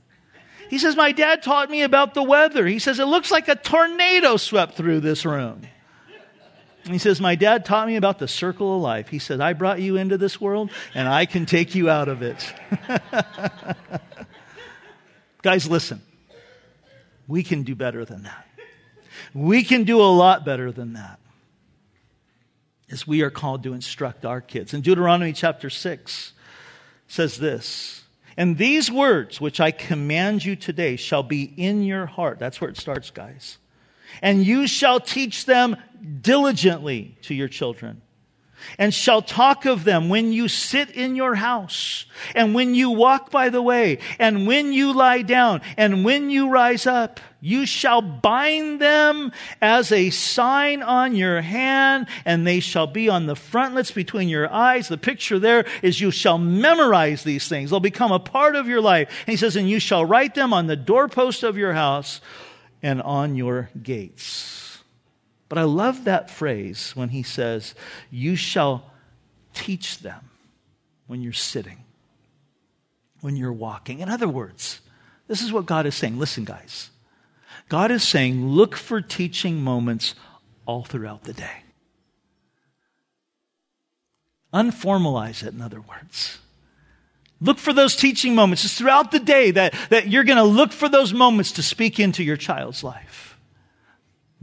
He 0.69 0.77
says, 0.77 0.95
My 0.95 1.11
dad 1.11 1.43
taught 1.43 1.69
me 1.69 1.83
about 1.83 2.13
the 2.13 2.23
weather. 2.23 2.65
He 2.65 2.79
says, 2.79 2.99
It 2.99 3.05
looks 3.05 3.31
like 3.31 3.47
a 3.47 3.55
tornado 3.55 4.37
swept 4.37 4.75
through 4.75 5.01
this 5.01 5.25
room. 5.25 5.61
And 6.85 6.91
he 6.91 6.99
says, 6.99 7.21
My 7.21 7.35
dad 7.35 7.65
taught 7.65 7.87
me 7.87 7.95
about 7.95 8.19
the 8.19 8.27
circle 8.27 8.75
of 8.75 8.81
life. 8.81 9.07
He 9.07 9.19
said, 9.19 9.39
I 9.39 9.53
brought 9.53 9.79
you 9.81 9.95
into 9.95 10.17
this 10.17 10.41
world 10.41 10.71
and 10.93 11.07
I 11.07 11.25
can 11.25 11.45
take 11.45 11.75
you 11.75 11.89
out 11.89 12.09
of 12.09 12.21
it. 12.21 12.53
Guys, 15.41 15.69
listen. 15.69 16.01
We 17.27 17.43
can 17.43 17.63
do 17.63 17.75
better 17.75 18.03
than 18.03 18.23
that. 18.23 18.45
We 19.33 19.63
can 19.63 19.85
do 19.85 20.01
a 20.01 20.11
lot 20.11 20.43
better 20.43 20.71
than 20.71 20.93
that. 20.93 21.19
As 22.91 23.07
we 23.07 23.21
are 23.21 23.31
called 23.31 23.63
to 23.63 23.73
instruct 23.73 24.25
our 24.25 24.41
kids. 24.41 24.73
In 24.73 24.81
Deuteronomy 24.81 25.33
chapter 25.33 25.69
6 25.69 26.33
says 27.07 27.37
this 27.37 28.02
and 28.37 28.57
these 28.57 28.91
words 28.91 29.39
which 29.39 29.59
I 29.59 29.71
command 29.71 30.43
you 30.45 30.55
today 30.55 30.95
shall 30.95 31.23
be 31.23 31.53
in 31.57 31.83
your 31.83 32.05
heart. 32.05 32.39
That's 32.39 32.59
where 32.59 32.69
it 32.69 32.77
starts, 32.77 33.11
guys. 33.11 33.57
And 34.21 34.45
you 34.45 34.67
shall 34.67 34.99
teach 34.99 35.45
them 35.45 35.75
diligently 36.21 37.17
to 37.23 37.33
your 37.33 37.47
children 37.47 38.01
and 38.77 38.93
shall 38.93 39.21
talk 39.21 39.65
of 39.65 39.83
them 39.83 40.09
when 40.09 40.31
you 40.31 40.47
sit 40.47 40.91
in 40.91 41.15
your 41.15 41.35
house, 41.35 42.05
and 42.35 42.53
when 42.53 42.75
you 42.75 42.89
walk 42.89 43.31
by 43.31 43.49
the 43.49 43.61
way, 43.61 43.99
and 44.19 44.47
when 44.47 44.73
you 44.73 44.93
lie 44.93 45.21
down, 45.21 45.61
and 45.77 46.05
when 46.05 46.29
you 46.29 46.49
rise 46.49 46.85
up. 46.87 47.19
You 47.45 47.65
shall 47.65 48.01
bind 48.01 48.79
them 48.79 49.33
as 49.61 49.91
a 49.91 50.11
sign 50.11 50.81
on 50.81 51.13
your 51.13 51.41
hand, 51.41 52.07
and 52.23 52.47
they 52.47 52.61
shall 52.61 52.87
be 52.87 53.09
on 53.09 53.25
the 53.25 53.35
frontlets 53.35 53.91
between 53.91 54.29
your 54.29 54.49
eyes. 54.49 54.87
The 54.87 54.97
picture 54.97 55.39
there 55.39 55.65
is 55.81 55.99
you 55.99 56.09
shall 56.09 56.37
memorize 56.37 57.25
these 57.25 57.49
things. 57.49 57.69
They'll 57.69 57.81
become 57.81 58.13
a 58.13 58.19
part 58.19 58.55
of 58.55 58.69
your 58.69 58.79
life. 58.79 59.09
And 59.27 59.33
he 59.33 59.35
says, 59.35 59.57
and 59.57 59.69
you 59.69 59.81
shall 59.81 60.05
write 60.05 60.35
them 60.35 60.53
on 60.53 60.67
the 60.67 60.77
doorpost 60.77 61.43
of 61.43 61.57
your 61.57 61.73
house 61.73 62.21
and 62.81 63.01
on 63.01 63.35
your 63.35 63.69
gates. 63.81 64.62
But 65.53 65.59
I 65.59 65.65
love 65.65 66.05
that 66.05 66.31
phrase 66.31 66.93
when 66.95 67.09
he 67.09 67.21
says, 67.21 67.75
You 68.09 68.35
shall 68.35 68.89
teach 69.53 69.99
them 69.99 70.31
when 71.05 71.21
you're 71.21 71.31
sitting, 71.31 71.83
when 73.21 73.35
you're 73.35 73.53
walking. 73.53 73.99
In 73.99 74.09
other 74.09 74.27
words, 74.27 74.81
this 75.27 75.43
is 75.43 75.53
what 75.53 75.67
God 75.67 75.85
is 75.85 75.93
saying. 75.93 76.17
Listen, 76.17 76.43
guys. 76.43 76.89
God 77.69 77.91
is 77.91 78.01
saying, 78.01 78.43
look 78.47 78.75
for 78.75 78.99
teaching 78.99 79.61
moments 79.61 80.15
all 80.65 80.85
throughout 80.85 81.25
the 81.25 81.33
day. 81.33 81.61
Unformalize 84.51 85.43
it, 85.43 85.53
in 85.53 85.61
other 85.61 85.81
words. 85.81 86.39
Look 87.39 87.59
for 87.59 87.73
those 87.73 87.95
teaching 87.95 88.33
moments. 88.33 88.65
It's 88.65 88.75
throughout 88.75 89.11
the 89.11 89.19
day 89.19 89.51
that, 89.51 89.75
that 89.91 90.07
you're 90.07 90.23
going 90.23 90.37
to 90.37 90.43
look 90.43 90.71
for 90.71 90.89
those 90.89 91.13
moments 91.13 91.51
to 91.51 91.61
speak 91.61 91.99
into 91.99 92.23
your 92.23 92.37
child's 92.37 92.83
life. 92.83 93.32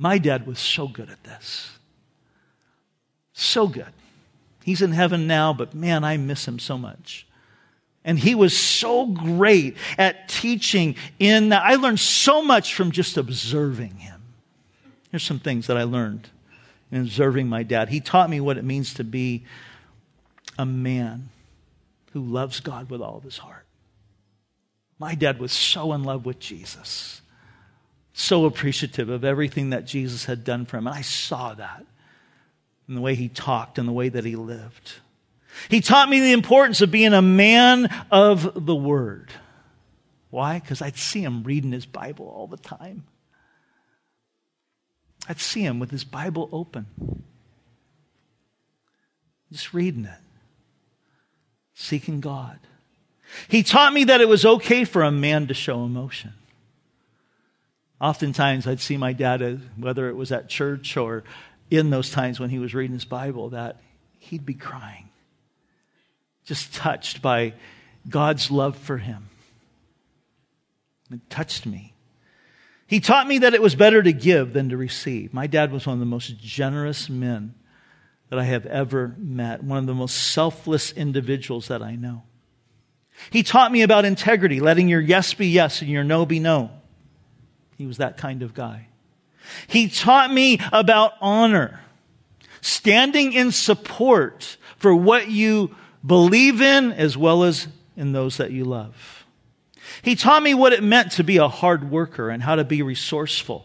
My 0.01 0.17
dad 0.17 0.47
was 0.47 0.59
so 0.59 0.89
good 0.89 1.11
at 1.11 1.23
this. 1.25 1.77
So 3.35 3.67
good. 3.67 3.93
He's 4.65 4.81
in 4.81 4.93
heaven 4.93 5.27
now, 5.27 5.53
but 5.53 5.75
man, 5.75 6.05
I 6.05 6.17
miss 6.17 6.49
him 6.49 6.59
so 6.59 6.79
much. 6.79 7.27
And 8.03 8.19
he 8.19 8.35
was 8.35 8.57
so 8.57 9.05
great 9.05 9.77
at 9.99 10.27
teaching 10.27 10.97
in. 11.19 11.53
I 11.53 11.75
learned 11.75 12.01
so 12.01 12.43
much 12.43 12.75
from 12.75 12.93
just 12.93 13.19
observing 13.19 13.97
him. 13.97 14.23
Here's 15.11 15.23
some 15.23 15.39
things 15.39 15.67
that 15.67 15.77
I 15.77 15.83
learned 15.83 16.31
in 16.91 17.03
observing 17.03 17.49
my 17.49 17.63
dad. 17.63 17.91
He 17.91 18.01
taught 18.01 18.31
me 18.31 18.41
what 18.41 18.57
it 18.57 18.65
means 18.65 18.95
to 18.95 19.05
be 19.05 19.45
a 20.59 20.65
man 20.65 21.29
who 22.15 22.23
loves 22.23 22.61
God 22.61 22.89
with 22.89 23.03
all 23.03 23.19
of 23.19 23.23
his 23.23 23.37
heart. 23.37 23.67
My 24.99 25.15
dad 25.15 25.39
was 25.39 25.53
so 25.53 25.93
in 25.93 26.05
love 26.05 26.25
with 26.25 26.39
Jesus 26.39 27.21
so 28.21 28.45
appreciative 28.45 29.09
of 29.09 29.25
everything 29.25 29.71
that 29.71 29.87
Jesus 29.87 30.27
had 30.27 30.45
done 30.45 30.67
for 30.67 30.77
him. 30.77 30.87
And 30.87 30.97
I 30.97 31.03
saw 31.03 31.55
that 31.55 31.85
in 32.89 32.95
the 32.95 33.01
way 33.01 33.15
he 33.15 33.29
talked 33.29 33.79
and 33.79 33.89
the 33.89 33.93
way 33.93 34.09
that 34.09 34.25
he 34.25 34.37
lived. 34.37 34.95
He 35.69 35.81
taught 35.81 36.09
me 36.09 36.21
the 36.21 36.33
importance 36.33 36.81
of 36.81 36.91
being 36.91 37.13
a 37.13 37.23
man 37.23 37.89
of 38.11 38.67
the 38.67 38.75
word. 38.75 39.31
Why? 40.31 40.59
Because 40.61 40.81
I'd 40.81 40.97
see 40.97 41.23
him 41.23 41.43
reading 41.43 41.73
his 41.73 41.87
Bible 41.87 42.27
all 42.27 42.47
the 42.47 42.57
time. 42.57 43.05
I'd 45.29 45.41
see 45.41 45.63
him 45.63 45.79
with 45.79 45.91
his 45.91 46.05
Bible 46.05 46.49
open, 46.53 46.87
just 49.53 49.75
reading 49.75 50.05
it, 50.05 50.21
seeking 51.75 52.21
God. 52.21 52.59
He 53.49 53.63
taught 53.63 53.93
me 53.93 54.05
that 54.05 54.21
it 54.21 54.29
was 54.29 54.45
okay 54.45 54.85
for 54.85 55.03
a 55.03 55.11
man 55.11 55.47
to 55.49 55.55
show 55.55 55.85
emotion. 55.85 56.33
Oftentimes, 58.01 58.67
I'd 58.67 58.81
see 58.81 58.97
my 58.97 59.13
dad, 59.13 59.43
uh, 59.43 59.57
whether 59.77 60.09
it 60.09 60.17
was 60.17 60.33
at 60.33 60.49
church 60.49 60.97
or 60.97 61.23
in 61.71 61.91
those 61.91 62.11
times 62.11 62.41
when 62.41 62.51
he 62.51 62.59
was 62.59 62.75
reading 62.75 62.95
his 62.95 63.05
Bible, 63.05 63.51
that 63.51 63.81
he'd 64.19 64.47
be 64.47 64.55
crying, 64.55 65.11
just 66.45 66.75
touched 66.75 67.21
by 67.21 67.53
God's 68.09 68.51
love 68.51 68.77
for 68.77 68.99
him. 68.99 69.29
It 71.13 71.29
touched 71.29 71.67
me. 71.67 71.93
He 72.87 73.01
taught 73.01 73.29
me 73.29 73.39
that 73.39 73.55
it 73.55 73.63
was 73.63 73.75
better 73.75 74.03
to 74.03 74.13
give 74.13 74.53
than 74.53 74.71
to 74.71 74.77
receive. 74.77 75.35
My 75.35 75.47
dad 75.47 75.71
was 75.71 75.87
one 75.87 75.95
of 75.95 76.01
the 76.01 76.07
most 76.07 76.39
generous 76.41 77.09
men 77.09 77.55
that 78.31 78.39
I 78.39 78.45
have 78.45 78.67
ever 78.67 79.15
met, 79.19 79.63
one 79.63 79.79
of 79.79 79.87
the 79.87 79.95
most 79.95 80.33
selfless 80.33 80.91
individuals 80.93 81.69
that 81.69 81.83
I 81.83 81.97
know. 81.97 82.23
He 83.31 83.43
taught 83.43 83.71
me 83.71 83.83
about 83.83 84.05
integrity, 84.05 84.61
letting 84.61 84.89
your 84.89 85.01
yes 85.01 85.35
be 85.35 85.49
yes 85.49 85.83
and 85.83 85.91
your 85.91 86.05
no 86.05 86.25
be 86.25 86.39
no. 86.41 86.71
He 87.81 87.87
was 87.87 87.97
that 87.97 88.19
kind 88.19 88.43
of 88.43 88.53
guy. 88.53 88.89
He 89.67 89.89
taught 89.89 90.31
me 90.31 90.61
about 90.71 91.15
honor, 91.23 91.81
standing 92.61 93.33
in 93.33 93.53
support 93.53 94.59
for 94.77 94.95
what 94.95 95.31
you 95.31 95.75
believe 96.07 96.61
in 96.61 96.93
as 96.93 97.17
well 97.17 97.43
as 97.43 97.69
in 97.97 98.13
those 98.13 98.37
that 98.37 98.51
you 98.51 98.67
love. 98.67 99.25
He 100.03 100.15
taught 100.15 100.43
me 100.43 100.53
what 100.53 100.75
it 100.75 100.83
meant 100.83 101.13
to 101.13 101.25
be 101.25 101.39
a 101.39 101.49
hard 101.49 101.91
worker 101.91 102.29
and 102.29 102.43
how 102.43 102.55
to 102.55 102.65
be 102.65 102.83
resourceful 102.83 103.65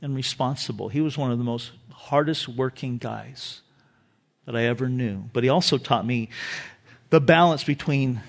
and 0.00 0.14
responsible. 0.14 0.88
He 0.88 1.00
was 1.00 1.18
one 1.18 1.32
of 1.32 1.38
the 1.38 1.42
most 1.42 1.72
hardest 1.90 2.46
working 2.46 2.98
guys 2.98 3.62
that 4.44 4.54
I 4.54 4.62
ever 4.62 4.88
knew. 4.88 5.24
But 5.32 5.42
he 5.42 5.50
also 5.50 5.76
taught 5.76 6.06
me 6.06 6.28
the 7.10 7.20
balance 7.20 7.64
between 7.64 8.20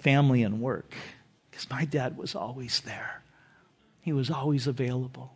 family 0.00 0.42
and 0.42 0.60
work 0.60 0.92
because 1.52 1.70
my 1.70 1.84
dad 1.84 2.16
was 2.16 2.34
always 2.34 2.80
there. 2.80 3.20
He 4.04 4.12
was 4.12 4.30
always 4.30 4.66
available. 4.66 5.34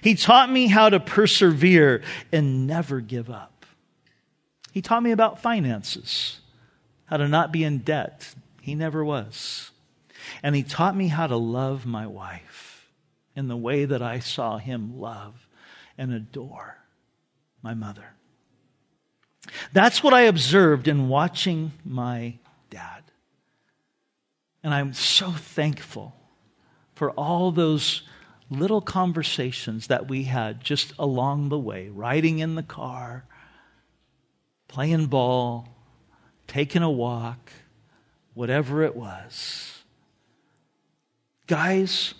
He 0.00 0.14
taught 0.14 0.50
me 0.50 0.68
how 0.68 0.88
to 0.88 0.98
persevere 0.98 2.02
and 2.32 2.66
never 2.66 3.02
give 3.02 3.28
up. 3.28 3.66
He 4.72 4.80
taught 4.80 5.02
me 5.02 5.10
about 5.10 5.42
finances, 5.42 6.40
how 7.04 7.18
to 7.18 7.28
not 7.28 7.52
be 7.52 7.62
in 7.62 7.80
debt. 7.80 8.34
He 8.62 8.74
never 8.74 9.04
was. 9.04 9.70
And 10.42 10.56
he 10.56 10.62
taught 10.62 10.96
me 10.96 11.08
how 11.08 11.26
to 11.26 11.36
love 11.36 11.84
my 11.84 12.06
wife 12.06 12.90
in 13.36 13.48
the 13.48 13.56
way 13.56 13.84
that 13.84 14.00
I 14.00 14.20
saw 14.20 14.56
him 14.56 14.98
love 14.98 15.46
and 15.98 16.10
adore 16.10 16.78
my 17.60 17.74
mother. 17.74 18.14
That's 19.74 20.02
what 20.02 20.14
I 20.14 20.22
observed 20.22 20.88
in 20.88 21.10
watching 21.10 21.72
my 21.84 22.38
dad. 22.70 23.02
And 24.62 24.72
I'm 24.72 24.94
so 24.94 25.30
thankful 25.32 26.14
for 27.00 27.12
all 27.12 27.50
those 27.50 28.02
little 28.50 28.82
conversations 28.82 29.86
that 29.86 30.06
we 30.06 30.24
had 30.24 30.62
just 30.62 30.92
along 30.98 31.48
the 31.48 31.58
way, 31.58 31.88
riding 31.88 32.40
in 32.40 32.56
the 32.56 32.62
car, 32.62 33.24
playing 34.68 35.06
ball, 35.06 35.66
taking 36.46 36.82
a 36.82 36.90
walk, 36.90 37.52
whatever 38.34 38.82
it 38.82 38.94
was. 38.94 39.78
Guys, 41.46 42.12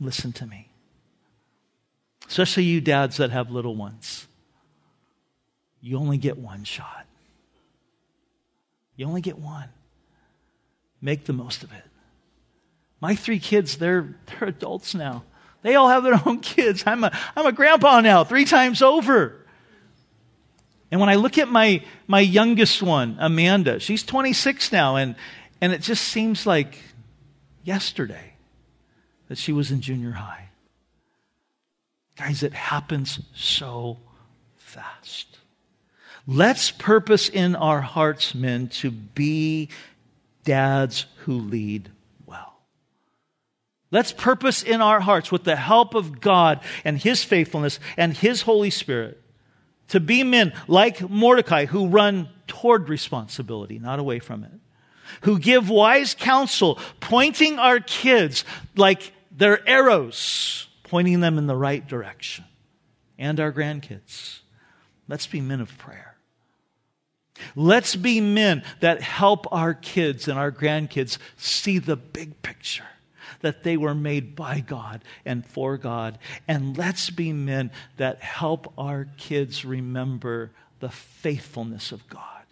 listen 0.00 0.32
to 0.32 0.46
me. 0.46 0.70
Especially 2.26 2.62
you 2.62 2.80
dads 2.80 3.18
that 3.18 3.30
have 3.32 3.50
little 3.50 3.76
ones. 3.76 4.26
You 5.82 5.98
only 5.98 6.16
get 6.16 6.38
one 6.38 6.64
shot. 6.64 7.04
You 8.96 9.04
only 9.04 9.20
get 9.20 9.38
one. 9.38 9.68
Make 11.02 11.26
the 11.26 11.34
most 11.34 11.62
of 11.62 11.70
it. 11.74 11.84
My 13.00 13.14
three 13.14 13.38
kids, 13.38 13.76
they're, 13.76 14.14
they're 14.26 14.48
adults 14.48 14.94
now. 14.94 15.24
They 15.62 15.74
all 15.74 15.88
have 15.88 16.04
their 16.04 16.20
own 16.26 16.40
kids. 16.40 16.84
I'm 16.86 17.04
a, 17.04 17.16
I'm 17.36 17.46
a 17.46 17.52
grandpa 17.52 18.00
now, 18.00 18.24
three 18.24 18.44
times 18.44 18.82
over. 18.82 19.36
And 20.90 21.00
when 21.00 21.08
I 21.08 21.16
look 21.16 21.38
at 21.38 21.48
my, 21.48 21.82
my 22.06 22.20
youngest 22.20 22.82
one, 22.82 23.16
Amanda, 23.18 23.80
she's 23.80 24.02
26 24.04 24.70
now, 24.72 24.96
and, 24.96 25.16
and 25.60 25.72
it 25.72 25.82
just 25.82 26.04
seems 26.04 26.46
like 26.46 26.78
yesterday 27.64 28.34
that 29.28 29.38
she 29.38 29.52
was 29.52 29.72
in 29.72 29.80
junior 29.80 30.12
high. 30.12 30.48
Guys, 32.16 32.42
it 32.42 32.54
happens 32.54 33.20
so 33.34 33.98
fast. 34.56 35.38
Let's 36.26 36.70
purpose 36.70 37.28
in 37.28 37.54
our 37.56 37.80
hearts, 37.80 38.34
men, 38.34 38.68
to 38.68 38.90
be 38.90 39.68
dads 40.44 41.06
who 41.18 41.32
lead. 41.32 41.90
Let's 43.90 44.12
purpose 44.12 44.62
in 44.62 44.80
our 44.80 45.00
hearts, 45.00 45.30
with 45.30 45.44
the 45.44 45.56
help 45.56 45.94
of 45.94 46.20
God 46.20 46.60
and 46.84 46.98
His 46.98 47.22
faithfulness 47.22 47.78
and 47.96 48.16
His 48.16 48.42
Holy 48.42 48.70
Spirit, 48.70 49.20
to 49.88 50.00
be 50.00 50.24
men 50.24 50.52
like 50.66 51.08
Mordecai 51.08 51.66
who 51.66 51.86
run 51.86 52.28
toward 52.48 52.88
responsibility, 52.88 53.78
not 53.78 54.00
away 54.00 54.18
from 54.18 54.42
it, 54.42 54.50
who 55.22 55.38
give 55.38 55.70
wise 55.70 56.14
counsel, 56.14 56.80
pointing 56.98 57.58
our 57.58 57.78
kids 57.78 58.44
like 58.74 59.12
they're 59.30 59.66
arrows, 59.68 60.66
pointing 60.82 61.20
them 61.20 61.38
in 61.38 61.46
the 61.46 61.56
right 61.56 61.86
direction, 61.86 62.44
and 63.18 63.38
our 63.38 63.52
grandkids. 63.52 64.40
Let's 65.06 65.28
be 65.28 65.40
men 65.40 65.60
of 65.60 65.78
prayer. 65.78 66.16
Let's 67.54 67.94
be 67.94 68.20
men 68.20 68.64
that 68.80 69.02
help 69.02 69.46
our 69.52 69.74
kids 69.74 70.26
and 70.26 70.38
our 70.38 70.50
grandkids 70.50 71.18
see 71.36 71.78
the 71.78 71.94
big 71.94 72.42
picture 72.42 72.86
that 73.46 73.62
they 73.62 73.76
were 73.76 73.94
made 73.94 74.34
by 74.34 74.58
God 74.58 75.04
and 75.24 75.46
for 75.46 75.78
God. 75.78 76.18
And 76.48 76.76
let's 76.76 77.10
be 77.10 77.32
men 77.32 77.70
that 77.96 78.20
help 78.20 78.72
our 78.76 79.06
kids 79.18 79.64
remember 79.64 80.50
the 80.80 80.88
faithfulness 80.88 81.92
of 81.92 82.08
God. 82.08 82.44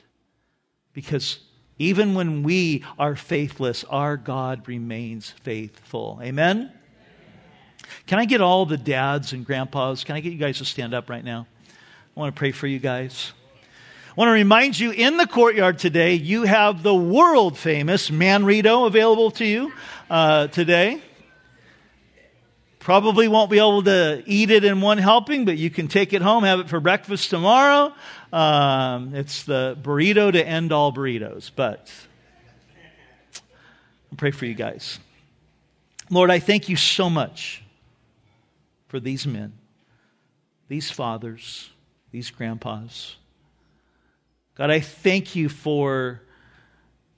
Because 0.93 1.41
even 1.81 2.15
when 2.15 2.45
we 2.45 2.85
are 2.97 3.17
faithless, 3.17 3.83
our 3.91 4.17
God 4.17 4.69
remains 4.69 5.31
faithful. 5.31 6.21
Amen? 6.23 6.71
Can 8.07 8.21
I 8.21 8.25
get 8.25 8.41
all 8.41 8.65
the 8.65 8.77
dads 8.77 9.33
and 9.33 9.45
grandpas? 9.45 10.05
Can 10.05 10.15
I 10.15 10.21
get 10.21 10.33
you 10.33 10.39
guys 10.39 10.59
to 10.59 10.65
stand 10.65 10.95
up 10.95 11.11
right 11.11 11.25
now? 11.25 11.49
I 12.17 12.21
want 12.21 12.33
to 12.33 12.39
pray 12.39 12.53
for 12.53 12.69
you 12.69 12.79
guys. 12.79 13.33
I 14.15 14.21
want 14.21 14.29
to 14.29 14.33
remind 14.35 14.79
you 14.79 14.93
in 14.93 15.17
the 15.17 15.27
courtyard 15.27 15.81
today, 15.81 16.15
you 16.15 16.45
have 16.45 16.85
the 16.85 16.95
world 16.95 17.59
famous 17.59 18.13
Manrito 18.13 18.85
available 18.85 19.33
to 19.33 19.45
you 19.45 19.73
uh, 20.09 20.47
today. 20.47 21.03
Probably 22.79 23.27
won't 23.27 23.51
be 23.51 23.59
able 23.59 23.83
to 23.83 24.23
eat 24.25 24.53
it 24.53 24.63
in 24.63 24.81
one 24.81 24.99
helping, 24.99 25.45
but 25.45 25.59
you 25.59 25.69
can 25.69 25.89
take 25.89 26.13
it 26.13 26.23
home, 26.23 26.45
have 26.45 26.61
it 26.61 26.69
for 26.69 26.79
breakfast 26.79 27.29
tomorrow. 27.29 27.93
Um, 28.33 29.17
it's 29.17 29.43
the 29.43 29.77
burrito 29.83 30.31
to 30.31 30.47
end 30.47 30.71
all 30.71 30.93
burritos. 30.93 31.51
But 31.57 31.93
I'll 34.13 34.17
pray 34.17 34.31
for 34.31 34.47
you 34.47 34.55
guys. 34.55 35.01
Lord, 36.09 36.31
I 36.31 36.39
thank 36.39 36.69
you 36.69 36.77
so 36.77 37.11
much 37.11 37.65
for 38.87 39.01
these 39.01 39.27
men, 39.27 39.55
these 40.69 40.89
fathers, 40.89 41.71
these 42.13 42.31
grandpas. 42.31 43.17
God, 44.55 44.71
I 44.71 44.81
thank 44.81 45.35
you 45.35 45.49
for 45.49 46.23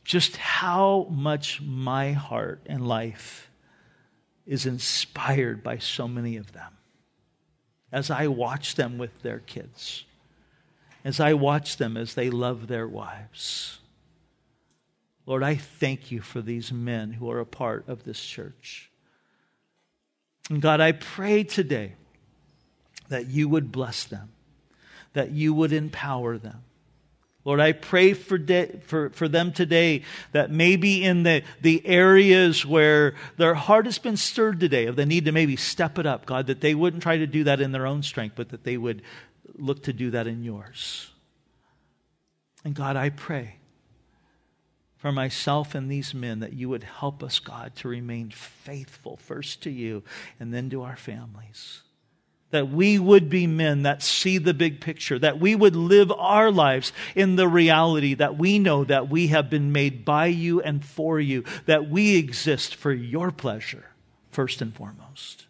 just 0.04 0.36
how 0.36 1.06
much 1.10 1.60
my 1.60 2.12
heart 2.12 2.62
and 2.66 2.86
life 2.86 3.50
is 4.46 4.64
inspired 4.64 5.62
by 5.62 5.78
so 5.78 6.06
many 6.06 6.36
of 6.36 6.52
them. 6.52 6.72
As 7.92 8.10
I 8.10 8.28
watch 8.28 8.76
them 8.76 8.98
with 8.98 9.22
their 9.22 9.40
kids, 9.40 10.04
as 11.04 11.20
I 11.20 11.34
watch 11.34 11.76
them 11.76 11.96
as 11.96 12.14
they 12.14 12.30
love 12.30 12.66
their 12.66 12.88
wives. 12.88 13.78
Lord, 15.24 15.42
I 15.42 15.56
thank 15.56 16.10
you 16.10 16.20
for 16.20 16.40
these 16.40 16.72
men 16.72 17.12
who 17.12 17.30
are 17.30 17.40
a 17.40 17.46
part 17.46 17.88
of 17.88 18.04
this 18.04 18.22
church. 18.24 18.90
And 20.48 20.62
God, 20.62 20.80
I 20.80 20.92
pray 20.92 21.42
today 21.42 21.94
that 23.08 23.26
you 23.26 23.48
would 23.48 23.72
bless 23.72 24.04
them, 24.04 24.30
that 25.12 25.30
you 25.32 25.52
would 25.54 25.72
empower 25.72 26.38
them, 26.38 26.62
Lord, 27.46 27.60
I 27.60 27.70
pray 27.70 28.12
for, 28.12 28.38
de- 28.38 28.80
for, 28.86 29.10
for 29.10 29.28
them 29.28 29.52
today 29.52 30.02
that 30.32 30.50
maybe 30.50 31.04
in 31.04 31.22
the, 31.22 31.44
the 31.62 31.86
areas 31.86 32.66
where 32.66 33.14
their 33.36 33.54
heart 33.54 33.84
has 33.84 33.98
been 33.98 34.16
stirred 34.16 34.58
today, 34.58 34.86
of 34.86 34.96
the 34.96 35.06
need 35.06 35.26
to 35.26 35.32
maybe 35.32 35.54
step 35.54 35.96
it 35.96 36.06
up, 36.06 36.26
God, 36.26 36.48
that 36.48 36.60
they 36.60 36.74
wouldn't 36.74 37.04
try 37.04 37.18
to 37.18 37.26
do 37.26 37.44
that 37.44 37.60
in 37.60 37.70
their 37.70 37.86
own 37.86 38.02
strength, 38.02 38.34
but 38.34 38.48
that 38.48 38.64
they 38.64 38.76
would 38.76 39.00
look 39.54 39.84
to 39.84 39.92
do 39.92 40.10
that 40.10 40.26
in 40.26 40.42
yours. 40.42 41.08
And 42.64 42.74
God, 42.74 42.96
I 42.96 43.10
pray 43.10 43.58
for 44.96 45.12
myself 45.12 45.76
and 45.76 45.88
these 45.88 46.12
men 46.12 46.40
that 46.40 46.52
you 46.52 46.68
would 46.68 46.82
help 46.82 47.22
us, 47.22 47.38
God, 47.38 47.76
to 47.76 47.86
remain 47.86 48.30
faithful 48.30 49.18
first 49.18 49.62
to 49.62 49.70
you 49.70 50.02
and 50.40 50.52
then 50.52 50.68
to 50.70 50.82
our 50.82 50.96
families 50.96 51.82
that 52.50 52.70
we 52.70 52.98
would 52.98 53.28
be 53.28 53.46
men 53.46 53.82
that 53.82 54.02
see 54.02 54.38
the 54.38 54.54
big 54.54 54.80
picture, 54.80 55.18
that 55.18 55.40
we 55.40 55.54
would 55.54 55.74
live 55.74 56.12
our 56.12 56.50
lives 56.50 56.92
in 57.14 57.36
the 57.36 57.48
reality 57.48 58.14
that 58.14 58.38
we 58.38 58.58
know 58.58 58.84
that 58.84 59.08
we 59.08 59.28
have 59.28 59.50
been 59.50 59.72
made 59.72 60.04
by 60.04 60.26
you 60.26 60.60
and 60.60 60.84
for 60.84 61.18
you, 61.18 61.44
that 61.66 61.90
we 61.90 62.16
exist 62.16 62.74
for 62.74 62.92
your 62.92 63.32
pleasure, 63.32 63.86
first 64.30 64.62
and 64.62 64.74
foremost. 64.74 65.46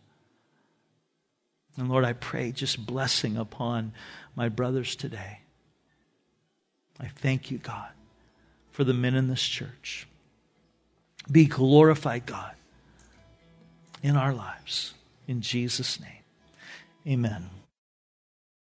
And 1.76 1.90
Lord, 1.90 2.04
I 2.04 2.14
pray 2.14 2.52
just 2.52 2.86
blessing 2.86 3.36
upon 3.36 3.92
my 4.34 4.48
brothers 4.48 4.96
today. 4.96 5.40
I 6.98 7.08
thank 7.08 7.50
you, 7.50 7.58
God, 7.58 7.90
for 8.70 8.84
the 8.84 8.94
men 8.94 9.14
in 9.14 9.28
this 9.28 9.42
church. 9.42 10.08
Be 11.30 11.44
glorified, 11.44 12.24
God, 12.24 12.54
in 14.02 14.16
our 14.16 14.32
lives. 14.32 14.94
In 15.28 15.42
Jesus' 15.42 16.00
name. 16.00 16.15
Amen. 17.08 17.55